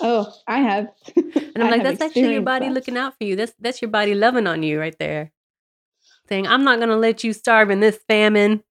Oh, 0.00 0.32
I 0.48 0.58
have. 0.58 0.88
and 1.16 1.62
I'm 1.62 1.70
like, 1.70 1.82
that's 1.84 2.00
actually 2.00 2.32
your 2.32 2.42
body 2.42 2.66
that. 2.66 2.74
looking 2.74 2.96
out 2.96 3.16
for 3.16 3.24
you. 3.24 3.36
That's 3.36 3.52
that's 3.60 3.80
your 3.80 3.90
body 3.90 4.16
loving 4.16 4.48
on 4.48 4.64
you 4.64 4.80
right 4.80 4.96
there 4.98 5.30
I'm 6.30 6.64
not 6.64 6.78
going 6.78 6.90
to 6.90 6.96
let 6.96 7.24
you 7.24 7.32
starve 7.32 7.70
in 7.70 7.80
this 7.80 7.98
famine. 8.08 8.62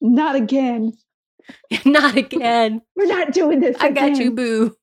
Not 0.00 0.36
again. 0.36 0.92
not 1.84 2.16
again. 2.16 2.82
We're 2.94 3.06
not 3.06 3.32
doing 3.32 3.60
this. 3.60 3.76
I 3.80 3.90
got 3.90 4.16
you, 4.16 4.30
boo. 4.30 4.74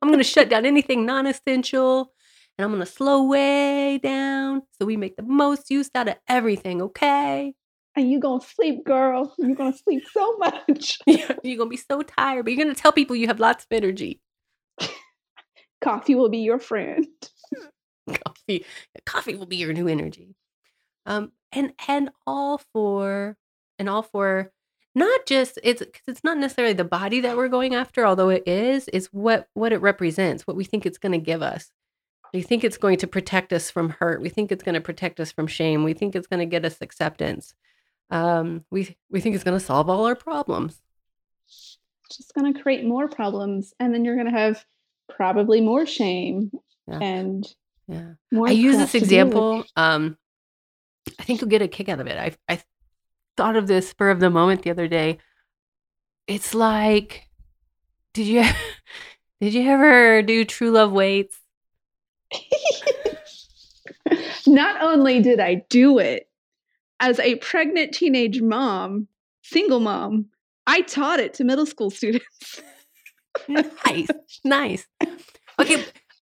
I'm 0.00 0.08
going 0.08 0.18
to 0.18 0.24
shut 0.24 0.48
down 0.48 0.64
anything 0.64 1.06
non 1.06 1.26
essential 1.26 2.12
and 2.58 2.64
I'm 2.64 2.70
going 2.70 2.84
to 2.84 2.90
slow 2.90 3.24
way 3.24 3.98
down 4.02 4.62
so 4.78 4.86
we 4.86 4.96
make 4.96 5.16
the 5.16 5.22
most 5.22 5.70
use 5.70 5.90
out 5.94 6.08
of 6.08 6.16
everything, 6.28 6.82
okay? 6.82 7.54
And 7.96 8.10
you're 8.10 8.20
going 8.20 8.40
to 8.40 8.46
sleep, 8.46 8.84
girl. 8.84 9.34
You're 9.38 9.56
going 9.56 9.72
to 9.72 9.78
sleep 9.78 10.04
so 10.12 10.36
much. 10.38 10.98
you're 11.06 11.26
going 11.28 11.58
to 11.58 11.66
be 11.66 11.76
so 11.76 12.02
tired, 12.02 12.44
but 12.44 12.52
you're 12.52 12.62
going 12.64 12.74
to 12.74 12.80
tell 12.80 12.92
people 12.92 13.16
you 13.16 13.26
have 13.26 13.40
lots 13.40 13.64
of 13.64 13.68
energy. 13.72 14.20
Coffee 15.80 16.14
will 16.14 16.28
be 16.28 16.38
your 16.38 16.58
friend. 16.58 17.06
Coffee. 18.26 18.64
Coffee 19.04 19.34
will 19.34 19.46
be 19.46 19.56
your 19.56 19.72
new 19.72 19.88
energy 19.88 20.36
um 21.06 21.32
and 21.52 21.72
and 21.88 22.10
all 22.26 22.58
for 22.72 23.36
and 23.78 23.88
all 23.88 24.02
for 24.02 24.52
not 24.94 25.26
just 25.26 25.58
it's 25.62 25.80
because 25.80 26.02
it's 26.06 26.24
not 26.24 26.38
necessarily 26.38 26.74
the 26.74 26.84
body 26.84 27.20
that 27.20 27.36
we're 27.36 27.48
going 27.48 27.74
after 27.74 28.06
although 28.06 28.28
it 28.28 28.46
is 28.46 28.88
is 28.88 29.06
what 29.06 29.48
what 29.54 29.72
it 29.72 29.80
represents 29.80 30.46
what 30.46 30.56
we 30.56 30.64
think 30.64 30.86
it's 30.86 30.98
going 30.98 31.12
to 31.12 31.18
give 31.18 31.42
us. 31.42 31.70
We 32.34 32.40
think 32.40 32.64
it's 32.64 32.78
going 32.78 32.96
to 32.98 33.06
protect 33.06 33.52
us 33.52 33.70
from 33.70 33.90
hurt 33.90 34.20
we 34.20 34.28
think 34.28 34.52
it's 34.52 34.62
going 34.62 34.74
to 34.74 34.80
protect 34.80 35.20
us 35.20 35.32
from 35.32 35.46
shame 35.46 35.84
we 35.84 35.94
think 35.94 36.14
it's 36.14 36.26
going 36.26 36.40
to 36.40 36.46
get 36.46 36.64
us 36.64 36.78
acceptance. 36.80 37.54
Um 38.10 38.64
we 38.70 38.96
we 39.10 39.20
think 39.20 39.34
it's 39.34 39.44
going 39.44 39.58
to 39.58 39.64
solve 39.64 39.88
all 39.88 40.06
our 40.06 40.16
problems. 40.16 40.80
It's 41.46 41.78
just 42.16 42.34
going 42.34 42.52
to 42.52 42.60
create 42.60 42.84
more 42.84 43.08
problems 43.08 43.74
and 43.80 43.94
then 43.94 44.04
you're 44.04 44.16
going 44.16 44.30
to 44.30 44.38
have 44.38 44.64
probably 45.08 45.60
more 45.60 45.86
shame 45.86 46.50
yeah. 46.86 46.98
and 46.98 47.54
yeah. 47.88 48.12
More 48.30 48.48
i 48.48 48.52
use 48.52 48.76
this 48.76 48.94
example 48.94 49.64
um 49.76 50.16
I 51.18 51.24
think 51.24 51.40
you'll 51.40 51.50
get 51.50 51.62
a 51.62 51.68
kick 51.68 51.88
out 51.88 52.00
of 52.00 52.06
it. 52.06 52.18
I 52.18 52.52
I 52.52 52.62
thought 53.36 53.56
of 53.56 53.66
this 53.66 53.88
spur 53.88 54.10
of 54.10 54.20
the 54.20 54.30
moment 54.30 54.62
the 54.62 54.70
other 54.70 54.88
day. 54.88 55.18
It's 56.26 56.54
like, 56.54 57.28
did 58.14 58.26
you 58.26 58.44
did 59.40 59.54
you 59.54 59.68
ever 59.68 60.22
do 60.22 60.44
True 60.44 60.70
Love 60.70 60.92
Waits? 60.92 61.40
Not 64.46 64.82
only 64.82 65.20
did 65.20 65.40
I 65.40 65.64
do 65.68 65.98
it 65.98 66.28
as 67.00 67.18
a 67.18 67.36
pregnant 67.36 67.92
teenage 67.92 68.40
mom, 68.40 69.08
single 69.42 69.80
mom, 69.80 70.26
I 70.66 70.82
taught 70.82 71.20
it 71.20 71.34
to 71.34 71.44
middle 71.44 71.66
school 71.66 71.90
students. 71.90 72.62
nice, 73.48 74.08
nice. 74.44 74.86
Okay, 75.58 75.84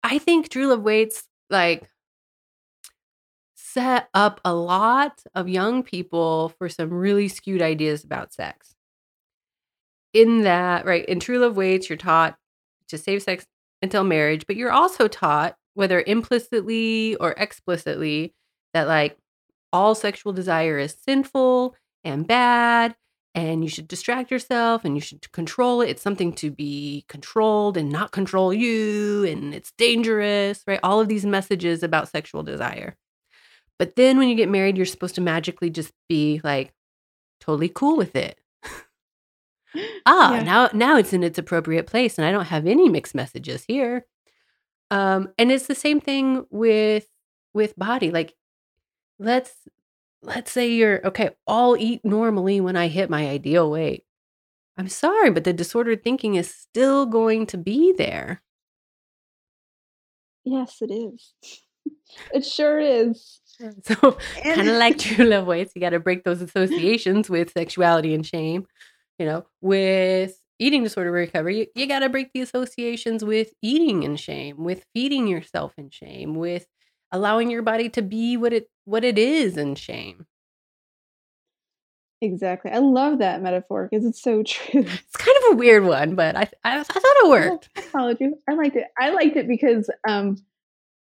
I 0.02 0.18
think 0.18 0.48
True 0.48 0.68
Love 0.68 0.82
Waits 0.82 1.24
like 1.48 1.89
set 3.72 4.08
up 4.14 4.40
a 4.44 4.54
lot 4.54 5.22
of 5.34 5.48
young 5.48 5.82
people 5.82 6.52
for 6.58 6.68
some 6.68 6.92
really 6.92 7.28
skewed 7.28 7.62
ideas 7.62 8.04
about 8.04 8.32
sex. 8.32 8.74
In 10.12 10.42
that, 10.42 10.84
right, 10.84 11.04
in 11.06 11.20
True 11.20 11.38
Love 11.38 11.56
Waits, 11.56 11.88
you're 11.88 11.96
taught 11.96 12.36
to 12.88 12.98
save 12.98 13.22
sex 13.22 13.46
until 13.82 14.04
marriage, 14.04 14.46
but 14.46 14.56
you're 14.56 14.72
also 14.72 15.08
taught, 15.08 15.56
whether 15.74 16.02
implicitly 16.06 17.16
or 17.16 17.32
explicitly, 17.32 18.34
that 18.74 18.88
like 18.88 19.16
all 19.72 19.94
sexual 19.94 20.32
desire 20.32 20.78
is 20.78 20.96
sinful 21.04 21.76
and 22.02 22.26
bad 22.26 22.96
and 23.34 23.62
you 23.62 23.70
should 23.70 23.86
distract 23.86 24.30
yourself 24.30 24.84
and 24.84 24.96
you 24.96 25.00
should 25.00 25.30
control 25.32 25.80
it. 25.80 25.90
It's 25.90 26.02
something 26.02 26.32
to 26.34 26.50
be 26.50 27.04
controlled 27.08 27.76
and 27.76 27.88
not 27.90 28.10
control 28.10 28.52
you, 28.52 29.24
and 29.24 29.54
it's 29.54 29.72
dangerous, 29.78 30.62
right? 30.66 30.80
All 30.82 31.00
of 31.00 31.08
these 31.08 31.24
messages 31.24 31.82
about 31.82 32.08
sexual 32.08 32.42
desire. 32.42 32.96
But 33.81 33.97
then 33.97 34.18
when 34.18 34.28
you 34.28 34.35
get 34.35 34.51
married, 34.51 34.76
you're 34.76 34.85
supposed 34.85 35.14
to 35.14 35.22
magically 35.22 35.70
just 35.70 35.91
be 36.07 36.43
like 36.45 36.74
totally 37.41 37.70
cool 37.70 37.97
with 37.97 38.14
it. 38.14 38.39
ah, 40.05 40.35
yeah. 40.35 40.43
now 40.43 40.68
now 40.74 40.99
it's 40.99 41.14
in 41.14 41.22
its 41.22 41.39
appropriate 41.39 41.87
place 41.87 42.18
and 42.18 42.26
I 42.26 42.31
don't 42.31 42.45
have 42.45 42.66
any 42.66 42.91
mixed 42.91 43.14
messages 43.14 43.64
here. 43.64 44.05
Um 44.91 45.31
and 45.39 45.51
it's 45.51 45.66
the 45.66 45.74
same 45.74 45.99
thing 45.99 46.45
with 46.51 47.07
with 47.55 47.74
body 47.78 48.11
like 48.11 48.35
let's 49.18 49.55
let's 50.22 50.53
say 50.53 50.70
you're 50.70 51.07
okay, 51.07 51.31
I'll 51.47 51.74
eat 51.78 52.05
normally 52.05 52.61
when 52.61 52.76
I 52.76 52.89
hit 52.89 53.09
my 53.09 53.31
ideal 53.31 53.70
weight. 53.70 54.05
I'm 54.76 54.89
sorry, 54.89 55.31
but 55.31 55.45
the 55.45 55.55
disordered 55.55 56.05
thinking 56.05 56.35
is 56.35 56.55
still 56.55 57.07
going 57.07 57.47
to 57.47 57.57
be 57.57 57.95
there. 57.97 58.43
Yes, 60.45 60.83
it 60.83 60.91
is. 60.91 61.33
it 62.35 62.45
sure 62.45 62.78
is. 62.78 63.41
So, 63.82 64.16
kind 64.42 64.68
of 64.68 64.76
like 64.76 64.98
true 64.98 65.24
love 65.24 65.46
waits, 65.46 65.72
you 65.74 65.80
got 65.80 65.90
to 65.90 66.00
break 66.00 66.24
those 66.24 66.40
associations 66.40 67.28
with 67.28 67.52
sexuality 67.52 68.14
and 68.14 68.24
shame. 68.24 68.66
You 69.18 69.26
know, 69.26 69.46
with 69.61 70.40
eating 70.58 70.82
disorder 70.82 71.12
recovery, 71.12 71.58
you, 71.58 71.66
you 71.74 71.86
got 71.86 72.00
to 72.00 72.08
break 72.08 72.32
the 72.32 72.40
associations 72.40 73.24
with 73.24 73.52
eating 73.62 74.04
and 74.04 74.18
shame, 74.18 74.64
with 74.64 74.86
feeding 74.94 75.26
yourself 75.26 75.74
in 75.76 75.90
shame, 75.90 76.34
with 76.34 76.66
allowing 77.12 77.50
your 77.50 77.62
body 77.62 77.88
to 77.90 78.02
be 78.02 78.36
what 78.36 78.52
it 78.52 78.70
what 78.84 79.04
it 79.04 79.18
is 79.18 79.56
in 79.56 79.74
shame. 79.74 80.26
Exactly. 82.22 82.70
I 82.70 82.78
love 82.78 83.18
that 83.18 83.42
metaphor 83.42 83.88
because 83.90 84.04
it's 84.04 84.22
so 84.22 84.42
true. 84.46 84.84
It's 84.84 85.16
kind 85.16 85.36
of 85.44 85.54
a 85.54 85.56
weird 85.56 85.84
one, 85.84 86.14
but 86.14 86.36
I 86.36 86.48
I, 86.64 86.80
I 86.80 86.82
thought 86.82 87.02
it 87.04 87.28
worked. 87.28 87.68
I 87.76 87.80
followed 87.82 88.18
you. 88.20 88.38
I 88.48 88.54
liked 88.54 88.76
it. 88.76 88.86
I 88.98 89.11
liked 89.11 89.36
it 89.36 89.48
because 89.48 89.90
um 90.06 90.36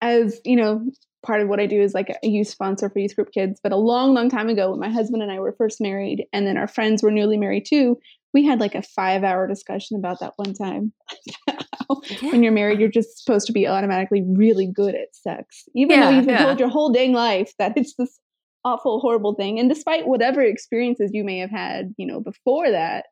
as 0.02 0.40
you 0.46 0.56
know 0.56 0.86
part 1.28 1.42
of 1.42 1.50
what 1.50 1.60
I 1.60 1.66
do 1.66 1.82
is 1.82 1.94
like 1.94 2.10
a 2.10 2.28
youth 2.28 2.48
sponsor 2.48 2.90
for 2.90 3.00
youth 3.00 3.16
group 3.16 3.32
kids. 3.32 3.60
But 3.62 3.74
a 3.74 3.78
long, 3.78 4.14
long 4.14 4.30
time 4.30 4.48
ago, 4.48 4.72
when 4.72 4.80
my 4.80 4.90
husband 4.90 5.22
and 5.22 5.32
I 5.32 5.40
were 5.40 5.54
first 5.58 5.82
married, 5.82 6.26
and 6.34 6.48
then 6.48 6.58
our 6.58 6.68
friends 6.68 7.04
were 7.04 7.12
newly 7.12 7.38
married 7.38 7.66
too, 7.68 8.00
we 8.34 8.46
had 8.46 8.60
like 8.60 8.74
a 8.74 8.82
five 8.82 9.24
hour 9.24 9.46
discussion 9.48 9.98
about 9.98 10.20
that 10.22 10.34
one 10.38 10.54
time. 10.54 10.94
yeah. 11.48 11.60
When 12.22 12.44
you're 12.44 12.52
married, 12.52 12.82
you're 12.82 12.90
just 12.90 13.24
supposed 13.24 13.48
to 13.48 13.54
be 13.54 13.66
automatically 13.66 14.22
really 14.22 14.68
good 14.68 14.94
at 14.94 15.16
sex, 15.16 15.64
even 15.74 15.98
yeah, 15.98 16.06
though 16.06 16.16
you've 16.18 16.26
been 16.26 16.36
yeah. 16.36 16.44
told 16.44 16.60
your 16.60 16.68
whole 16.68 16.92
dang 16.92 17.14
life 17.14 17.54
that 17.60 17.78
it's 17.78 17.94
this 17.98 18.20
awful, 18.66 19.00
horrible 19.00 19.36
thing. 19.36 19.58
And 19.58 19.70
despite 19.70 20.06
whatever 20.06 20.42
experiences 20.42 21.12
you 21.14 21.24
may 21.24 21.38
have 21.40 21.50
had, 21.50 21.94
you 21.98 22.06
know, 22.06 22.20
before 22.20 22.70
that, 22.70 23.06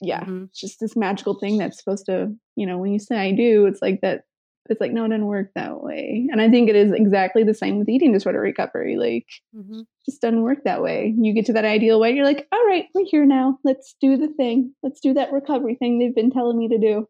yeah, 0.00 0.20
mm-hmm. 0.20 0.46
just 0.54 0.80
this 0.80 0.96
magical 0.96 1.34
thing 1.38 1.58
that's 1.58 1.78
supposed 1.78 2.06
to, 2.06 2.34
you 2.56 2.66
know, 2.66 2.78
when 2.78 2.92
you 2.92 2.98
say 2.98 3.16
I 3.16 3.32
do, 3.32 3.66
it's 3.66 3.82
like 3.82 4.00
that 4.00 4.22
it's 4.70 4.80
like 4.80 4.92
no 4.92 5.04
it 5.04 5.08
doesn't 5.08 5.26
work 5.26 5.50
that 5.54 5.82
way. 5.82 6.28
And 6.30 6.40
i 6.40 6.50
think 6.50 6.68
it 6.68 6.76
is 6.76 6.92
exactly 6.92 7.44
the 7.44 7.54
same 7.54 7.78
with 7.78 7.88
eating 7.88 8.12
disorder 8.12 8.40
recovery 8.40 8.96
like 8.96 9.26
mm-hmm. 9.54 9.80
just 10.04 10.20
doesn't 10.20 10.42
work 10.42 10.58
that 10.64 10.82
way. 10.82 11.14
You 11.16 11.34
get 11.34 11.46
to 11.46 11.52
that 11.54 11.64
ideal 11.64 12.00
weight 12.00 12.14
you're 12.14 12.24
like 12.24 12.46
all 12.52 12.66
right 12.66 12.86
we're 12.94 13.06
here 13.06 13.26
now. 13.26 13.58
Let's 13.64 13.94
do 14.00 14.16
the 14.16 14.28
thing. 14.28 14.74
Let's 14.82 15.00
do 15.00 15.14
that 15.14 15.32
recovery 15.32 15.76
thing 15.76 15.98
they've 15.98 16.14
been 16.14 16.30
telling 16.30 16.58
me 16.58 16.68
to 16.68 16.78
do. 16.78 17.08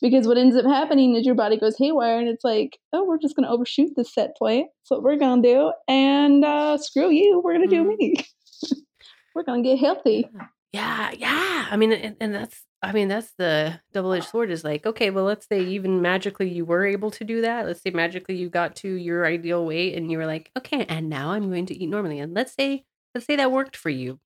Because 0.00 0.26
what 0.26 0.38
ends 0.38 0.56
up 0.56 0.64
happening 0.64 1.16
is 1.16 1.26
your 1.26 1.34
body 1.34 1.58
goes 1.58 1.76
haywire 1.78 2.18
and 2.18 2.28
it's 2.28 2.44
like 2.44 2.78
oh 2.92 3.04
we're 3.04 3.18
just 3.18 3.36
going 3.36 3.46
to 3.46 3.52
overshoot 3.52 3.90
this 3.96 4.12
set 4.12 4.36
point. 4.38 4.68
That's 4.68 4.90
what 4.90 5.02
we're 5.02 5.16
going 5.16 5.42
to 5.42 5.48
do. 5.48 5.72
And 5.88 6.44
uh, 6.44 6.78
screw 6.78 7.10
you. 7.10 7.40
We're 7.42 7.54
going 7.54 7.68
to 7.68 7.74
mm-hmm. 7.74 7.90
do 7.90 7.96
me. 7.96 8.14
We're 9.34 9.44
going 9.44 9.62
to 9.62 9.68
get 9.68 9.78
healthy. 9.78 10.28
Yeah. 10.72 11.12
Yeah. 11.16 11.66
I 11.70 11.76
mean 11.76 11.92
and, 11.92 12.16
and 12.20 12.34
that's 12.34 12.64
I 12.82 12.92
mean, 12.92 13.08
that's 13.08 13.32
the 13.32 13.80
double 13.92 14.12
edged 14.12 14.28
sword 14.28 14.50
is 14.50 14.62
like, 14.62 14.86
okay, 14.86 15.10
well, 15.10 15.24
let's 15.24 15.48
say 15.48 15.64
even 15.64 16.00
magically 16.00 16.48
you 16.48 16.64
were 16.64 16.86
able 16.86 17.10
to 17.12 17.24
do 17.24 17.40
that. 17.40 17.66
Let's 17.66 17.82
say 17.82 17.90
magically 17.90 18.36
you 18.36 18.48
got 18.48 18.76
to 18.76 18.88
your 18.88 19.26
ideal 19.26 19.66
weight 19.66 19.96
and 19.96 20.10
you 20.12 20.18
were 20.18 20.26
like, 20.26 20.50
okay, 20.56 20.84
and 20.88 21.08
now 21.08 21.32
I'm 21.32 21.50
going 21.50 21.66
to 21.66 21.76
eat 21.76 21.88
normally. 21.88 22.20
And 22.20 22.34
let's 22.34 22.54
say, 22.54 22.84
let's 23.14 23.26
say 23.26 23.34
that 23.36 23.50
worked 23.50 23.76
for 23.76 23.90
you 23.90 24.20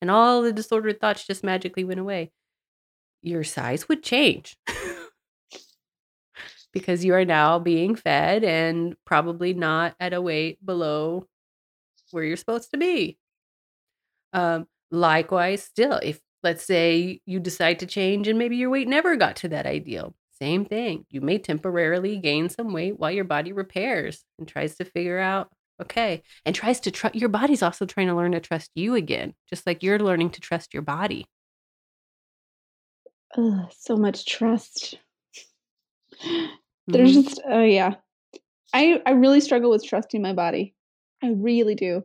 and 0.00 0.10
all 0.10 0.42
the 0.42 0.52
disordered 0.52 1.00
thoughts 1.00 1.26
just 1.26 1.44
magically 1.44 1.84
went 1.84 2.00
away. 2.00 2.32
Your 3.22 3.44
size 3.44 3.88
would 3.88 4.02
change 4.02 4.56
because 6.72 7.04
you 7.04 7.14
are 7.14 7.24
now 7.24 7.60
being 7.60 7.94
fed 7.94 8.42
and 8.42 8.96
probably 9.04 9.54
not 9.54 9.94
at 10.00 10.12
a 10.12 10.20
weight 10.20 10.64
below 10.64 11.28
where 12.10 12.24
you're 12.24 12.36
supposed 12.36 12.72
to 12.72 12.78
be. 12.78 13.16
Um, 14.32 14.66
likewise, 14.90 15.62
still, 15.62 16.00
if 16.02 16.20
Let's 16.42 16.64
say 16.64 17.20
you 17.24 17.40
decide 17.40 17.78
to 17.80 17.86
change 17.86 18.28
and 18.28 18.38
maybe 18.38 18.56
your 18.56 18.70
weight 18.70 18.88
never 18.88 19.16
got 19.16 19.36
to 19.36 19.48
that 19.50 19.66
ideal. 19.66 20.14
Same 20.40 20.64
thing. 20.64 21.06
You 21.08 21.20
may 21.20 21.38
temporarily 21.38 22.16
gain 22.18 22.48
some 22.48 22.72
weight 22.72 22.98
while 22.98 23.12
your 23.12 23.24
body 23.24 23.52
repairs 23.52 24.24
and 24.38 24.48
tries 24.48 24.76
to 24.76 24.84
figure 24.84 25.20
out, 25.20 25.50
okay, 25.80 26.22
and 26.44 26.54
tries 26.54 26.80
to 26.80 26.90
trust 26.90 27.14
your 27.14 27.28
body's 27.28 27.62
also 27.62 27.86
trying 27.86 28.08
to 28.08 28.14
learn 28.14 28.32
to 28.32 28.40
trust 28.40 28.70
you 28.74 28.96
again, 28.96 29.34
just 29.48 29.66
like 29.66 29.84
you're 29.84 30.00
learning 30.00 30.30
to 30.30 30.40
trust 30.40 30.74
your 30.74 30.82
body. 30.82 31.26
Ugh, 33.38 33.70
so 33.78 33.96
much 33.96 34.26
trust. 34.26 34.98
There's 36.88 37.12
mm-hmm. 37.12 37.22
just, 37.22 37.40
oh, 37.48 37.62
yeah. 37.62 37.94
I, 38.74 39.00
I 39.06 39.12
really 39.12 39.40
struggle 39.40 39.70
with 39.70 39.84
trusting 39.84 40.20
my 40.20 40.32
body. 40.32 40.74
I 41.22 41.28
really 41.28 41.76
do 41.76 42.02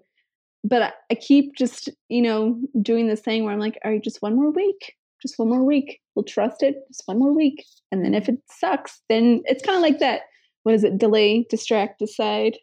but 0.67 0.95
I 1.09 1.15
keep 1.15 1.55
just, 1.55 1.89
you 2.09 2.21
know, 2.21 2.59
doing 2.81 3.07
this 3.07 3.21
thing 3.21 3.43
where 3.43 3.53
I'm 3.53 3.59
like, 3.59 3.79
all 3.85 3.91
right, 3.91 4.03
just 4.03 4.21
one 4.21 4.35
more 4.35 4.51
week, 4.51 4.95
just 5.21 5.39
one 5.39 5.49
more 5.49 5.63
week. 5.63 6.01
We'll 6.13 6.25
trust 6.25 6.61
it, 6.61 6.75
just 6.89 7.03
one 7.05 7.19
more 7.19 7.33
week. 7.33 7.65
And 7.91 8.03
then 8.03 8.13
if 8.13 8.27
it 8.27 8.39
sucks, 8.49 9.01
then 9.07 9.41
it's 9.45 9.63
kind 9.63 9.77
of 9.77 9.81
like 9.81 9.99
that. 9.99 10.21
What 10.63 10.75
is 10.75 10.83
it? 10.83 10.97
Delay, 10.97 11.45
distract, 11.49 11.99
decide 11.99 12.57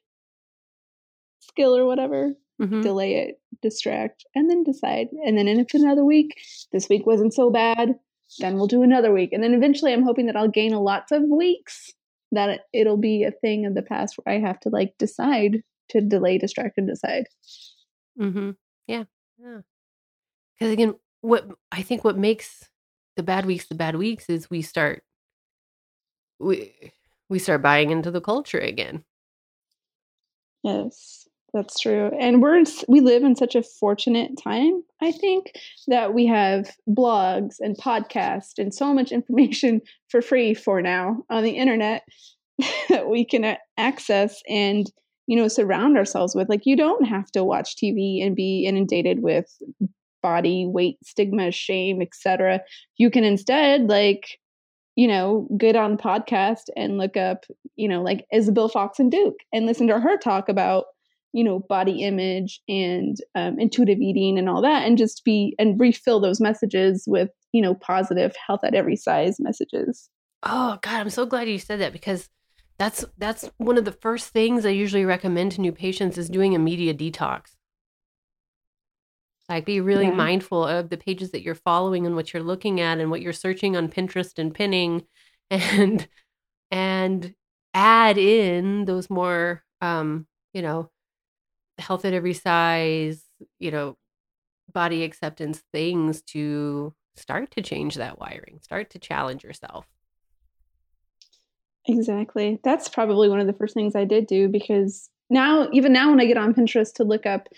skill 1.40 1.74
or 1.74 1.86
whatever. 1.86 2.34
Mm-hmm. 2.61 2.82
Delay 2.82 3.14
it, 3.16 3.40
distract, 3.62 4.24
and 4.34 4.50
then 4.50 4.62
decide. 4.62 5.09
And 5.24 5.38
then 5.38 5.48
if 5.48 5.72
another 5.72 6.05
week, 6.05 6.36
this 6.72 6.88
week 6.88 7.07
wasn't 7.07 7.34
so 7.34 7.50
bad, 7.50 7.94
then 8.38 8.57
we'll 8.57 8.66
do 8.66 8.82
another 8.82 9.12
week. 9.12 9.32
And 9.32 9.42
then 9.42 9.55
eventually 9.55 9.92
I'm 9.92 10.05
hoping 10.05 10.26
that 10.26 10.36
I'll 10.36 10.48
gain 10.48 10.72
a 10.72 10.80
lots 10.80 11.11
of 11.11 11.22
weeks 11.24 11.90
that 12.32 12.61
it'll 12.72 12.96
be 12.96 13.24
a 13.24 13.30
thing 13.30 13.66
of 13.66 13.74
the 13.74 13.82
past 13.82 14.16
where 14.16 14.36
I 14.36 14.40
have 14.40 14.61
to 14.61 14.68
like 14.68 14.94
decide 14.98 15.62
to 15.90 16.00
delay, 16.00 16.38
distract, 16.38 16.78
and 16.78 16.88
decide. 16.88 17.24
Mm-hmm. 18.19 18.51
Yeah. 18.87 19.05
Yeah. 19.39 19.61
Because 20.59 20.73
again, 20.73 20.95
what 21.21 21.49
I 21.73 21.83
think 21.83 22.05
what 22.05 22.19
makes 22.19 22.69
the 23.17 23.23
bad 23.23 23.47
weeks 23.47 23.67
the 23.67 23.75
bad 23.75 23.97
weeks 23.97 24.29
is 24.29 24.51
we 24.51 24.62
start 24.62 25.05
we 26.39 26.93
we 27.29 27.39
start 27.39 27.62
buying 27.62 27.91
into 27.91 28.11
the 28.11 28.21
culture 28.21 28.59
again. 28.59 29.05
Yes, 30.62 31.29
that's 31.53 31.79
true. 31.79 32.11
And 32.19 32.43
we're 32.43 32.65
we 32.89 33.01
live 33.01 33.23
in 33.23 33.37
such 33.37 33.55
a 33.55 33.62
fortunate 33.62 34.33
time, 34.43 34.83
I 35.01 35.12
think, 35.12 35.53
that 35.89 36.15
we 36.15 36.27
have 36.27 36.71
blogs 36.89 37.57
and 37.61 37.77
podcasts 37.77 38.59
and 38.59 38.75
so 38.75 38.93
much 38.95 39.12
information 39.12 39.81
for 40.09 40.23
free 40.23 40.55
for 40.55 40.83
now 40.83 41.23
on 41.31 41.43
the 41.43 41.51
internet 41.57 42.03
that 42.89 43.09
we 43.09 43.25
can 43.25 43.57
access 43.77 44.41
and 44.49 44.91
you 45.27 45.37
know 45.37 45.49
surround 45.49 45.97
ourselves 45.97 46.35
with 46.35 46.49
like 46.49 46.62
you 46.64 46.77
don't 46.77 47.05
have 47.05 47.31
to 47.33 47.45
watch 47.45 47.77
tv 47.77 48.25
and 48.25 48.37
be 48.37 48.66
inundated 48.66 49.22
with 49.22 49.47
body 50.22 50.66
weight 50.66 50.97
stigma 51.05 51.51
shame 51.51 52.01
etc 52.01 52.61
you 52.97 53.11
can 53.11 53.25
instead 53.25 53.89
like 53.89 54.39
you 54.97 55.09
know 55.09 55.49
get 55.59 55.77
on 55.77 55.97
podcast 55.97 56.64
and 56.77 56.99
look 56.99 57.16
up 57.16 57.45
you 57.77 57.89
know 57.89 58.03
like 58.03 58.27
isabel 58.33 58.68
Foxen 58.68 59.11
Duke? 59.11 59.39
And 59.53 59.66
listen 59.66 59.87
to 59.89 60.01
her 60.01 60.16
talk 60.16 60.49
about 60.49 60.85
you 61.33 61.45
know 61.45 61.61
body 61.68 62.03
image 62.03 62.61
and 62.68 63.16
um, 63.35 63.59
intuitive 63.59 63.99
eating 63.99 64.39
and 64.39 64.49
all 64.49 64.62
that 64.62 64.87
and 64.87 64.99
just 64.99 65.25
be 65.25 65.55
and 65.59 65.79
refill 65.79 66.20
those 66.20 66.41
messages 66.41 67.05
with 67.07 67.31
you 67.53 67.61
know 67.61 67.75
positive 67.75 68.35
health 68.47 68.61
at 68.64 68.75
every 68.75 68.97
size 68.97 69.37
messages. 69.39 70.09
Oh 70.43 70.79
god 70.83 71.01
i'm 71.01 71.11
so 71.11 71.27
glad 71.27 71.49
you 71.49 71.59
said 71.59 71.81
that 71.81 71.93
because 71.93 72.29
that's 72.79 73.05
that's 73.18 73.49
one 73.59 73.79
of 73.79 73.85
the 73.85 73.93
first 73.93 74.31
things 74.31 74.66
I 74.66 74.70
usually 74.70 75.05
recommend 75.05 75.53
to 75.53 75.61
new 75.61 75.72
patients 75.72 76.18
is 76.18 76.29
doing 76.29 76.55
a 76.55 76.59
media 76.59 76.95
detox. 76.95 77.55
Like 79.49 79.66
be 79.66 79.81
really 79.81 80.07
yeah. 80.07 80.14
mindful 80.14 80.64
of 80.64 80.89
the 80.89 80.97
pages 80.97 81.31
that 81.33 81.43
you're 81.43 81.55
following 81.55 82.07
and 82.07 82.16
what 82.16 82.33
you're 82.33 82.43
looking 82.43 82.81
at 82.81 82.99
and 82.99 83.11
what 83.11 83.20
you're 83.20 83.33
searching 83.33 83.77
on 83.77 83.89
Pinterest 83.89 84.39
and 84.39 84.55
pinning 84.55 85.05
and 85.51 86.09
and 86.70 87.35
add 87.75 88.18
in 88.18 88.87
those 88.87 89.11
more 89.11 89.62
um, 89.81 90.27
you 90.53 90.62
know, 90.62 90.91
health 91.79 92.05
at 92.05 92.14
every 92.14 92.35
size, 92.35 93.22
you 93.59 93.70
know, 93.70 93.97
body 94.72 95.05
acceptance 95.05 95.62
things 95.72 96.22
to 96.22 96.95
start 97.16 97.51
to 97.53 97.62
change 97.62 97.97
that 97.97 98.18
wiring, 98.18 98.61
start 98.62 98.91
to 98.91 98.99
challenge 98.99 99.45
yourself. 99.45 99.87
Exactly. 101.87 102.59
That's 102.64 102.89
probably 102.89 103.28
one 103.28 103.41
of 103.41 103.47
the 103.47 103.53
first 103.53 103.74
things 103.74 103.95
I 103.95 104.05
did 104.05 104.26
do 104.26 104.49
because 104.49 105.11
now, 105.30 105.68
even 105.72 105.93
now, 105.93 106.11
when 106.11 106.20
I 106.20 106.26
get 106.26 106.37
on 106.37 106.55
Pinterest 106.55 106.93
to 106.95 107.05
look 107.05 107.26
up 107.26 107.49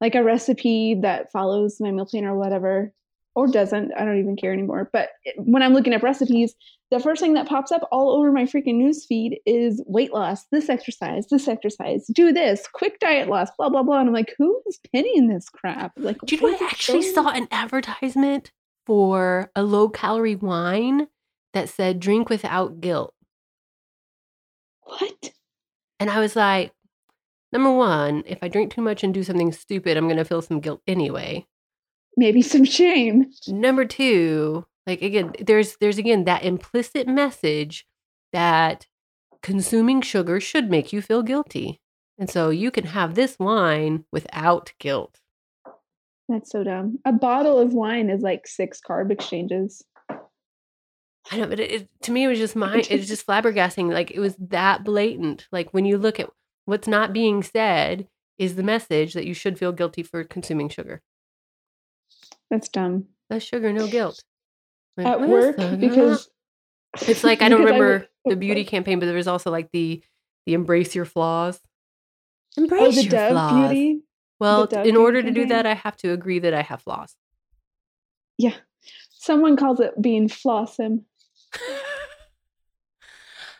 like 0.00 0.14
a 0.14 0.22
recipe 0.22 0.94
that 1.02 1.30
follows 1.32 1.80
my 1.80 1.90
meal 1.90 2.06
plan 2.06 2.24
or 2.24 2.36
whatever, 2.36 2.92
or 3.34 3.48
doesn't, 3.48 3.92
I 3.94 4.04
don't 4.04 4.18
even 4.18 4.36
care 4.36 4.52
anymore. 4.52 4.88
But 4.92 5.10
when 5.36 5.62
I'm 5.62 5.72
looking 5.72 5.92
up 5.92 6.02
recipes, 6.02 6.54
the 6.90 7.00
first 7.00 7.20
thing 7.20 7.34
that 7.34 7.48
pops 7.48 7.72
up 7.72 7.88
all 7.90 8.10
over 8.10 8.30
my 8.30 8.44
freaking 8.44 8.76
news 8.76 9.04
feed 9.04 9.40
is 9.44 9.82
weight 9.86 10.12
loss, 10.12 10.44
this 10.52 10.68
exercise, 10.68 11.26
this 11.28 11.48
exercise, 11.48 12.06
do 12.12 12.32
this, 12.32 12.68
quick 12.72 13.00
diet 13.00 13.28
loss, 13.28 13.48
blah, 13.58 13.68
blah, 13.68 13.82
blah. 13.82 13.98
And 13.98 14.08
I'm 14.08 14.14
like, 14.14 14.34
who 14.38 14.62
is 14.66 14.78
pinning 14.92 15.28
this 15.28 15.48
crap? 15.48 15.92
Like, 15.96 16.18
do 16.24 16.36
you 16.36 16.42
know, 16.42 16.56
I 16.60 16.66
actually 16.66 17.02
saw 17.02 17.30
an 17.30 17.48
advertisement 17.50 18.52
for 18.86 19.50
a 19.56 19.62
low 19.62 19.88
calorie 19.88 20.36
wine 20.36 21.08
that 21.54 21.68
said 21.68 22.00
drink 22.00 22.28
without 22.28 22.80
guilt. 22.80 23.14
What? 24.98 25.32
And 26.00 26.10
I 26.10 26.20
was 26.20 26.36
like, 26.36 26.72
number 27.52 27.72
one, 27.72 28.24
if 28.26 28.42
I 28.42 28.48
drink 28.48 28.72
too 28.72 28.82
much 28.82 29.02
and 29.02 29.14
do 29.14 29.22
something 29.22 29.52
stupid, 29.52 29.96
I'm 29.96 30.06
going 30.06 30.18
to 30.18 30.24
feel 30.24 30.42
some 30.42 30.60
guilt 30.60 30.82
anyway. 30.86 31.46
Maybe 32.16 32.42
some 32.42 32.64
shame. 32.64 33.30
Number 33.48 33.84
two, 33.84 34.66
like 34.86 35.02
again, 35.02 35.32
there's 35.40 35.76
there's 35.80 35.98
again 35.98 36.24
that 36.24 36.44
implicit 36.44 37.08
message 37.08 37.86
that 38.32 38.86
consuming 39.42 40.00
sugar 40.00 40.40
should 40.40 40.70
make 40.70 40.92
you 40.92 41.02
feel 41.02 41.22
guilty. 41.22 41.80
And 42.18 42.30
so 42.30 42.50
you 42.50 42.70
can 42.70 42.84
have 42.86 43.14
this 43.14 43.36
wine 43.38 44.04
without 44.12 44.72
guilt. 44.78 45.20
That's 46.28 46.50
so 46.50 46.64
dumb. 46.64 46.98
A 47.04 47.12
bottle 47.12 47.58
of 47.58 47.74
wine 47.74 48.08
is 48.08 48.22
like 48.22 48.46
six 48.46 48.80
carb 48.80 49.10
exchanges. 49.10 49.82
I 51.30 51.38
know, 51.38 51.46
but 51.46 51.60
it, 51.60 51.70
it, 51.70 51.88
to 52.02 52.12
me 52.12 52.24
it 52.24 52.28
was 52.28 52.38
just 52.38 52.54
my 52.54 52.84
it's 52.90 53.08
just 53.08 53.26
flabbergasting. 53.26 53.92
Like 53.92 54.10
it 54.10 54.20
was 54.20 54.36
that 54.36 54.84
blatant. 54.84 55.46
Like 55.50 55.72
when 55.72 55.84
you 55.84 55.96
look 55.96 56.20
at 56.20 56.30
what's 56.66 56.88
not 56.88 57.12
being 57.12 57.42
said 57.42 58.08
is 58.38 58.56
the 58.56 58.62
message 58.62 59.14
that 59.14 59.26
you 59.26 59.34
should 59.34 59.58
feel 59.58 59.72
guilty 59.72 60.02
for 60.02 60.24
consuming 60.24 60.68
sugar. 60.68 61.02
That's 62.50 62.68
dumb. 62.68 63.06
That's 63.30 63.44
sugar, 63.44 63.72
no 63.72 63.86
guilt. 63.86 64.22
Like, 64.96 65.06
at 65.06 65.20
work 65.22 65.56
because 65.78 66.28
it's 67.08 67.24
like 67.24 67.42
I 67.42 67.48
don't 67.50 67.64
remember 67.64 68.06
I, 68.26 68.30
the 68.30 68.36
beauty 68.36 68.64
campaign, 68.64 69.00
but 69.00 69.06
there 69.06 69.14
was 69.14 69.28
also 69.28 69.50
like 69.50 69.70
the 69.72 70.02
the 70.46 70.54
embrace 70.54 70.94
your 70.94 71.06
flaws. 71.06 71.58
Embrace 72.56 72.82
oh, 72.82 72.90
the 72.92 73.02
your 73.02 73.10
Dove 73.10 73.30
flaws. 73.30 73.70
Beauty. 73.70 74.00
Well, 74.40 74.64
in 74.64 74.96
order 74.96 75.22
to 75.22 75.30
do 75.30 75.42
campaign? 75.42 75.48
that, 75.48 75.66
I 75.66 75.74
have 75.74 75.96
to 75.98 76.10
agree 76.12 76.40
that 76.40 76.52
I 76.52 76.62
have 76.62 76.82
flaws. 76.82 77.16
Yeah. 78.36 78.54
Someone 79.10 79.56
calls 79.56 79.80
it 79.80 80.00
being 80.00 80.28
flawsome. 80.28 81.04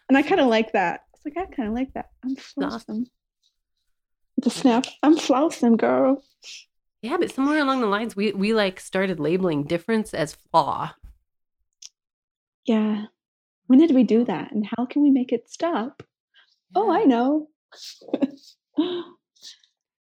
And 0.08 0.18
I 0.18 0.22
kind 0.22 0.40
of 0.40 0.48
like 0.48 0.72
that. 0.72 1.04
It's 1.14 1.24
like, 1.24 1.36
I 1.38 1.50
kind 1.50 1.66
of 1.68 1.74
like 1.74 1.94
that. 1.94 2.10
I'm 2.22 2.36
Floss. 2.36 2.84
flawsome. 2.84 3.06
The 4.36 4.50
snap. 4.50 4.84
I'm 5.02 5.16
flawsome, 5.16 5.78
girl. 5.78 6.22
yeah, 7.00 7.16
but 7.16 7.30
somewhere 7.32 7.58
along 7.60 7.80
the 7.80 7.86
lines, 7.86 8.14
we 8.14 8.32
we 8.32 8.52
like 8.52 8.80
started 8.80 9.18
labeling 9.18 9.64
difference 9.64 10.12
as 10.12 10.34
flaw. 10.34 10.92
Yeah. 12.66 13.06
When 13.66 13.78
did 13.78 13.94
we 13.94 14.04
do 14.04 14.24
that? 14.24 14.52
And 14.52 14.66
how 14.76 14.84
can 14.84 15.02
we 15.02 15.10
make 15.10 15.32
it 15.32 15.48
stop? 15.48 16.02
Oh, 16.74 16.90
I 16.92 17.04
know. 17.04 17.48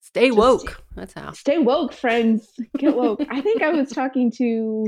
Stay 0.01 0.29
Just- 0.29 0.39
woke. 0.39 0.83
That's 0.97 1.13
how. 1.13 1.33
Stay 1.33 1.59
woke, 1.59 1.93
friends. 1.93 2.49
Get 2.79 2.97
woke. 2.97 3.21
I 3.29 3.43
think 3.43 3.63
I 3.63 3.69
was 3.71 3.91
talking 3.91 4.33
to. 4.39 4.87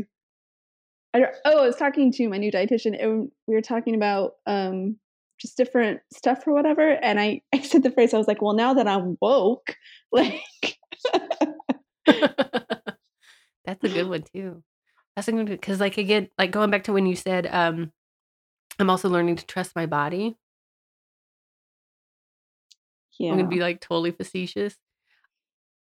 I 1.15 1.21
don't, 1.21 1.35
oh, 1.45 1.63
I 1.63 1.67
was 1.67 1.77
talking 1.77 2.11
to 2.13 2.29
my 2.29 2.39
new 2.39 2.51
dietitian, 2.51 3.03
and 3.03 3.31
we 3.47 3.55
were 3.55 3.61
talking 3.61 3.95
about 3.95 4.33
um, 4.47 4.97
just 5.39 5.57
different 5.57 6.01
stuff 6.13 6.47
or 6.47 6.55
whatever. 6.55 6.89
And 6.89 7.21
I, 7.21 7.43
I 7.53 7.61
said 7.61 7.83
the 7.83 7.91
phrase. 7.91 8.15
I 8.15 8.19
was 8.19 8.29
like, 8.29 8.43
"Well, 8.43 8.55
now 8.55 8.75
that 8.75 8.89
I'm 8.89 9.19
woke, 9.21 9.77
like, 10.13 10.43
That's 13.65 13.85
a 13.85 13.89
good 13.89 14.09
one 14.09 14.25
too. 14.35 14.63
That's 15.15 15.29
a 15.29 15.33
good 15.33 15.47
because 15.47 15.81
like 15.81 15.99
again, 15.99 16.29
like 16.39 16.51
going 16.51 16.71
back 16.71 16.85
to 16.85 16.93
when 16.93 17.07
you 17.07 17.17
said, 17.17 17.47
um, 17.47 17.93
I'm 18.79 18.91
also 18.91 19.09
learning 19.09 19.37
to 19.37 19.47
trust 19.47 19.77
my 19.77 19.87
body. 19.87 20.37
yeah, 23.19 23.31
I'm 23.31 23.39
gonna 23.39 23.49
be 23.49 23.61
like 23.61 23.81
totally 23.81 24.11
facetious. 24.11 24.77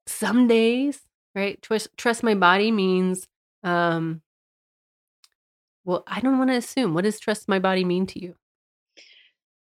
Some 0.07 0.47
days, 0.47 1.01
right? 1.35 1.61
Trust 1.63 1.89
trust 1.97 2.23
my 2.23 2.35
body 2.35 2.71
means 2.71 3.27
um 3.63 4.23
well, 5.85 6.05
I 6.07 6.21
don't 6.21 6.39
want 6.39 6.51
to 6.51 6.57
assume. 6.57 6.95
What 6.95 7.05
does 7.05 7.21
trust 7.21 7.49
my 7.49 7.59
body 7.59 7.85
mean 7.85 8.07
to 8.07 8.23
you? 8.23 8.35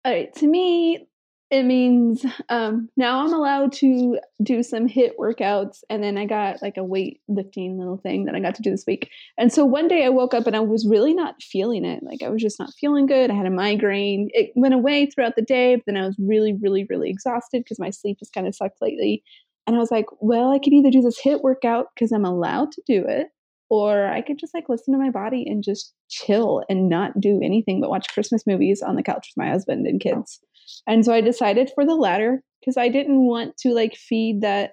All 0.04 0.12
right, 0.12 0.32
to 0.36 0.46
me, 0.46 1.08
it 1.50 1.62
means 1.62 2.26
um, 2.48 2.88
now 2.96 3.24
I'm 3.24 3.32
allowed 3.32 3.72
to 3.74 4.18
do 4.42 4.64
some 4.64 4.88
HIIT 4.88 5.12
workouts, 5.18 5.84
and 5.88 6.02
then 6.02 6.18
I 6.18 6.26
got 6.26 6.60
like 6.60 6.76
a 6.76 6.80
weightlifting 6.80 7.78
little 7.78 7.98
thing 7.98 8.24
that 8.24 8.34
I 8.34 8.40
got 8.40 8.56
to 8.56 8.62
do 8.62 8.70
this 8.70 8.84
week. 8.86 9.10
And 9.38 9.52
so 9.52 9.64
one 9.64 9.86
day 9.86 10.04
I 10.04 10.08
woke 10.08 10.34
up 10.34 10.46
and 10.48 10.56
I 10.56 10.60
was 10.60 10.86
really 10.88 11.14
not 11.14 11.40
feeling 11.40 11.84
it. 11.84 12.02
Like 12.02 12.22
I 12.24 12.30
was 12.30 12.42
just 12.42 12.58
not 12.58 12.72
feeling 12.80 13.06
good. 13.06 13.30
I 13.30 13.34
had 13.34 13.46
a 13.46 13.50
migraine. 13.50 14.28
It 14.32 14.50
went 14.56 14.74
away 14.74 15.06
throughout 15.06 15.36
the 15.36 15.42
day, 15.42 15.76
but 15.76 15.84
then 15.86 15.96
I 15.96 16.06
was 16.06 16.16
really, 16.18 16.52
really, 16.52 16.84
really 16.90 17.10
exhausted 17.10 17.62
because 17.62 17.78
my 17.78 17.90
sleep 17.90 18.18
has 18.20 18.30
kind 18.30 18.48
of 18.48 18.54
sucked 18.54 18.82
lately. 18.82 19.22
And 19.68 19.76
I 19.76 19.78
was 19.78 19.90
like, 19.92 20.06
well, 20.20 20.50
I 20.50 20.58
could 20.58 20.72
either 20.72 20.90
do 20.90 21.02
this 21.02 21.20
HIIT 21.20 21.42
workout 21.42 21.86
because 21.94 22.10
I'm 22.10 22.24
allowed 22.24 22.72
to 22.72 22.82
do 22.86 23.04
it, 23.06 23.28
or 23.68 24.06
I 24.06 24.22
could 24.22 24.38
just 24.38 24.54
like 24.54 24.68
listen 24.68 24.94
to 24.94 24.98
my 24.98 25.10
body 25.10 25.44
and 25.46 25.62
just 25.62 25.92
chill 26.08 26.62
and 26.68 26.88
not 26.88 27.20
do 27.20 27.40
anything 27.42 27.80
but 27.80 27.90
watch 27.90 28.08
Christmas 28.12 28.46
movies 28.46 28.82
on 28.82 28.96
the 28.96 29.02
couch 29.02 29.28
with 29.34 29.44
my 29.44 29.50
husband 29.50 29.86
and 29.86 30.00
kids. 30.00 30.40
And 30.86 31.04
so 31.04 31.12
I 31.12 31.20
decided 31.20 31.70
for 31.74 31.84
the 31.84 31.94
latter 31.94 32.42
because 32.60 32.76
I 32.76 32.88
didn't 32.88 33.26
want 33.26 33.56
to 33.58 33.70
like 33.70 33.96
feed 33.96 34.40
that, 34.42 34.72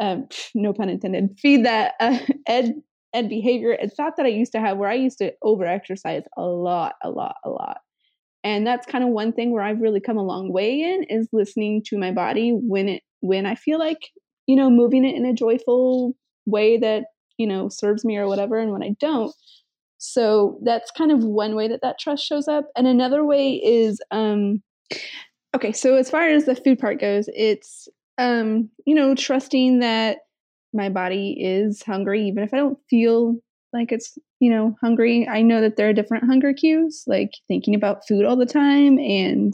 um, 0.00 0.28
no 0.54 0.72
pun 0.72 0.88
intended, 0.88 1.38
feed 1.40 1.64
that 1.64 1.94
uh, 2.00 2.18
ed 2.46 2.74
ed 3.14 3.28
behavior 3.28 3.72
and 3.72 3.92
thought 3.92 4.16
that 4.16 4.26
I 4.26 4.30
used 4.30 4.52
to 4.52 4.60
have 4.60 4.78
where 4.78 4.88
I 4.88 4.94
used 4.94 5.18
to 5.18 5.32
over 5.42 5.66
exercise 5.66 6.22
a 6.36 6.42
lot, 6.42 6.94
a 7.02 7.10
lot, 7.10 7.36
a 7.44 7.50
lot. 7.50 7.78
And 8.44 8.66
that's 8.66 8.86
kind 8.86 9.04
of 9.04 9.10
one 9.10 9.32
thing 9.32 9.52
where 9.52 9.62
I've 9.62 9.80
really 9.80 10.00
come 10.00 10.16
a 10.16 10.24
long 10.24 10.52
way 10.52 10.80
in 10.80 11.04
is 11.04 11.28
listening 11.32 11.82
to 11.86 11.98
my 11.98 12.10
body 12.10 12.50
when 12.50 12.88
it 12.88 13.02
when 13.20 13.46
I 13.46 13.54
feel 13.54 13.78
like 13.78 14.08
you 14.46 14.56
know 14.56 14.70
moving 14.70 15.04
it 15.04 15.14
in 15.14 15.24
a 15.24 15.32
joyful 15.32 16.14
way 16.46 16.78
that 16.78 17.04
you 17.42 17.48
know 17.48 17.68
serves 17.68 18.04
me 18.04 18.16
or 18.16 18.28
whatever, 18.28 18.58
and 18.58 18.70
when 18.72 18.84
I 18.84 18.94
don't. 19.00 19.34
So 19.98 20.58
that's 20.64 20.92
kind 20.92 21.10
of 21.10 21.24
one 21.24 21.56
way 21.56 21.66
that 21.68 21.80
that 21.82 21.98
trust 21.98 22.24
shows 22.24 22.46
up, 22.46 22.66
and 22.76 22.86
another 22.86 23.24
way 23.24 23.54
is 23.54 24.00
um, 24.12 24.62
okay. 25.54 25.72
So 25.72 25.96
as 25.96 26.08
far 26.08 26.28
as 26.28 26.44
the 26.44 26.54
food 26.54 26.78
part 26.78 27.00
goes, 27.00 27.28
it's 27.34 27.88
um, 28.16 28.70
you 28.86 28.94
know 28.94 29.16
trusting 29.16 29.80
that 29.80 30.18
my 30.72 30.88
body 30.88 31.36
is 31.40 31.82
hungry, 31.82 32.22
even 32.28 32.44
if 32.44 32.54
I 32.54 32.58
don't 32.58 32.78
feel 32.88 33.34
like 33.72 33.90
it's 33.90 34.16
you 34.38 34.50
know 34.50 34.76
hungry. 34.80 35.26
I 35.28 35.42
know 35.42 35.60
that 35.60 35.76
there 35.76 35.88
are 35.88 35.92
different 35.92 36.26
hunger 36.26 36.52
cues, 36.52 37.02
like 37.08 37.32
thinking 37.48 37.74
about 37.74 38.06
food 38.06 38.24
all 38.24 38.36
the 38.36 38.46
time 38.46 39.00
and 39.00 39.52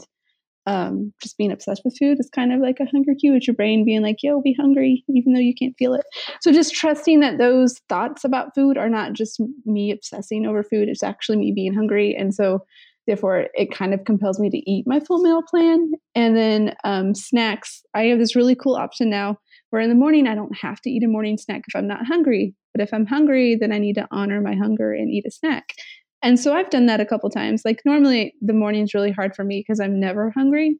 um, 0.69 1.11
just 1.19 1.35
being 1.35 1.51
obsessed 1.51 1.81
with 1.83 1.97
food 1.97 2.19
is 2.19 2.29
kind 2.29 2.53
of 2.53 2.59
like 2.59 2.79
a 2.79 2.85
hunger 2.85 3.13
cue. 3.19 3.35
It's 3.35 3.47
your 3.47 3.55
brain 3.55 3.83
being 3.83 4.03
like, 4.03 4.17
yo, 4.21 4.39
be 4.39 4.53
hungry, 4.53 5.03
even 5.09 5.33
though 5.33 5.39
you 5.39 5.55
can't 5.55 5.75
feel 5.79 5.95
it. 5.95 6.05
So 6.41 6.51
just 6.51 6.75
trusting 6.75 7.21
that 7.21 7.39
those 7.39 7.79
thoughts 7.89 8.23
about 8.23 8.53
food 8.53 8.77
are 8.77 8.87
not 8.87 9.13
just 9.13 9.41
me 9.65 9.89
obsessing 9.91 10.45
over 10.45 10.61
food, 10.61 10.87
it's 10.87 11.01
actually 11.01 11.37
me 11.37 11.51
being 11.55 11.73
hungry. 11.73 12.15
And 12.15 12.35
so 12.35 12.59
therefore 13.07 13.47
it 13.55 13.73
kind 13.73 13.95
of 13.95 14.05
compels 14.05 14.39
me 14.39 14.51
to 14.51 14.69
eat 14.69 14.85
my 14.85 14.99
full 14.99 15.23
meal 15.23 15.41
plan. 15.41 15.91
And 16.13 16.37
then 16.37 16.75
um, 16.83 17.15
snacks, 17.15 17.81
I 17.95 18.03
have 18.03 18.19
this 18.19 18.35
really 18.35 18.53
cool 18.55 18.75
option 18.75 19.09
now 19.09 19.39
where 19.71 19.81
in 19.81 19.89
the 19.89 19.95
morning 19.95 20.27
I 20.27 20.35
don't 20.35 20.55
have 20.55 20.81
to 20.81 20.89
eat 20.91 21.03
a 21.03 21.07
morning 21.07 21.39
snack 21.39 21.63
if 21.67 21.75
I'm 21.75 21.87
not 21.87 22.05
hungry. 22.05 22.53
But 22.75 22.83
if 22.83 22.93
I'm 22.93 23.07
hungry, 23.07 23.57
then 23.59 23.71
I 23.71 23.79
need 23.79 23.95
to 23.95 24.07
honor 24.11 24.39
my 24.41 24.55
hunger 24.55 24.93
and 24.93 25.09
eat 25.09 25.25
a 25.25 25.31
snack. 25.31 25.73
And 26.21 26.39
so 26.39 26.53
I've 26.53 26.69
done 26.69 26.85
that 26.87 26.99
a 26.99 27.05
couple 27.05 27.29
times. 27.29 27.63
Like 27.63 27.81
normally 27.85 28.33
the 28.41 28.53
morning's 28.53 28.93
really 28.93 29.11
hard 29.11 29.35
for 29.35 29.43
me 29.43 29.63
because 29.65 29.79
I'm 29.79 29.99
never 29.99 30.31
hungry. 30.31 30.77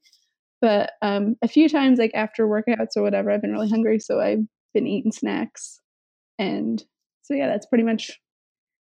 But 0.61 0.91
um, 1.01 1.35
a 1.41 1.47
few 1.47 1.69
times, 1.69 1.99
like 1.99 2.11
after 2.13 2.45
workouts 2.45 2.97
or 2.97 3.01
whatever, 3.01 3.31
I've 3.31 3.41
been 3.41 3.53
really 3.53 3.69
hungry. 3.69 3.99
So 3.99 4.19
I've 4.19 4.43
been 4.73 4.87
eating 4.87 5.13
snacks. 5.13 5.79
And 6.37 6.83
so, 7.21 7.33
yeah, 7.33 7.47
that's 7.47 7.65
pretty 7.65 7.85
much, 7.85 8.19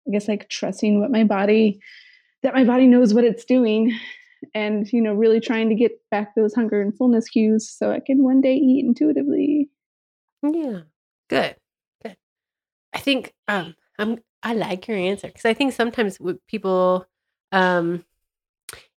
I 0.07 0.12
guess, 0.12 0.28
like 0.28 0.49
trusting 0.49 1.01
what 1.01 1.11
my 1.11 1.24
body, 1.24 1.80
that 2.42 2.55
my 2.55 2.64
body 2.64 2.86
knows 2.86 3.12
what 3.12 3.24
it's 3.24 3.44
doing. 3.44 3.99
And, 4.55 4.86
you 4.92 5.01
know, 5.01 5.14
really 5.14 5.40
trying 5.40 5.70
to 5.70 5.74
get 5.74 5.92
back 6.11 6.34
those 6.36 6.55
hunger 6.55 6.80
and 6.80 6.97
fullness 6.97 7.28
cues 7.28 7.68
so 7.68 7.90
I 7.90 8.01
can 8.01 8.22
one 8.22 8.40
day 8.40 8.55
eat 8.55 8.84
intuitively. 8.84 9.68
Yeah. 10.42 10.80
Good. 11.28 11.57
Good. 12.05 12.16
I 12.92 12.99
think 12.99 13.32
um 13.49 13.74
I'm 13.99 14.18
I 14.43 14.55
like 14.55 14.87
your 14.89 14.97
answer 14.97 15.26
because 15.28 15.45
I 15.45 15.55
think 15.55 15.72
sometimes 15.72 16.18
people 16.49 17.07
um 17.53 18.05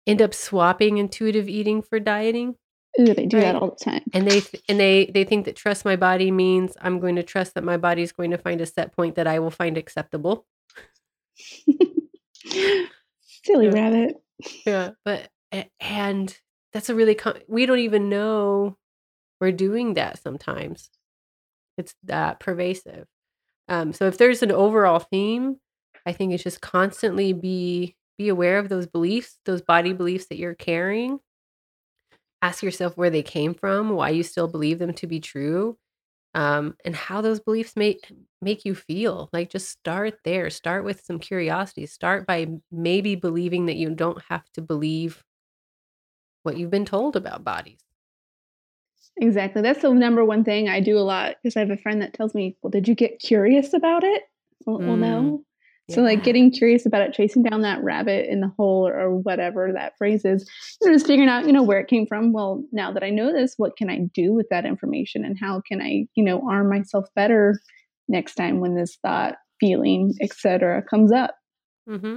end 0.06 0.22
up 0.22 0.34
swapping 0.34 0.98
intuitive 0.98 1.48
eating 1.48 1.82
for 1.82 2.00
dieting 2.00 2.56
Ooh, 3.00 3.14
they 3.14 3.26
do 3.26 3.38
that 3.40 3.54
all 3.56 3.70
the 3.78 3.84
time. 3.84 4.02
and 4.12 4.26
they 4.26 4.40
th- 4.40 4.62
and 4.68 4.80
they 4.80 5.06
they 5.12 5.24
think 5.24 5.44
that 5.44 5.54
trust 5.56 5.84
my 5.84 5.96
body 5.96 6.30
means 6.30 6.76
I'm 6.80 6.98
going 6.98 7.16
to 7.16 7.22
trust 7.22 7.54
that 7.54 7.64
my 7.64 7.76
body 7.76 8.02
is 8.02 8.12
going 8.12 8.30
to 8.32 8.38
find 8.38 8.60
a 8.60 8.66
set 8.66 8.94
point 8.96 9.14
that 9.16 9.26
I 9.26 9.38
will 9.38 9.50
find 9.50 9.76
acceptable. 9.78 10.46
Silly 12.46 13.66
Yeah. 13.66 13.70
rabbit. 13.72 14.16
Yeah, 14.66 14.90
but 15.04 15.28
and 15.80 16.36
that's 16.72 16.88
a 16.88 16.94
really 16.94 17.14
com- 17.14 17.38
we 17.48 17.66
don't 17.66 17.78
even 17.80 18.08
know 18.08 18.76
we're 19.40 19.52
doing 19.52 19.94
that 19.94 20.20
sometimes. 20.22 20.90
It's 21.76 21.94
that 22.04 22.40
pervasive. 22.40 23.06
Um, 23.68 23.92
so 23.92 24.06
if 24.06 24.18
there's 24.18 24.42
an 24.42 24.52
overall 24.52 24.98
theme, 24.98 25.56
I 26.06 26.12
think 26.12 26.32
it's 26.32 26.42
just 26.42 26.60
constantly 26.60 27.32
be 27.32 27.96
be 28.16 28.28
aware 28.28 28.58
of 28.58 28.68
those 28.68 28.86
beliefs, 28.86 29.38
those 29.44 29.62
body 29.62 29.92
beliefs 29.92 30.26
that 30.26 30.38
you're 30.38 30.54
carrying. 30.54 31.20
Ask 32.42 32.62
yourself 32.62 32.96
where 32.96 33.10
they 33.10 33.22
came 33.22 33.54
from, 33.54 33.90
why 33.90 34.10
you 34.10 34.22
still 34.22 34.48
believe 34.48 34.78
them 34.78 34.92
to 34.94 35.06
be 35.06 35.20
true, 35.20 35.76
um, 36.34 36.76
and 36.84 36.96
how 36.96 37.20
those 37.22 37.40
beliefs 37.40 37.74
make 37.76 38.12
make 38.42 38.64
you 38.64 38.74
feel. 38.74 39.30
Like 39.32 39.50
just 39.50 39.70
start 39.70 40.20
there. 40.24 40.50
Start 40.50 40.84
with 40.84 41.02
some 41.04 41.18
curiosity. 41.20 41.86
Start 41.86 42.26
by 42.26 42.48
maybe 42.72 43.16
believing 43.16 43.66
that 43.66 43.76
you 43.76 43.90
don't 43.94 44.22
have 44.30 44.44
to 44.54 44.62
believe 44.62 45.24
what 46.44 46.56
you've 46.56 46.70
been 46.70 46.86
told 46.86 47.16
about 47.16 47.44
bodies. 47.44 47.87
Exactly. 49.20 49.62
That's 49.62 49.82
the 49.82 49.92
number 49.92 50.24
one 50.24 50.44
thing 50.44 50.68
I 50.68 50.80
do 50.80 50.96
a 50.98 51.00
lot 51.00 51.36
because 51.42 51.56
I 51.56 51.60
have 51.60 51.70
a 51.70 51.76
friend 51.76 52.00
that 52.02 52.14
tells 52.14 52.34
me, 52.34 52.56
Well, 52.62 52.70
did 52.70 52.86
you 52.88 52.94
get 52.94 53.18
curious 53.18 53.72
about 53.72 54.04
it? 54.04 54.22
Well, 54.66 54.78
well 54.78 54.96
Mm, 54.96 55.00
no. 55.00 55.44
So, 55.90 56.02
like, 56.02 56.22
getting 56.22 56.50
curious 56.50 56.84
about 56.84 57.00
it, 57.00 57.14
chasing 57.14 57.42
down 57.42 57.62
that 57.62 57.82
rabbit 57.82 58.28
in 58.28 58.40
the 58.40 58.52
hole 58.58 58.86
or, 58.86 58.94
or 58.94 59.16
whatever 59.16 59.72
that 59.72 59.96
phrase 59.96 60.22
is, 60.22 60.46
you 60.82 60.88
know, 60.88 60.94
just 60.94 61.06
figuring 61.06 61.30
out, 61.30 61.46
you 61.46 61.52
know, 61.52 61.62
where 61.62 61.80
it 61.80 61.88
came 61.88 62.06
from. 62.06 62.30
Well, 62.32 62.62
now 62.72 62.92
that 62.92 63.02
I 63.02 63.08
know 63.08 63.32
this, 63.32 63.54
what 63.56 63.76
can 63.78 63.88
I 63.88 64.00
do 64.12 64.34
with 64.34 64.46
that 64.50 64.66
information 64.66 65.24
and 65.24 65.38
how 65.40 65.62
can 65.66 65.80
I, 65.80 66.06
you 66.14 66.22
know, 66.22 66.46
arm 66.46 66.68
myself 66.68 67.06
better 67.16 67.58
next 68.06 68.34
time 68.34 68.60
when 68.60 68.74
this 68.74 68.98
thought, 69.00 69.36
feeling, 69.60 70.14
etc., 70.20 70.82
comes 70.82 71.10
up? 71.10 71.34
Mm-hmm. 71.88 72.16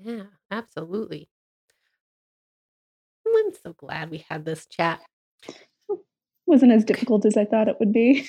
Yeah, 0.00 0.24
absolutely. 0.50 1.28
I'm 3.24 3.52
so 3.62 3.72
glad 3.72 4.10
we 4.10 4.24
had 4.28 4.44
this 4.44 4.66
chat. 4.66 5.00
Wasn't 6.46 6.72
as 6.72 6.84
difficult 6.84 7.24
as 7.24 7.36
I 7.36 7.44
thought 7.44 7.68
it 7.68 7.76
would 7.80 7.92
be. 7.92 8.26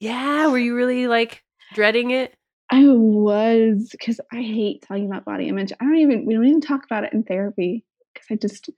Yeah, 0.00 0.46
were 0.48 0.58
you 0.58 0.76
really 0.76 1.08
like 1.08 1.42
dreading 1.74 2.12
it? 2.12 2.34
I 2.70 2.84
was 2.86 3.88
because 3.90 4.20
I 4.32 4.42
hate 4.42 4.84
talking 4.86 5.06
about 5.06 5.24
body 5.24 5.48
image. 5.48 5.72
I 5.80 5.84
don't 5.84 5.96
even 5.96 6.26
we 6.26 6.34
don't 6.34 6.46
even 6.46 6.60
talk 6.60 6.84
about 6.84 7.04
it 7.04 7.12
in 7.12 7.24
therapy 7.24 7.84
because 8.14 8.26
I 8.30 8.36
just 8.36 8.70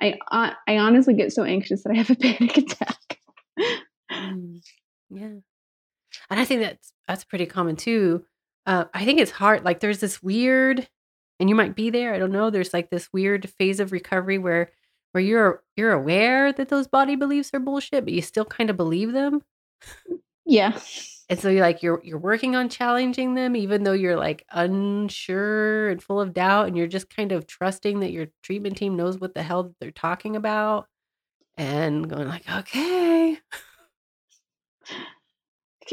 I 0.00 0.14
uh, 0.30 0.52
I 0.68 0.78
honestly 0.78 1.14
get 1.14 1.32
so 1.32 1.44
anxious 1.44 1.82
that 1.82 1.90
I 1.90 1.96
have 1.96 2.10
a 2.10 2.14
panic 2.20 2.56
attack. 2.56 3.18
Mm, 4.10 4.60
yeah. 5.10 5.34
And 6.30 6.40
I 6.40 6.44
think 6.44 6.62
that's 6.62 6.92
that's 7.08 7.24
pretty 7.24 7.46
common 7.46 7.76
too. 7.76 8.24
Uh, 8.64 8.84
I 8.94 9.04
think 9.04 9.20
it's 9.20 9.32
hard. 9.32 9.64
Like 9.64 9.80
there's 9.80 9.98
this 9.98 10.22
weird, 10.22 10.88
and 11.40 11.48
you 11.48 11.54
might 11.54 11.74
be 11.74 11.90
there. 11.90 12.14
I 12.14 12.18
don't 12.18 12.32
know. 12.32 12.50
There's 12.50 12.72
like 12.72 12.90
this 12.90 13.12
weird 13.12 13.50
phase 13.58 13.80
of 13.80 13.92
recovery 13.92 14.38
where 14.38 14.70
where 15.12 15.22
you're 15.22 15.62
you're 15.76 15.92
aware 15.92 16.52
that 16.52 16.68
those 16.68 16.86
body 16.88 17.16
beliefs 17.16 17.50
are 17.54 17.60
bullshit, 17.60 18.04
but 18.04 18.12
you 18.12 18.22
still 18.22 18.44
kind 18.44 18.70
of 18.70 18.76
believe 18.76 19.12
them. 19.12 19.42
Yeah. 20.44 20.78
And 21.28 21.38
so 21.38 21.48
you're 21.48 21.62
like 21.62 21.82
you're 21.82 22.00
you're 22.04 22.18
working 22.18 22.56
on 22.56 22.68
challenging 22.68 23.34
them, 23.34 23.56
even 23.56 23.84
though 23.84 23.92
you're 23.92 24.16
like 24.18 24.44
unsure 24.50 25.88
and 25.90 26.02
full 26.02 26.20
of 26.20 26.34
doubt, 26.34 26.66
and 26.68 26.76
you're 26.76 26.86
just 26.86 27.08
kind 27.14 27.32
of 27.32 27.46
trusting 27.46 28.00
that 28.00 28.12
your 28.12 28.26
treatment 28.42 28.76
team 28.76 28.96
knows 28.96 29.18
what 29.18 29.34
the 29.34 29.42
hell 29.42 29.74
they're 29.80 29.90
talking 29.92 30.36
about, 30.36 30.88
and 31.56 32.08
going 32.10 32.28
like, 32.28 32.48
okay. 32.50 33.38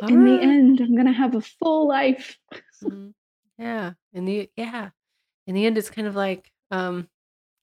In 0.07 0.23
the 0.25 0.39
end, 0.41 0.79
I'm 0.81 0.95
gonna 0.95 1.11
have 1.11 1.35
a 1.35 1.41
full 1.41 1.87
life. 1.87 2.37
Mhm. 2.83 3.13
Yeah. 3.57 3.93
In 4.13 4.25
the 4.25 4.49
yeah. 4.55 4.89
In 5.47 5.55
the 5.55 5.65
end, 5.65 5.77
it's 5.77 5.89
kind 5.89 6.07
of 6.07 6.15
like, 6.15 6.51
um, 6.71 7.09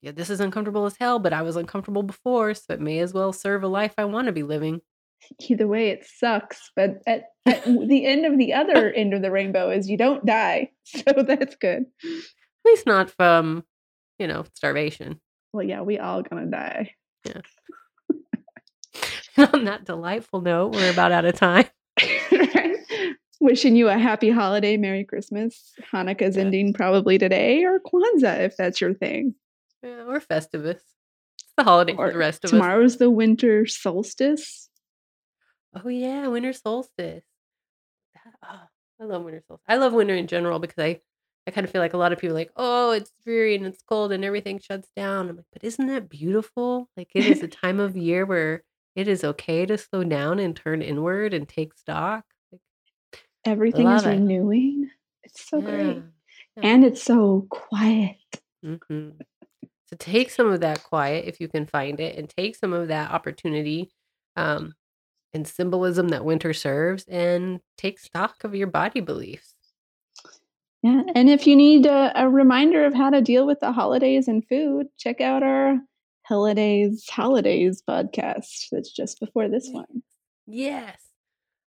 yeah, 0.06 0.12
this 0.12 0.30
is 0.30 0.38
uncomfortable 0.38 0.86
as 0.86 0.96
hell, 1.00 1.18
but 1.18 1.32
I 1.32 1.42
was 1.42 1.56
uncomfortable 1.56 2.04
before, 2.04 2.54
so 2.54 2.74
it 2.74 2.80
may 2.80 3.00
as 3.00 3.12
well 3.12 3.32
serve 3.32 3.64
a 3.64 3.66
life 3.68 3.92
I 3.98 4.04
want 4.04 4.26
to 4.26 4.32
be 4.32 4.44
living. 4.44 4.80
Either 5.40 5.66
way, 5.66 5.88
it 5.88 6.06
sucks. 6.06 6.70
But 6.76 7.02
at, 7.08 7.30
at 7.44 7.64
the 7.64 8.06
end 8.06 8.24
of 8.24 8.38
the 8.38 8.52
other 8.54 8.92
end 8.94 9.14
of 9.14 9.22
the 9.22 9.32
rainbow 9.32 9.68
is 9.70 9.90
you 9.90 9.96
don't 9.96 10.24
die, 10.24 10.70
so 10.84 11.02
that's 11.26 11.56
good. 11.56 11.86
At 12.04 12.64
least 12.64 12.86
not 12.86 13.10
from, 13.10 13.64
you 14.20 14.28
know, 14.28 14.44
starvation. 14.54 15.20
Well, 15.52 15.64
yeah, 15.66 15.80
we 15.80 15.98
all 15.98 16.22
gonna 16.22 16.46
die. 16.46 16.92
Yeah. 17.24 17.40
on 19.52 19.64
that 19.64 19.86
delightful 19.86 20.40
note, 20.40 20.72
we're 20.72 20.92
about 20.92 21.10
out 21.10 21.24
of 21.24 21.34
time. 21.34 21.66
right? 22.30 22.76
Wishing 23.40 23.74
you 23.74 23.88
a 23.88 23.98
happy 23.98 24.30
holiday, 24.30 24.76
Merry 24.76 25.02
Christmas. 25.02 25.72
Hanukkah's 25.92 26.36
Yeah. 26.36 26.42
ending 26.44 26.72
probably 26.74 27.18
today, 27.18 27.64
or 27.64 27.80
Kwanzaa 27.80 28.42
if 28.44 28.56
that's 28.56 28.80
your 28.80 28.94
thing. 28.94 29.34
Yeah, 29.86 30.04
or 30.04 30.20
Festivus. 30.20 30.80
It's 30.80 31.54
the 31.56 31.64
holiday 31.64 31.94
for 31.94 32.10
the 32.10 32.18
rest 32.18 32.44
of 32.44 32.48
us. 32.48 32.50
Tomorrow's 32.52 32.96
the 32.96 33.10
winter 33.10 33.66
solstice. 33.66 34.68
Oh 35.74 35.88
yeah, 35.88 36.26
winter 36.28 36.52
solstice. 36.52 37.24
That- 38.14 38.34
oh, 38.42 38.60
I 39.00 39.04
love 39.04 39.22
winter 39.22 39.42
solstice. 39.46 39.64
I 39.68 39.76
love 39.76 39.92
winter 39.92 40.14
in 40.14 40.26
general 40.26 40.58
because 40.58 40.78
I, 40.78 41.00
I 41.46 41.50
kind 41.52 41.64
of 41.64 41.70
feel 41.70 41.80
like 41.80 41.94
a 41.94 41.98
lot 41.98 42.12
of 42.12 42.18
people 42.18 42.34
are 42.34 42.40
like, 42.40 42.50
oh, 42.56 42.90
it's 42.92 43.12
dreary 43.24 43.54
and 43.54 43.66
it's 43.66 43.82
cold 43.82 44.10
and 44.12 44.24
everything 44.24 44.58
shuts 44.58 44.88
down. 44.96 45.28
I'm 45.28 45.36
like, 45.36 45.44
but 45.52 45.62
isn't 45.62 45.86
that 45.86 46.08
beautiful? 46.08 46.88
Like 46.96 47.10
it 47.14 47.26
is 47.26 47.42
a 47.42 47.48
time 47.62 47.78
of 47.78 47.96
year 47.96 48.26
where 48.26 48.64
it 48.96 49.06
is 49.06 49.22
okay 49.22 49.66
to 49.66 49.78
slow 49.78 50.02
down 50.02 50.38
and 50.40 50.56
turn 50.56 50.82
inward 50.82 51.32
and 51.34 51.48
take 51.48 51.74
stock. 51.74 52.24
Like, 52.50 52.60
Everything 53.44 53.86
is 53.92 54.04
it. 54.04 54.08
renewing. 54.08 54.90
It's 55.22 55.48
so 55.48 55.60
great. 55.60 55.96
yeah. 56.56 56.62
And 56.62 56.84
it's 56.84 57.02
so 57.02 57.46
quiet. 57.50 58.16
hmm 58.64 59.10
So 59.86 59.96
take 59.98 60.30
some 60.30 60.50
of 60.50 60.60
that 60.60 60.82
quiet 60.82 61.26
if 61.26 61.40
you 61.40 61.48
can 61.48 61.66
find 61.66 62.00
it, 62.00 62.18
and 62.18 62.28
take 62.28 62.56
some 62.56 62.72
of 62.72 62.88
that 62.88 63.10
opportunity 63.10 63.90
um, 64.34 64.74
and 65.32 65.46
symbolism 65.46 66.08
that 66.08 66.24
winter 66.24 66.52
serves, 66.52 67.04
and 67.08 67.60
take 67.78 67.98
stock 68.00 68.42
of 68.44 68.54
your 68.54 68.66
body 68.66 69.00
beliefs. 69.00 69.54
Yeah. 70.82 71.02
And 71.14 71.28
if 71.28 71.46
you 71.46 71.56
need 71.56 71.86
a, 71.86 72.12
a 72.14 72.28
reminder 72.28 72.84
of 72.84 72.94
how 72.94 73.10
to 73.10 73.20
deal 73.20 73.46
with 73.46 73.60
the 73.60 73.72
holidays 73.72 74.28
and 74.28 74.46
food, 74.46 74.86
check 74.98 75.20
out 75.20 75.42
our 75.42 75.78
Holidays 76.24 77.06
Holidays 77.08 77.82
podcast. 77.88 78.66
That's 78.72 78.92
just 78.92 79.20
before 79.20 79.48
this 79.48 79.68
one. 79.70 80.02
Yes. 80.46 80.98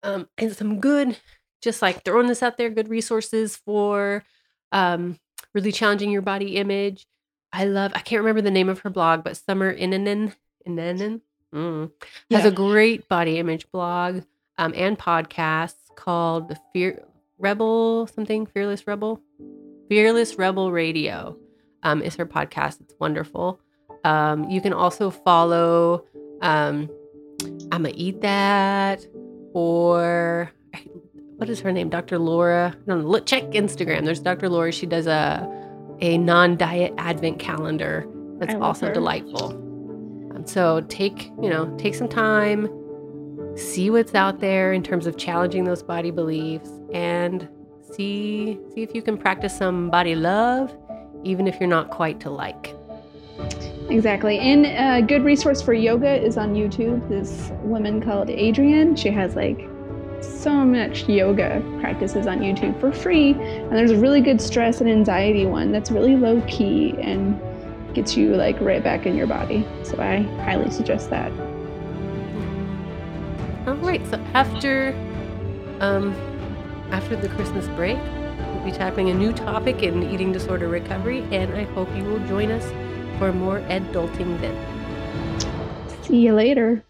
Um, 0.03 0.28
and 0.38 0.55
some 0.55 0.80
good, 0.80 1.18
just 1.62 1.82
like 1.82 2.03
throwing 2.03 2.28
this 2.28 2.43
out 2.43 2.57
there, 2.57 2.70
good 2.70 2.89
resources 2.89 3.55
for 3.55 4.24
um, 4.72 5.18
really 5.53 5.72
challenging 5.72 6.12
your 6.12 6.22
body 6.22 6.57
image. 6.57 7.05
I 7.54 7.66
love, 7.66 7.91
I 7.95 7.99
can't 7.99 8.22
remember 8.22 8.41
the 8.41 8.52
name 8.52 8.70
of 8.70 8.80
her 8.80 8.89
blog, 8.89 9.24
but 9.24 9.36
Summer 9.38 9.74
Innanen, 9.76 10.34
Innanen 10.68 11.22
mm, 11.54 11.91
has 12.32 12.43
Yeah. 12.43 12.47
a 12.47 12.52
great 12.52 13.08
body 13.10 13.38
image 13.39 13.70
blog 13.72 14.22
um, 14.58 14.74
and 14.76 14.97
podcast 14.97 15.76
called 15.95 16.47
the 16.49 16.58
Fear 16.74 17.04
Rebel 17.38 18.08
something, 18.08 18.45
Fearless 18.45 18.88
Rebel, 18.88 19.22
Fearless 19.89 20.36
Rebel 20.36 20.72
Radio 20.72 21.38
um, 21.84 22.02
is 22.02 22.16
her 22.16 22.26
podcast. 22.26 22.80
It's 22.82 22.93
wonderful. 22.99 23.60
Um, 24.04 24.49
you 24.49 24.62
can 24.62 24.74
also 24.74 25.10
follow 25.10 26.06
um, 26.41 26.89
I'ma 27.72 27.89
Eat 27.93 28.22
That 28.22 29.06
or 29.54 30.52
what 31.36 31.49
is 31.49 31.60
her 31.62 31.72
name? 31.72 31.89
Dr. 31.89 32.18
Laura. 32.20 32.76
No, 32.86 32.99
no, 33.02 33.08
look, 33.08 33.26
check 33.26 33.43
Instagram. 33.52 34.06
There's 34.06 34.20
Dr. 34.20 34.47
Laura. 34.47 34.72
She 34.72 34.86
does 34.86 35.08
a 35.08 35.61
a 36.02 36.18
non-diet 36.18 36.93
advent 36.97 37.39
calendar 37.39 38.08
that's 38.39 38.56
also 38.56 38.88
her. 38.88 38.93
delightful. 38.93 39.52
Um, 40.36 40.45
so 40.45 40.82
take 40.89 41.32
you 41.41 41.49
know 41.49 41.76
take 41.78 41.95
some 41.95 42.10
time, 42.10 42.68
see 43.56 43.89
what's 43.89 44.16
out 44.16 44.39
there 44.39 44.74
in 44.74 44.84
terms 44.84 45.06
of 45.06 45.18
challenging 45.18 45.64
those 45.64 45.84
body 45.84 46.12
beliefs, 46.12 46.70
and 46.93 47.47
see 47.82 48.60
see 48.74 48.82
if 48.82 48.95
you 48.95 49.02
can 49.02 49.18
practice 49.18 49.56
some 49.56 49.89
body 49.89 50.16
love, 50.16 50.76
even 51.24 51.47
if 51.47 51.60
you're 51.60 51.70
not 51.70 51.89
quite 51.91 52.20
to 52.22 52.30
like. 52.30 52.76
Exactly. 53.89 54.39
And 54.39 54.66
a 54.66 55.06
good 55.06 55.24
resource 55.24 55.62
for 55.62 55.74
yoga 55.74 56.14
is 56.22 56.38
on 56.38 56.56
YouTube. 56.56 57.08
This 57.10 57.52
woman 57.62 58.02
called 58.02 58.30
Adriene, 58.30 58.97
she 58.97 59.10
has 59.10 59.36
like 59.36 59.68
so 60.22 60.51
much 60.65 61.07
yoga 61.07 61.61
practices 61.80 62.28
on 62.28 62.39
YouTube 62.39 62.80
for 62.80 62.91
free. 62.91 63.32
And 63.34 63.72
there's 63.72 63.91
a 63.91 63.97
really 63.97 64.22
good 64.22 64.41
stress 64.41 64.82
and 64.82 64.89
anxiety 64.89 65.45
one 65.45 65.72
that's 65.72 65.91
really 65.91 66.15
low 66.15 66.41
key 66.47 66.95
and 66.99 67.39
gets 67.93 68.15
you 68.15 68.36
like 68.36 68.59
right 68.61 68.84
back 68.84 69.05
in 69.05 69.15
your 69.15 69.28
body. 69.28 69.67
So 69.84 69.99
I 69.99 70.22
highly 70.43 70.72
suggest 70.72 71.09
that. 71.09 71.32
All 73.67 73.76
right. 73.76 74.01
So 74.07 74.17
after, 74.34 74.93
um, 75.80 76.13
after 76.91 77.15
the 77.15 77.30
Christmas 77.30 77.67
break, 77.69 77.97
we'll 77.97 78.65
be 78.65 78.72
tackling 78.72 79.09
a 79.09 79.13
new 79.13 79.34
topic 79.34 79.84
in 79.84 80.03
eating 80.03 80.32
disorder 80.32 80.67
recovery, 80.67 81.22
and 81.32 81.53
I 81.53 81.63
hope 81.63 81.93
you 81.95 82.03
will 82.03 82.19
join 82.28 82.51
us 82.51 82.65
for 83.19 83.32
more 83.32 83.59
adulting 83.61 84.39
then. 84.41 84.57
See 86.03 86.22
you 86.22 86.34
later. 86.34 86.84